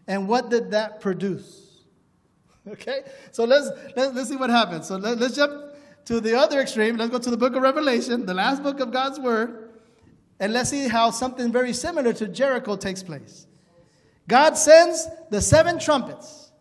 And 0.07 0.27
what 0.27 0.49
did 0.49 0.71
that 0.71 1.01
produce? 1.01 1.68
Okay? 2.73 3.01
So 3.31 3.45
let's, 3.45 3.69
let's, 3.95 4.15
let's 4.15 4.29
see 4.29 4.35
what 4.35 4.49
happens. 4.49 4.87
So 4.87 4.97
let, 4.97 5.17
let's 5.17 5.35
jump 5.35 5.73
to 6.05 6.19
the 6.19 6.37
other 6.37 6.59
extreme. 6.59 6.97
Let's 6.97 7.11
go 7.11 7.19
to 7.19 7.29
the 7.29 7.37
book 7.37 7.55
of 7.55 7.61
Revelation, 7.61 8.25
the 8.25 8.33
last 8.33 8.63
book 8.63 8.79
of 8.79 8.91
God's 8.91 9.19
Word, 9.19 9.69
and 10.39 10.53
let's 10.53 10.69
see 10.69 10.87
how 10.87 11.11
something 11.11 11.51
very 11.51 11.73
similar 11.73 12.13
to 12.13 12.27
Jericho 12.27 12.75
takes 12.75 13.03
place. 13.03 13.47
God 14.27 14.57
sends 14.57 15.07
the 15.29 15.41
seven 15.41 15.79
trumpets, 15.79 16.51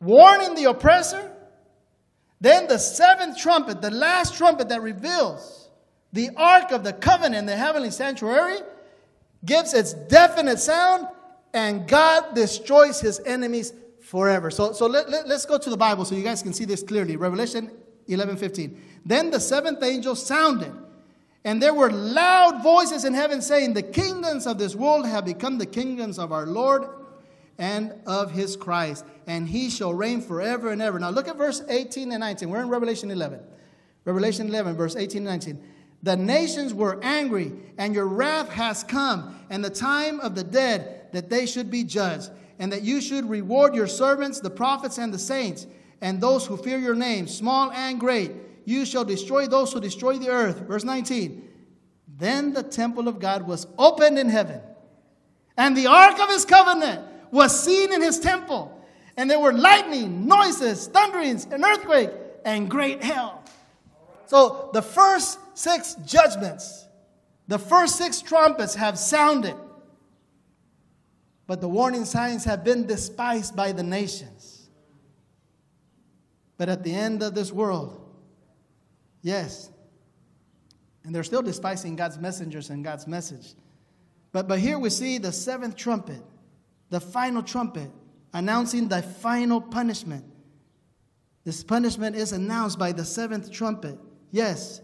warning 0.00 0.54
the 0.54 0.64
oppressor. 0.64 1.32
Then 2.40 2.68
the 2.68 2.78
seventh 2.78 3.38
trumpet, 3.38 3.80
the 3.80 3.90
last 3.90 4.36
trumpet 4.36 4.68
that 4.68 4.82
reveals 4.82 5.70
the 6.12 6.30
ark 6.36 6.70
of 6.70 6.84
the 6.84 6.92
covenant, 6.92 7.46
the 7.46 7.56
heavenly 7.56 7.90
sanctuary, 7.90 8.58
gives 9.44 9.74
its 9.74 9.94
definite 9.94 10.58
sound, 10.58 11.06
and 11.52 11.88
God 11.88 12.34
destroys 12.34 13.00
his 13.00 13.20
enemies 13.20 13.72
forever. 14.06 14.52
So, 14.52 14.72
so 14.72 14.86
let, 14.86 15.10
let, 15.10 15.26
us 15.26 15.44
go 15.44 15.58
to 15.58 15.68
the 15.68 15.76
Bible 15.76 16.04
so 16.04 16.14
you 16.14 16.22
guys 16.22 16.40
can 16.40 16.52
see 16.52 16.64
this 16.64 16.82
clearly. 16.82 17.16
Revelation 17.16 17.72
11 18.06 18.36
15. 18.36 18.82
Then 19.04 19.30
the 19.30 19.40
seventh 19.40 19.82
angel 19.82 20.14
sounded, 20.14 20.72
and 21.44 21.60
there 21.60 21.74
were 21.74 21.90
loud 21.90 22.62
voices 22.62 23.04
in 23.04 23.14
heaven 23.14 23.42
saying, 23.42 23.74
The 23.74 23.82
kingdoms 23.82 24.46
of 24.46 24.58
this 24.58 24.76
world 24.76 25.06
have 25.06 25.24
become 25.24 25.58
the 25.58 25.66
kingdoms 25.66 26.20
of 26.20 26.30
our 26.30 26.46
Lord 26.46 26.88
and 27.58 27.94
of 28.06 28.30
his 28.30 28.56
Christ, 28.56 29.04
and 29.26 29.48
he 29.48 29.70
shall 29.70 29.92
reign 29.92 30.20
forever 30.20 30.70
and 30.70 30.80
ever. 30.80 31.00
Now 31.00 31.10
look 31.10 31.26
at 31.26 31.36
verse 31.36 31.62
18 31.68 32.12
and 32.12 32.20
19. 32.20 32.48
We're 32.48 32.62
in 32.62 32.68
Revelation 32.68 33.10
11. 33.10 33.40
Revelation 34.04 34.46
11, 34.46 34.76
verse 34.76 34.94
18 34.94 35.18
and 35.18 35.26
19. 35.26 35.64
The 36.04 36.16
nations 36.16 36.72
were 36.72 37.00
angry, 37.02 37.52
and 37.76 37.92
your 37.92 38.06
wrath 38.06 38.50
has 38.50 38.84
come, 38.84 39.44
and 39.50 39.64
the 39.64 39.70
time 39.70 40.20
of 40.20 40.36
the 40.36 40.44
dead 40.44 41.08
that 41.12 41.28
they 41.28 41.44
should 41.44 41.72
be 41.72 41.82
judged 41.82 42.30
and 42.58 42.72
that 42.72 42.82
you 42.82 43.00
should 43.00 43.28
reward 43.28 43.74
your 43.74 43.86
servants, 43.86 44.40
the 44.40 44.50
prophets 44.50 44.98
and 44.98 45.12
the 45.12 45.18
saints, 45.18 45.66
and 46.00 46.20
those 46.20 46.46
who 46.46 46.56
fear 46.56 46.78
your 46.78 46.94
name, 46.94 47.26
small 47.26 47.70
and 47.72 48.00
great. 48.00 48.32
You 48.64 48.84
shall 48.84 49.04
destroy 49.04 49.46
those 49.46 49.72
who 49.72 49.80
destroy 49.80 50.18
the 50.18 50.28
earth. 50.28 50.60
Verse 50.60 50.84
19. 50.84 51.48
Then 52.18 52.52
the 52.52 52.62
temple 52.62 53.08
of 53.08 53.18
God 53.18 53.46
was 53.46 53.66
opened 53.78 54.18
in 54.18 54.28
heaven, 54.28 54.60
and 55.56 55.76
the 55.76 55.86
ark 55.86 56.18
of 56.18 56.28
his 56.28 56.44
covenant 56.44 57.02
was 57.30 57.62
seen 57.62 57.92
in 57.92 58.02
his 58.02 58.18
temple. 58.18 58.72
And 59.16 59.30
there 59.30 59.40
were 59.40 59.52
lightning, 59.52 60.26
noises, 60.26 60.86
thunderings, 60.88 61.46
an 61.46 61.64
earthquake, 61.64 62.10
and 62.44 62.70
great 62.70 63.02
hail. 63.02 63.42
So 64.26 64.70
the 64.72 64.82
first 64.82 65.38
six 65.54 65.94
judgments, 66.06 66.86
the 67.48 67.58
first 67.58 67.96
six 67.96 68.20
trumpets 68.20 68.74
have 68.74 68.98
sounded. 68.98 69.54
But 71.46 71.60
the 71.60 71.68
warning 71.68 72.04
signs 72.04 72.44
have 72.44 72.64
been 72.64 72.86
despised 72.86 73.54
by 73.54 73.72
the 73.72 73.82
nations. 73.82 74.68
But 76.56 76.68
at 76.68 76.82
the 76.82 76.92
end 76.92 77.22
of 77.22 77.34
this 77.34 77.52
world, 77.52 78.00
yes, 79.22 79.70
and 81.04 81.14
they're 81.14 81.22
still 81.22 81.42
despising 81.42 81.94
God's 81.94 82.18
messengers 82.18 82.70
and 82.70 82.82
God's 82.82 83.06
message. 83.06 83.54
But, 84.32 84.48
but 84.48 84.58
here 84.58 84.78
we 84.78 84.90
see 84.90 85.18
the 85.18 85.30
seventh 85.30 85.76
trumpet, 85.76 86.20
the 86.90 87.00
final 87.00 87.42
trumpet, 87.42 87.90
announcing 88.32 88.88
the 88.88 89.02
final 89.02 89.60
punishment. 89.60 90.24
This 91.44 91.62
punishment 91.62 92.16
is 92.16 92.32
announced 92.32 92.78
by 92.78 92.90
the 92.90 93.04
seventh 93.04 93.52
trumpet. 93.52 93.98
Yes, 94.32 94.80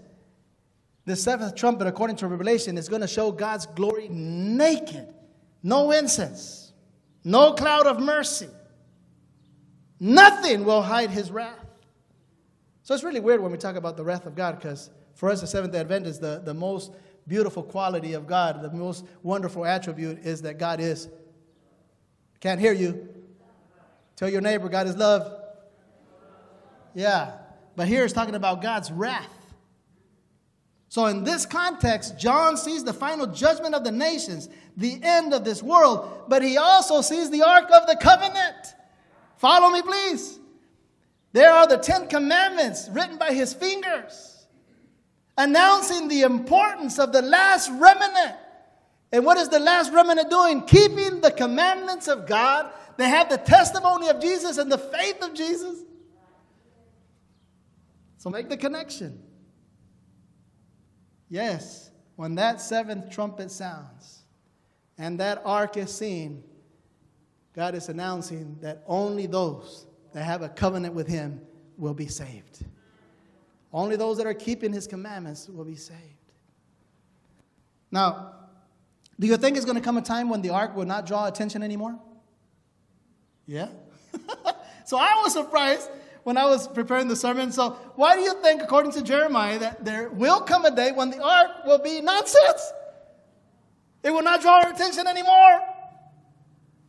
the 1.04 1.16
seventh 1.16 1.56
trumpet, 1.56 1.88
according 1.88 2.16
to 2.16 2.28
Revelation, 2.28 2.78
is 2.78 2.88
going 2.88 3.02
to 3.02 3.08
show 3.08 3.32
God's 3.32 3.66
glory 3.66 4.08
naked. 4.08 5.08
No 5.62 5.92
incense, 5.92 6.72
no 7.24 7.52
cloud 7.52 7.86
of 7.86 8.00
mercy. 8.00 8.48
Nothing 10.00 10.64
will 10.64 10.82
hide 10.82 11.10
his 11.10 11.30
wrath. 11.30 11.64
So 12.82 12.94
it's 12.94 13.04
really 13.04 13.20
weird 13.20 13.40
when 13.40 13.52
we 13.52 13.58
talk 13.58 13.76
about 13.76 13.96
the 13.96 14.02
wrath 14.02 14.26
of 14.26 14.34
God 14.34 14.58
because 14.58 14.90
for 15.14 15.30
us, 15.30 15.40
the 15.40 15.46
Seventh 15.46 15.72
day 15.72 15.78
Adventists, 15.78 16.18
the, 16.18 16.42
the 16.44 16.54
most 16.54 16.92
beautiful 17.28 17.62
quality 17.62 18.14
of 18.14 18.26
God, 18.26 18.60
the 18.62 18.70
most 18.72 19.04
wonderful 19.22 19.64
attribute 19.64 20.26
is 20.26 20.42
that 20.42 20.58
God 20.58 20.80
is. 20.80 21.08
Can't 22.40 22.60
hear 22.60 22.72
you. 22.72 23.08
Tell 24.16 24.28
your 24.28 24.40
neighbor, 24.40 24.68
God 24.68 24.88
is 24.88 24.96
love. 24.96 25.40
Yeah. 26.94 27.36
But 27.76 27.86
here 27.86 28.04
it's 28.04 28.12
talking 28.12 28.34
about 28.34 28.60
God's 28.62 28.90
wrath. 28.90 29.30
So, 30.92 31.06
in 31.06 31.24
this 31.24 31.46
context, 31.46 32.18
John 32.18 32.54
sees 32.58 32.84
the 32.84 32.92
final 32.92 33.26
judgment 33.26 33.74
of 33.74 33.82
the 33.82 33.90
nations, 33.90 34.50
the 34.76 35.00
end 35.02 35.32
of 35.32 35.42
this 35.42 35.62
world, 35.62 36.24
but 36.28 36.42
he 36.42 36.58
also 36.58 37.00
sees 37.00 37.30
the 37.30 37.42
Ark 37.42 37.64
of 37.72 37.86
the 37.86 37.96
Covenant. 37.96 38.74
Follow 39.38 39.70
me, 39.70 39.80
please. 39.80 40.38
There 41.32 41.50
are 41.50 41.66
the 41.66 41.78
Ten 41.78 42.08
Commandments 42.08 42.90
written 42.92 43.16
by 43.16 43.32
his 43.32 43.54
fingers 43.54 44.44
announcing 45.38 46.08
the 46.08 46.24
importance 46.24 46.98
of 46.98 47.10
the 47.10 47.22
last 47.22 47.70
remnant. 47.70 48.36
And 49.12 49.24
what 49.24 49.38
is 49.38 49.48
the 49.48 49.60
last 49.60 49.94
remnant 49.94 50.28
doing? 50.28 50.60
Keeping 50.66 51.22
the 51.22 51.30
commandments 51.30 52.06
of 52.06 52.26
God. 52.26 52.70
They 52.98 53.08
have 53.08 53.30
the 53.30 53.38
testimony 53.38 54.08
of 54.08 54.20
Jesus 54.20 54.58
and 54.58 54.70
the 54.70 54.76
faith 54.76 55.22
of 55.22 55.32
Jesus. 55.32 55.74
So 58.18 58.28
make 58.28 58.50
the 58.50 58.58
connection. 58.58 59.31
Yes, 61.32 61.90
when 62.16 62.34
that 62.34 62.60
seventh 62.60 63.10
trumpet 63.10 63.50
sounds 63.50 64.24
and 64.98 65.18
that 65.18 65.40
ark 65.46 65.78
is 65.78 65.90
seen, 65.90 66.44
God 67.54 67.74
is 67.74 67.88
announcing 67.88 68.58
that 68.60 68.84
only 68.86 69.24
those 69.24 69.86
that 70.12 70.24
have 70.24 70.42
a 70.42 70.50
covenant 70.50 70.92
with 70.92 71.08
Him 71.08 71.40
will 71.78 71.94
be 71.94 72.06
saved. 72.06 72.66
Only 73.72 73.96
those 73.96 74.18
that 74.18 74.26
are 74.26 74.34
keeping 74.34 74.74
his 74.74 74.86
commandments 74.86 75.48
will 75.48 75.64
be 75.64 75.74
saved. 75.74 76.00
Now, 77.90 78.34
do 79.18 79.26
you 79.26 79.38
think 79.38 79.56
it's 79.56 79.64
going 79.64 79.78
to 79.78 79.82
come 79.82 79.96
a 79.96 80.02
time 80.02 80.28
when 80.28 80.42
the 80.42 80.50
ark 80.50 80.76
will 80.76 80.84
not 80.84 81.06
draw 81.06 81.28
attention 81.28 81.62
anymore? 81.62 81.98
Yeah? 83.46 83.68
so 84.84 84.98
I 84.98 85.22
was 85.24 85.32
surprised 85.32 85.88
when 86.24 86.36
I 86.36 86.44
was 86.44 86.68
preparing 86.68 87.08
the 87.08 87.16
sermon. 87.16 87.52
So, 87.52 87.70
why 87.96 88.16
do 88.16 88.22
you 88.22 88.34
think, 88.42 88.62
according 88.62 88.92
to 88.92 89.02
Jeremiah, 89.02 89.58
that 89.58 89.84
there 89.84 90.08
will 90.10 90.40
come 90.40 90.64
a 90.64 90.74
day 90.74 90.92
when 90.92 91.10
the 91.10 91.22
ark 91.22 91.64
will 91.66 91.78
be 91.78 92.00
nonsense? 92.00 92.72
It 94.02 94.10
will 94.10 94.22
not 94.22 94.40
draw 94.40 94.62
our 94.62 94.72
attention 94.72 95.06
anymore. 95.06 95.60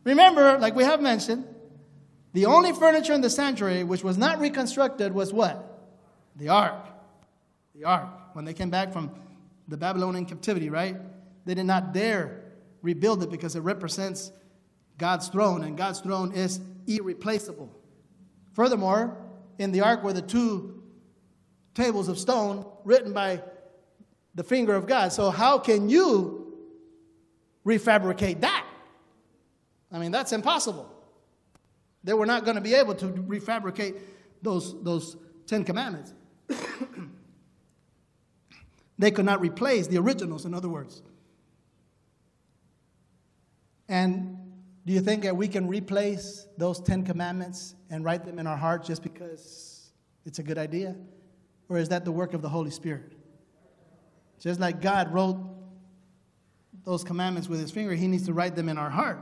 Remember, 0.04 0.58
like 0.58 0.74
we 0.74 0.84
have 0.84 1.00
mentioned, 1.00 1.46
the 2.32 2.46
only 2.46 2.72
furniture 2.72 3.12
in 3.12 3.20
the 3.20 3.30
sanctuary 3.30 3.84
which 3.84 4.02
was 4.02 4.18
not 4.18 4.40
reconstructed 4.40 5.12
was 5.12 5.32
what? 5.32 5.88
The 6.36 6.48
ark. 6.48 6.86
The 7.74 7.84
ark. 7.84 8.08
When 8.34 8.44
they 8.44 8.54
came 8.54 8.70
back 8.70 8.92
from 8.92 9.12
the 9.68 9.76
Babylonian 9.76 10.26
captivity, 10.26 10.68
right? 10.68 10.96
They 11.44 11.54
did 11.54 11.66
not 11.66 11.94
dare 11.94 12.42
rebuild 12.82 13.22
it 13.22 13.30
because 13.30 13.56
it 13.56 13.60
represents 13.60 14.32
God's 14.98 15.28
throne, 15.28 15.64
and 15.64 15.76
God's 15.76 16.00
throne 16.00 16.32
is 16.32 16.60
irreplaceable. 16.86 17.70
Furthermore, 18.52 19.16
in 19.58 19.72
the 19.72 19.80
ark 19.80 20.02
were 20.02 20.12
the 20.12 20.22
two 20.22 20.82
tables 21.74 22.08
of 22.08 22.18
stone 22.18 22.66
written 22.84 23.12
by 23.12 23.42
the 24.34 24.44
finger 24.44 24.74
of 24.74 24.86
God. 24.86 25.12
So, 25.12 25.30
how 25.30 25.58
can 25.58 25.88
you 25.88 26.54
refabricate 27.64 28.40
that? 28.40 28.66
I 29.92 29.98
mean, 29.98 30.10
that's 30.10 30.32
impossible. 30.32 30.90
They 32.02 32.14
were 32.14 32.26
not 32.26 32.44
going 32.44 32.56
to 32.56 32.60
be 32.60 32.74
able 32.74 32.94
to 32.96 33.06
refabricate 33.06 33.98
those, 34.42 34.82
those 34.82 35.16
Ten 35.46 35.64
Commandments. 35.64 36.12
they 38.98 39.10
could 39.10 39.24
not 39.24 39.40
replace 39.40 39.86
the 39.86 39.98
originals, 39.98 40.44
in 40.44 40.54
other 40.54 40.68
words. 40.68 41.02
And 43.88 44.43
do 44.86 44.92
you 44.92 45.00
think 45.00 45.22
that 45.22 45.36
we 45.36 45.48
can 45.48 45.66
replace 45.66 46.46
those 46.58 46.80
Ten 46.80 47.04
Commandments 47.04 47.74
and 47.90 48.04
write 48.04 48.24
them 48.24 48.38
in 48.38 48.46
our 48.46 48.56
heart 48.56 48.84
just 48.84 49.02
because 49.02 49.92
it's 50.26 50.38
a 50.38 50.42
good 50.42 50.58
idea? 50.58 50.94
Or 51.68 51.78
is 51.78 51.88
that 51.88 52.04
the 52.04 52.12
work 52.12 52.34
of 52.34 52.42
the 52.42 52.48
Holy 52.48 52.70
Spirit? 52.70 53.12
Just 54.38 54.60
like 54.60 54.82
God 54.82 55.12
wrote 55.12 55.38
those 56.84 57.02
commandments 57.02 57.48
with 57.48 57.60
his 57.60 57.70
finger, 57.70 57.94
he 57.94 58.06
needs 58.06 58.26
to 58.26 58.34
write 58.34 58.54
them 58.54 58.68
in 58.68 58.76
our 58.76 58.90
heart. 58.90 59.18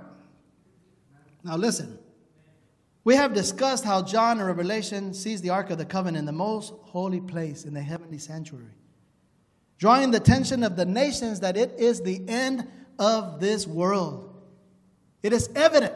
Now, 1.45 1.57
listen. 1.57 1.99
We 3.05 3.17
have 3.17 3.35
discussed 3.35 3.85
how 3.85 4.03
John 4.03 4.39
in 4.39 4.47
Revelation 4.47 5.13
sees 5.13 5.41
the 5.41 5.51
Ark 5.51 5.71
of 5.71 5.79
the 5.79 5.85
Covenant 5.85 6.19
in 6.19 6.25
the 6.25 6.33
most 6.33 6.73
holy 6.83 7.21
place 7.21 7.65
in 7.65 7.75
the 7.75 7.81
heavenly 7.81 8.19
sanctuary, 8.19 8.77
drawing 9.79 10.13
the 10.13 10.19
attention 10.19 10.63
of 10.63 10.77
the 10.77 10.85
nations 10.85 11.41
that 11.41 11.57
it 11.57 11.75
is 11.79 12.01
the 12.01 12.23
end 12.29 12.69
of 13.01 13.41
this 13.41 13.67
world. 13.67 14.32
It 15.23 15.33
is 15.33 15.49
evident, 15.55 15.95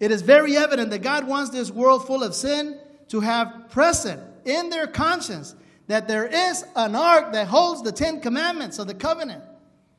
it 0.00 0.10
is 0.10 0.22
very 0.22 0.56
evident 0.56 0.90
that 0.90 1.02
God 1.02 1.26
wants 1.26 1.50
this 1.50 1.70
world 1.70 2.06
full 2.06 2.22
of 2.22 2.34
sin 2.34 2.78
to 3.08 3.20
have 3.20 3.68
present 3.70 4.22
in 4.44 4.70
their 4.70 4.86
conscience 4.86 5.54
that 5.88 6.06
there 6.06 6.26
is 6.26 6.64
an 6.76 6.94
ark 6.94 7.32
that 7.32 7.48
holds 7.48 7.82
the 7.82 7.92
Ten 7.92 8.20
Commandments 8.20 8.78
of 8.78 8.86
the 8.86 8.94
covenant 8.94 9.42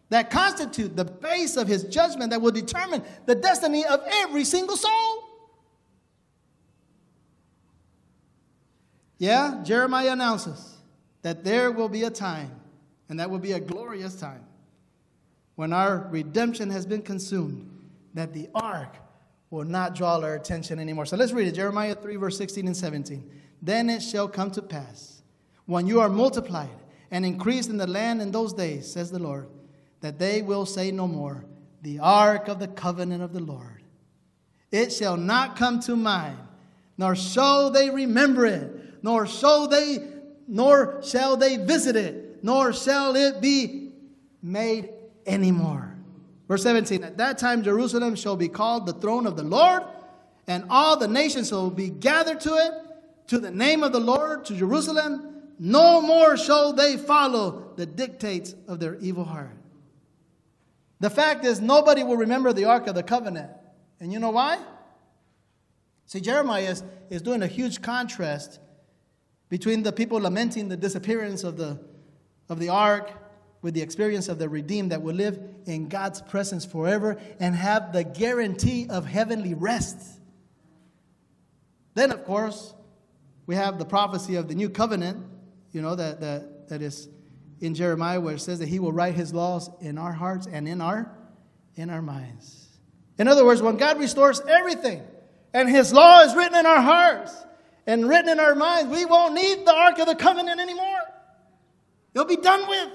that 0.09 0.29
constitute 0.31 0.95
the 0.95 1.05
base 1.05 1.57
of 1.57 1.67
his 1.67 1.83
judgment 1.83 2.31
that 2.31 2.41
will 2.41 2.51
determine 2.51 3.03
the 3.25 3.35
destiny 3.35 3.85
of 3.85 4.01
every 4.07 4.43
single 4.43 4.77
soul. 4.77 5.23
Yeah, 9.17 9.61
Jeremiah 9.63 10.13
announces 10.13 10.77
that 11.21 11.43
there 11.43 11.71
will 11.71 11.89
be 11.89 12.03
a 12.03 12.09
time, 12.09 12.51
and 13.09 13.19
that 13.19 13.29
will 13.29 13.39
be 13.39 13.51
a 13.51 13.59
glorious 13.59 14.15
time, 14.15 14.43
when 15.55 15.73
our 15.73 16.07
redemption 16.09 16.69
has 16.69 16.85
been 16.85 17.01
consumed, 17.01 17.69
that 18.19 18.33
the 18.33 18.49
ark 18.53 18.95
will 19.49 19.63
not 19.63 19.95
draw 19.95 20.19
our 20.19 20.35
attention 20.35 20.77
anymore. 20.79 21.05
So 21.05 21.17
let's 21.17 21.31
read 21.31 21.47
it 21.47 21.55
Jeremiah 21.55 21.95
3, 21.95 22.15
verse 22.17 22.37
16 22.37 22.67
and 22.67 22.77
17. 22.77 23.29
Then 23.61 23.89
it 23.89 24.01
shall 24.01 24.27
come 24.27 24.51
to 24.51 24.61
pass, 24.61 25.23
when 25.65 25.87
you 25.87 25.99
are 26.01 26.09
multiplied 26.09 26.69
and 27.11 27.25
increased 27.25 27.69
in 27.69 27.77
the 27.77 27.87
land 27.87 28.21
in 28.21 28.31
those 28.31 28.53
days, 28.53 28.91
says 28.91 29.09
the 29.11 29.19
Lord, 29.19 29.47
that 30.01 30.19
they 30.19 30.41
will 30.41 30.65
say 30.65 30.91
no 30.91 31.07
more, 31.07 31.45
The 31.81 31.99
ark 31.99 32.47
of 32.47 32.59
the 32.59 32.67
covenant 32.67 33.23
of 33.23 33.33
the 33.33 33.39
Lord. 33.39 33.83
It 34.71 34.91
shall 34.91 35.17
not 35.17 35.55
come 35.55 35.79
to 35.81 35.95
mind, 35.95 36.37
nor 36.97 37.15
shall 37.15 37.71
they 37.71 37.89
remember 37.89 38.45
it 38.45 38.79
nor 39.01 39.25
shall 39.25 39.67
they, 39.67 39.99
nor 40.47 41.01
shall 41.03 41.37
they 41.37 41.57
visit 41.57 41.95
it, 41.95 42.43
nor 42.43 42.73
shall 42.73 43.15
it 43.15 43.41
be 43.41 43.91
made 44.41 44.89
anymore. 45.25 45.88
Verse 46.49 46.63
17 46.63 47.05
At 47.05 47.17
that 47.17 47.37
time 47.37 47.63
Jerusalem 47.63 48.15
shall 48.15 48.35
be 48.35 48.49
called 48.49 48.85
the 48.85 48.93
throne 48.93 49.25
of 49.25 49.37
the 49.37 49.43
Lord, 49.43 49.83
and 50.47 50.65
all 50.69 50.97
the 50.97 51.07
nations 51.07 51.47
shall 51.49 51.69
be 51.69 51.89
gathered 51.89 52.41
to 52.41 52.55
it, 52.55 52.73
to 53.27 53.39
the 53.39 53.51
name 53.51 53.83
of 53.83 53.93
the 53.93 53.99
Lord, 53.99 54.43
to 54.45 54.55
Jerusalem. 54.55 55.43
No 55.59 56.01
more 56.01 56.35
shall 56.35 56.73
they 56.73 56.97
follow 56.97 57.71
the 57.75 57.85
dictates 57.85 58.55
of 58.67 58.79
their 58.79 58.95
evil 58.95 59.23
heart. 59.23 59.55
The 60.99 61.09
fact 61.09 61.45
is, 61.45 61.61
nobody 61.61 62.03
will 62.03 62.17
remember 62.17 62.51
the 62.51 62.65
Ark 62.65 62.87
of 62.87 62.95
the 62.95 63.03
Covenant. 63.03 63.51
And 63.99 64.11
you 64.11 64.19
know 64.19 64.31
why? 64.31 64.57
See, 66.07 66.19
Jeremiah 66.19 66.71
is, 66.71 66.83
is 67.09 67.21
doing 67.21 67.43
a 67.43 67.47
huge 67.47 67.81
contrast 67.81 68.59
between 69.49 69.83
the 69.83 69.91
people 69.91 70.19
lamenting 70.19 70.69
the 70.69 70.77
disappearance 70.77 71.43
of 71.43 71.57
the, 71.57 71.79
of 72.47 72.59
the 72.59 72.69
ark 72.69 73.11
with 73.61 73.73
the 73.73 73.81
experience 73.81 74.29
of 74.29 74.39
the 74.39 74.47
redeemed 74.47 74.91
that 74.91 75.01
will 75.01 75.15
live 75.15 75.39
in 75.65 75.89
God's 75.89 76.21
presence 76.21 76.65
forever 76.65 77.17
and 77.39 77.55
have 77.55 77.91
the 77.91 78.03
guarantee 78.03 78.87
of 78.89 79.05
heavenly 79.05 79.53
rest. 79.53 79.97
Then, 81.93 82.11
of 82.11 82.23
course, 82.23 82.73
we 83.45 83.55
have 83.55 83.77
the 83.79 83.85
prophecy 83.85 84.35
of 84.35 84.47
the 84.47 84.55
new 84.55 84.69
covenant, 84.69 85.25
you 85.71 85.81
know, 85.81 85.95
that, 85.95 86.21
that, 86.21 86.69
that 86.69 86.81
is 86.81 87.09
in 87.59 87.75
Jeremiah 87.75 88.21
where 88.21 88.35
it 88.35 88.39
says 88.39 88.59
that 88.59 88.69
he 88.69 88.79
will 88.79 88.93
write 88.93 89.15
his 89.15 89.33
laws 89.33 89.69
in 89.81 89.97
our 89.97 90.13
hearts 90.13 90.47
and 90.49 90.67
in 90.67 90.81
our 90.81 91.11
in 91.75 91.89
our 91.89 92.01
minds. 92.01 92.67
In 93.17 93.27
other 93.27 93.45
words, 93.45 93.61
when 93.61 93.77
God 93.77 93.99
restores 93.99 94.41
everything 94.41 95.01
and 95.53 95.69
his 95.69 95.93
law 95.93 96.21
is 96.21 96.35
written 96.35 96.57
in 96.57 96.65
our 96.65 96.81
hearts 96.81 97.35
and 97.87 98.07
written 98.07 98.29
in 98.29 98.39
our 98.39 98.55
minds, 98.55 98.93
we 98.93 99.05
won't 99.05 99.33
need 99.33 99.65
the 99.65 99.73
Ark 99.73 99.97
of 99.99 100.07
the 100.07 100.15
Covenant 100.15 100.59
anymore. 100.59 100.99
It'll 102.13 102.27
be 102.27 102.37
done 102.37 102.67
with. 102.67 102.89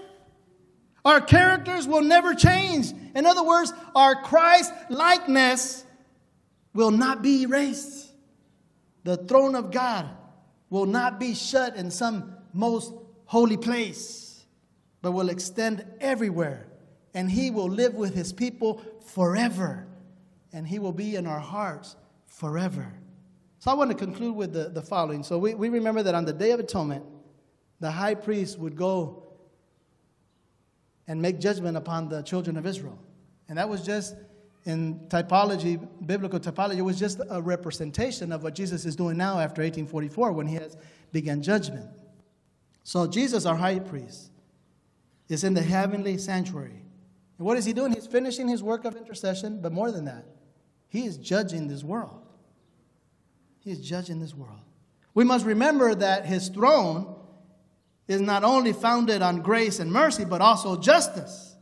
Our 1.04 1.20
characters 1.20 1.86
will 1.86 2.02
never 2.02 2.34
change. 2.34 2.92
In 3.14 3.26
other 3.26 3.44
words, 3.44 3.72
our 3.94 4.22
Christ 4.22 4.72
likeness 4.88 5.84
will 6.72 6.90
not 6.90 7.22
be 7.22 7.42
erased. 7.42 8.10
The 9.04 9.18
throne 9.18 9.54
of 9.54 9.70
God 9.70 10.08
will 10.70 10.86
not 10.86 11.20
be 11.20 11.34
shut 11.34 11.76
in 11.76 11.90
some 11.90 12.34
most 12.52 12.92
holy 13.26 13.56
place, 13.56 14.44
but 15.02 15.12
will 15.12 15.28
extend 15.28 15.84
everywhere. 16.00 16.66
And 17.12 17.30
He 17.30 17.50
will 17.50 17.68
live 17.68 17.94
with 17.94 18.14
His 18.14 18.32
people 18.32 18.82
forever. 19.06 19.86
And 20.52 20.66
He 20.66 20.78
will 20.78 20.92
be 20.92 21.16
in 21.16 21.26
our 21.26 21.38
hearts 21.38 21.96
forever. 22.26 22.92
So 23.58 23.70
I 23.70 23.74
want 23.74 23.90
to 23.90 23.96
conclude 23.96 24.34
with 24.34 24.52
the, 24.52 24.70
the 24.70 24.82
following. 24.82 25.22
So 25.22 25.38
we, 25.38 25.54
we 25.54 25.68
remember 25.68 26.02
that 26.02 26.14
on 26.14 26.24
the 26.24 26.32
Day 26.32 26.50
of 26.52 26.60
Atonement, 26.60 27.04
the 27.80 27.90
high 27.90 28.14
priest 28.14 28.58
would 28.58 28.76
go 28.76 29.23
and 31.06 31.20
make 31.20 31.38
judgment 31.38 31.76
upon 31.76 32.08
the 32.08 32.22
children 32.22 32.56
of 32.56 32.66
Israel. 32.66 32.98
And 33.48 33.58
that 33.58 33.68
was 33.68 33.84
just 33.84 34.14
in 34.64 35.00
typology, 35.08 35.86
biblical 36.06 36.40
typology, 36.40 36.78
it 36.78 36.82
was 36.82 36.98
just 36.98 37.20
a 37.28 37.42
representation 37.42 38.32
of 38.32 38.42
what 38.42 38.54
Jesus 38.54 38.86
is 38.86 38.96
doing 38.96 39.16
now 39.16 39.38
after 39.38 39.62
1844 39.62 40.32
when 40.32 40.46
he 40.46 40.54
has 40.54 40.76
begun 41.12 41.42
judgment. 41.42 41.86
So 42.82 43.06
Jesus, 43.06 43.44
our 43.44 43.56
high 43.56 43.78
priest, 43.78 44.30
is 45.28 45.44
in 45.44 45.54
the 45.54 45.62
heavenly 45.62 46.16
sanctuary. 46.16 46.82
And 47.38 47.46
what 47.46 47.58
is 47.58 47.64
he 47.64 47.72
doing? 47.72 47.92
He's 47.92 48.06
finishing 48.06 48.48
his 48.48 48.62
work 48.62 48.84
of 48.84 48.96
intercession, 48.96 49.60
but 49.60 49.72
more 49.72 49.90
than 49.90 50.06
that, 50.06 50.24
he 50.88 51.04
is 51.04 51.16
judging 51.18 51.68
this 51.68 51.82
world. 51.82 52.22
He 53.60 53.70
is 53.70 53.80
judging 53.80 54.20
this 54.20 54.34
world. 54.34 54.60
We 55.14 55.24
must 55.24 55.44
remember 55.44 55.94
that 55.94 56.26
his 56.26 56.48
throne 56.48 57.16
is 58.06 58.20
not 58.20 58.44
only 58.44 58.72
founded 58.72 59.22
on 59.22 59.40
grace 59.40 59.78
and 59.78 59.90
mercy, 59.90 60.24
but 60.24 60.40
also 60.40 60.76
justice. 60.76 61.56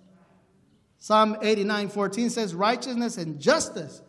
Psalm 0.98 1.36
89 1.42 1.88
14 1.88 2.30
says, 2.30 2.54
Righteousness 2.54 3.16
and 3.18 3.40
justice 3.40 4.02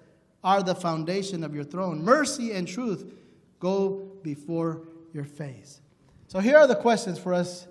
are 0.44 0.62
the 0.62 0.76
foundation 0.76 1.44
of 1.44 1.56
your 1.56 1.64
throne. 1.64 2.04
Mercy 2.04 2.52
and 2.52 2.68
truth 2.68 3.14
go 3.60 4.12
before 4.24 4.88
your 5.14 5.24
face. 5.24 5.82
So 6.28 6.40
here 6.40 6.58
are 6.58 6.68
the 6.68 6.76
questions 6.76 7.18
for 7.18 7.34
us 7.34 7.68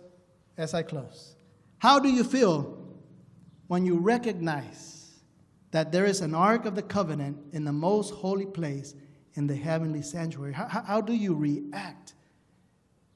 as 0.56 0.74
I 0.74 0.82
close. 0.82 1.36
How 1.78 1.98
do 1.98 2.08
you 2.08 2.24
feel 2.24 2.78
when 3.66 3.84
you 3.84 3.98
recognize 3.98 5.22
that 5.72 5.90
there 5.90 6.04
is 6.04 6.20
an 6.20 6.34
ark 6.34 6.64
of 6.64 6.74
the 6.74 6.82
covenant 6.82 7.38
in 7.52 7.64
the 7.64 7.72
most 7.72 8.14
holy 8.14 8.46
place 8.46 8.94
in 9.34 9.46
the 9.46 9.56
heavenly 9.56 10.02
sanctuary? 10.02 10.52
How, 10.52 10.66
how 10.66 11.00
do 11.00 11.12
you 11.12 11.34
react 11.34 12.14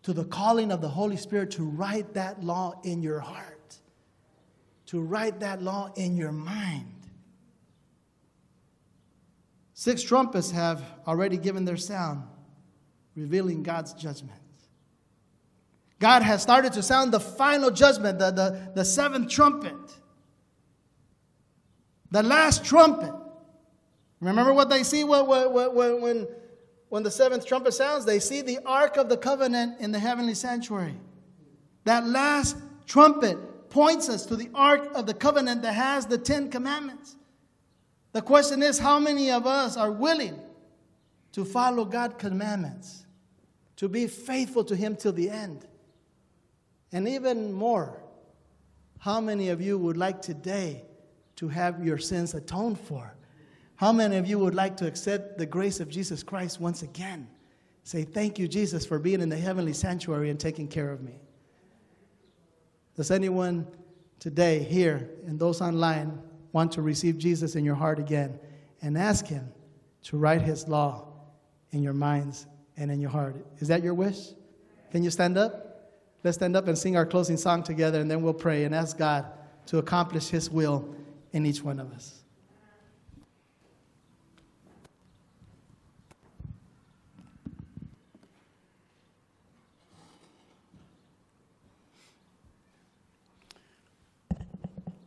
to 0.06 0.12
the 0.12 0.24
calling 0.24 0.72
of 0.72 0.80
the 0.80 0.88
Holy 0.88 1.16
Spirit 1.16 1.50
to 1.50 1.64
write 1.64 2.14
that 2.14 2.42
law 2.42 2.80
in 2.84 3.02
your 3.02 3.20
heart, 3.20 3.76
to 4.86 5.02
write 5.02 5.40
that 5.40 5.60
law 5.60 5.92
in 5.96 6.16
your 6.16 6.32
mind? 6.32 6.94
Six 9.74 10.02
trumpets 10.02 10.52
have 10.52 10.82
already 11.06 11.36
given 11.36 11.64
their 11.64 11.76
sound, 11.76 12.22
revealing 13.14 13.62
God's 13.62 13.92
judgment. 13.94 14.40
God 15.98 16.22
has 16.22 16.40
started 16.40 16.72
to 16.74 16.82
sound 16.82 17.12
the 17.12 17.20
final 17.20 17.70
judgment, 17.70 18.18
the, 18.18 18.30
the, 18.30 18.72
the 18.74 18.84
seventh 18.84 19.28
trumpet 19.28 19.74
the 22.12 22.22
last 22.22 22.64
trumpet. 22.64 23.12
Remember 24.20 24.52
what 24.52 24.70
they 24.70 24.82
see 24.82 25.04
when, 25.04 25.26
when, 25.26 26.00
when, 26.00 26.28
when 26.88 27.02
the 27.02 27.10
seventh 27.10 27.46
trumpet 27.46 27.72
sounds? 27.72 28.04
They 28.04 28.20
see 28.20 28.42
the 28.42 28.58
Ark 28.64 28.96
of 28.96 29.08
the 29.08 29.16
Covenant 29.16 29.80
in 29.80 29.92
the 29.92 29.98
heavenly 29.98 30.34
sanctuary. 30.34 30.96
That 31.84 32.06
last 32.06 32.56
trumpet 32.86 33.70
points 33.70 34.08
us 34.08 34.26
to 34.26 34.36
the 34.36 34.50
Ark 34.54 34.90
of 34.94 35.06
the 35.06 35.14
Covenant 35.14 35.62
that 35.62 35.72
has 35.72 36.06
the 36.06 36.18
Ten 36.18 36.50
Commandments. 36.50 37.16
The 38.12 38.22
question 38.22 38.62
is 38.62 38.78
how 38.78 38.98
many 38.98 39.30
of 39.30 39.46
us 39.46 39.76
are 39.76 39.90
willing 39.90 40.38
to 41.32 41.44
follow 41.44 41.84
God's 41.84 42.14
commandments, 42.18 43.04
to 43.76 43.88
be 43.88 44.06
faithful 44.06 44.64
to 44.64 44.76
Him 44.76 44.96
till 44.96 45.12
the 45.12 45.28
end? 45.28 45.66
And 46.92 47.06
even 47.06 47.52
more, 47.52 48.02
how 48.98 49.20
many 49.20 49.50
of 49.50 49.60
you 49.60 49.76
would 49.76 49.96
like 49.96 50.22
today 50.22 50.86
to 51.36 51.48
have 51.48 51.84
your 51.84 51.98
sins 51.98 52.34
atoned 52.34 52.80
for. 52.80 53.14
How 53.76 53.92
many 53.92 54.16
of 54.16 54.26
you 54.26 54.38
would 54.38 54.54
like 54.54 54.76
to 54.78 54.86
accept 54.86 55.38
the 55.38 55.46
grace 55.46 55.80
of 55.80 55.88
Jesus 55.88 56.22
Christ 56.22 56.60
once 56.60 56.82
again? 56.82 57.28
Say, 57.84 58.04
Thank 58.04 58.38
you, 58.38 58.48
Jesus, 58.48 58.86
for 58.86 58.98
being 58.98 59.20
in 59.20 59.28
the 59.28 59.36
heavenly 59.36 59.74
sanctuary 59.74 60.30
and 60.30 60.40
taking 60.40 60.66
care 60.66 60.90
of 60.90 61.02
me. 61.02 61.20
Does 62.96 63.10
anyone 63.10 63.66
today, 64.18 64.60
here, 64.60 65.10
and 65.26 65.38
those 65.38 65.60
online, 65.60 66.18
want 66.52 66.72
to 66.72 66.80
receive 66.80 67.18
Jesus 67.18 67.54
in 67.54 67.64
your 67.66 67.74
heart 67.74 67.98
again 67.98 68.38
and 68.80 68.96
ask 68.96 69.26
Him 69.26 69.46
to 70.04 70.16
write 70.16 70.40
His 70.40 70.66
law 70.66 71.06
in 71.72 71.82
your 71.82 71.92
minds 71.92 72.46
and 72.78 72.90
in 72.90 72.98
your 72.98 73.10
heart? 73.10 73.36
Is 73.58 73.68
that 73.68 73.82
your 73.82 73.92
wish? 73.92 74.30
Can 74.90 75.02
you 75.02 75.10
stand 75.10 75.36
up? 75.36 75.92
Let's 76.24 76.38
stand 76.38 76.56
up 76.56 76.66
and 76.66 76.78
sing 76.78 76.96
our 76.96 77.04
closing 77.04 77.36
song 77.36 77.62
together, 77.62 78.00
and 78.00 78.10
then 78.10 78.22
we'll 78.22 78.32
pray 78.32 78.64
and 78.64 78.74
ask 78.74 78.96
God 78.96 79.26
to 79.66 79.78
accomplish 79.78 80.28
His 80.28 80.50
will 80.50 80.88
in 81.32 81.44
each 81.44 81.62
one 81.62 81.78
of 81.78 81.92
us. 81.92 82.15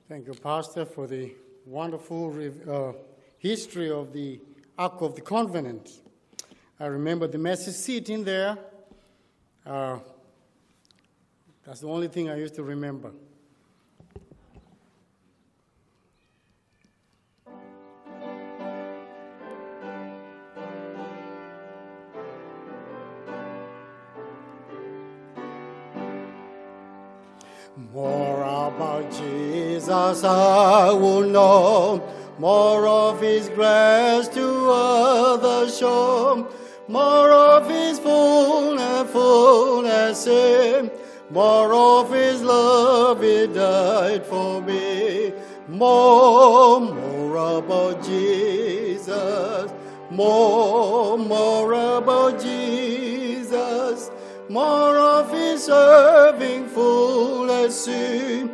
Thank 0.09 0.25
you, 0.25 0.33
Pastor, 0.33 0.85
for 0.85 1.05
the 1.05 1.35
wonderful 1.67 2.35
uh, 2.67 2.93
history 3.37 3.91
of 3.91 4.11
the 4.11 4.39
Ark 4.75 5.01
of 5.01 5.13
the 5.13 5.21
Covenant. 5.21 5.87
I 6.79 6.87
remember 6.87 7.27
the 7.27 7.37
message 7.37 7.75
sitting 7.75 8.23
there. 8.23 8.57
Uh, 9.63 9.99
that's 11.63 11.81
the 11.81 11.87
only 11.87 12.07
thing 12.07 12.27
I 12.27 12.37
used 12.37 12.55
to 12.55 12.63
remember. 12.63 13.11
More 27.93 28.38
about 28.69 29.11
Jesus 29.11 30.23
I 30.23 30.91
will 30.91 31.23
know, 31.23 32.03
more 32.37 32.87
of 32.87 33.21
His 33.21 33.49
grace 33.49 34.27
to 34.29 34.69
others 34.71 35.77
show, 35.77 36.47
more 36.87 37.31
of 37.31 37.69
His 37.69 37.99
fullness, 37.99 39.11
fullness 39.11 40.27
in, 40.27 40.91
more 41.29 41.73
of 41.73 42.13
His 42.13 42.41
love 42.41 43.21
He 43.21 43.47
died 43.47 44.25
for 44.25 44.61
me, 44.61 45.33
more, 45.67 46.79
more 46.79 47.57
about 47.57 48.03
Jesus, 48.03 49.71
more, 50.11 51.17
more 51.17 51.73
about 51.73 52.39
Jesus. 52.39 54.11
More 54.49 54.97
of 54.97 55.31
his 55.31 55.65
serving 55.65 56.65
fullness 56.69 57.85
see, 57.85 58.48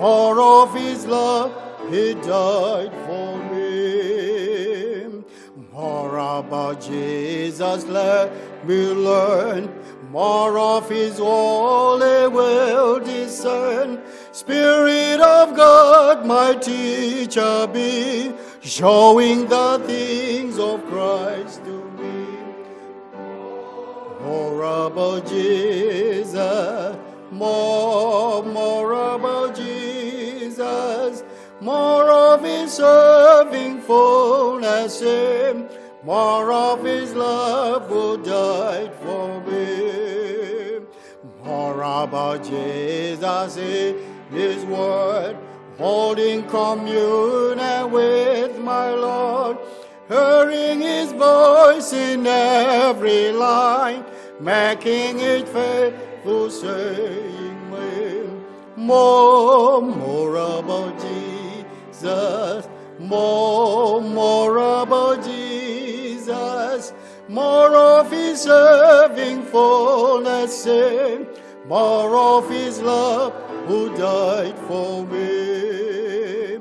more 0.00 0.40
of 0.40 0.74
his 0.74 1.04
love, 1.04 1.52
he 1.90 2.14
died 2.14 2.90
for 3.04 3.36
me. 3.52 5.22
More 5.70 6.16
about 6.16 6.80
Jesus, 6.80 7.84
let 7.84 8.32
me 8.66 8.86
learn, 8.86 9.70
more 10.10 10.58
of 10.58 10.88
his 10.88 11.18
holy 11.18 12.28
will 12.28 12.98
discern. 13.00 14.00
Spirit 14.32 15.20
of 15.20 15.54
God, 15.54 16.24
my 16.24 16.54
teacher 16.54 17.66
be, 17.66 18.32
showing 18.62 19.48
the 19.48 19.82
things 19.86 20.58
of 20.58 20.82
Christ 20.86 21.62
to 21.64 21.76
me. 22.00 22.26
more 24.24 24.62
about 24.86 25.26
Jesus, 25.26 26.96
more, 27.30 28.42
more 28.42 28.92
about. 28.92 29.19
More 31.60 32.10
of 32.10 32.42
his 32.42 32.72
serving 32.72 33.80
fullness 33.82 35.02
in, 35.02 35.68
more 36.02 36.50
of 36.52 36.82
his 36.82 37.14
love 37.14 37.86
who 37.88 38.16
died 38.22 38.94
for 39.02 39.40
me. 39.42 40.80
More 41.44 41.82
about 41.82 42.42
Jesus 42.44 43.56
in 43.56 43.96
his 44.30 44.64
word, 44.64 45.36
holding 45.78 46.46
communion 46.48 47.90
with 47.90 48.58
my 48.58 48.90
Lord, 48.90 49.58
hearing 50.08 50.80
his 50.80 51.12
voice 51.12 51.92
in 51.92 52.26
every 52.26 53.32
line, 53.32 54.04
making 54.40 55.20
it 55.20 55.48
faithful, 55.48 56.50
saying, 56.50 57.70
"When 57.70 58.44
more, 58.76 59.82
more 59.82 60.36
about 60.36 60.98
Jesus, 60.98 61.29
more, 62.02 64.00
more 64.00 64.56
about 64.82 65.24
Jesus, 65.24 66.92
more 67.28 67.74
of 67.74 68.10
his 68.10 68.42
serving 68.42 69.42
fullness, 69.44 70.66
in, 70.66 71.26
more 71.66 72.16
of 72.16 72.50
his 72.50 72.80
love 72.80 73.32
who 73.66 73.94
died 73.96 74.58
for 74.60 75.06
me. 75.06 76.58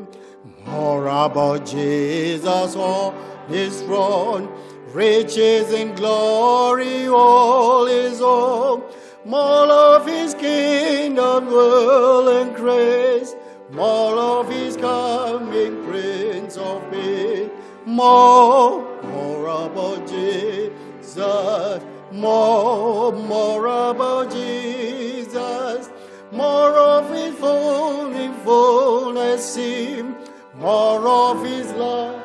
More 0.65 1.07
about 1.07 1.65
Jesus 1.65 2.75
on 2.75 3.15
his 3.47 3.81
throne, 3.81 4.47
riches 4.93 5.73
and 5.73 5.95
glory, 5.95 7.07
all 7.07 7.85
his 7.85 8.21
own. 8.21 8.83
More 9.25 9.67
of 9.67 10.05
his 10.05 10.33
kingdom, 10.33 11.47
will 11.47 12.27
and 12.29 12.55
grace, 12.55 13.35
more 13.72 14.17
of 14.17 14.49
his 14.49 14.76
coming, 14.78 15.84
Prince 15.86 16.57
of 16.57 16.91
Peace. 16.91 17.49
More, 17.86 19.01
more 19.03 19.47
about 19.47 20.07
Jesus, 20.07 21.84
more, 22.11 23.11
more 23.11 23.65
about 23.65 24.32
Jesus, 24.32 25.89
more 26.32 26.72
of 26.72 27.09
his 27.09 27.36
full 27.36 27.99
fullness, 28.43 29.55
him, 29.55 30.15
more 30.55 31.07
of 31.07 31.45
his 31.45 31.72
love. 31.74 32.20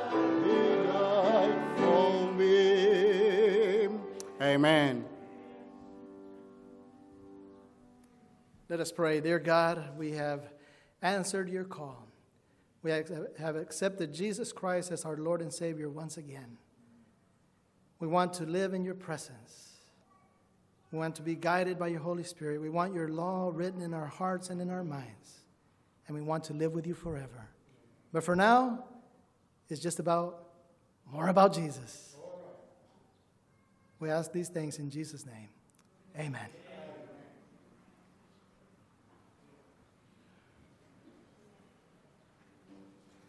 Amen. 4.41 5.05
Let 8.69 8.81
us 8.81 8.93
pray. 8.93 9.21
Dear 9.21 9.39
God, 9.39 9.99
we 9.99 10.13
have 10.13 10.54
answered 11.05 11.49
your 11.49 11.65
call. 11.65 12.09
We 12.83 12.91
have 12.91 13.57
accepted 13.57 14.13
Jesus 14.13 14.53
Christ 14.53 14.91
as 14.91 15.05
our 15.05 15.17
Lord 15.17 15.41
and 15.41 15.53
Savior 15.53 15.89
once 15.89 16.17
again. 16.17 16.59
We 18.01 18.09
want 18.09 18.33
to 18.35 18.45
live 18.45 18.75
in 18.75 18.85
your 18.85 18.95
presence. 18.95 19.71
We 20.91 20.99
want 20.99 21.15
to 21.17 21.23
be 21.23 21.35
guided 21.35 21.79
by 21.79 21.89
your 21.89 22.01
Holy 22.01 22.25
Spirit. 22.25 22.61
We 22.61 22.69
want 22.71 22.93
your 22.95 23.09
law 23.09 23.51
written 23.55 23.81
in 23.81 23.95
our 23.95 24.07
hearts 24.07 24.51
and 24.51 24.61
in 24.61 24.71
our 24.71 24.85
minds. 24.85 25.45
And 26.07 26.15
we 26.15 26.23
want 26.23 26.45
to 26.45 26.53
live 26.53 26.73
with 26.73 26.87
you 26.87 26.95
forever. 26.95 27.49
But 28.13 28.25
for 28.25 28.37
now, 28.37 28.85
it's 29.69 29.81
just 29.81 29.99
about 29.99 30.45
more 31.11 31.29
about 31.29 31.55
Jesus. 31.55 32.17
We 33.99 34.11
ask 34.11 34.33
these 34.33 34.49
things 34.49 34.79
in 34.79 34.91
Jesus' 34.91 35.25
name. 35.25 35.49
Amen. 36.19 36.64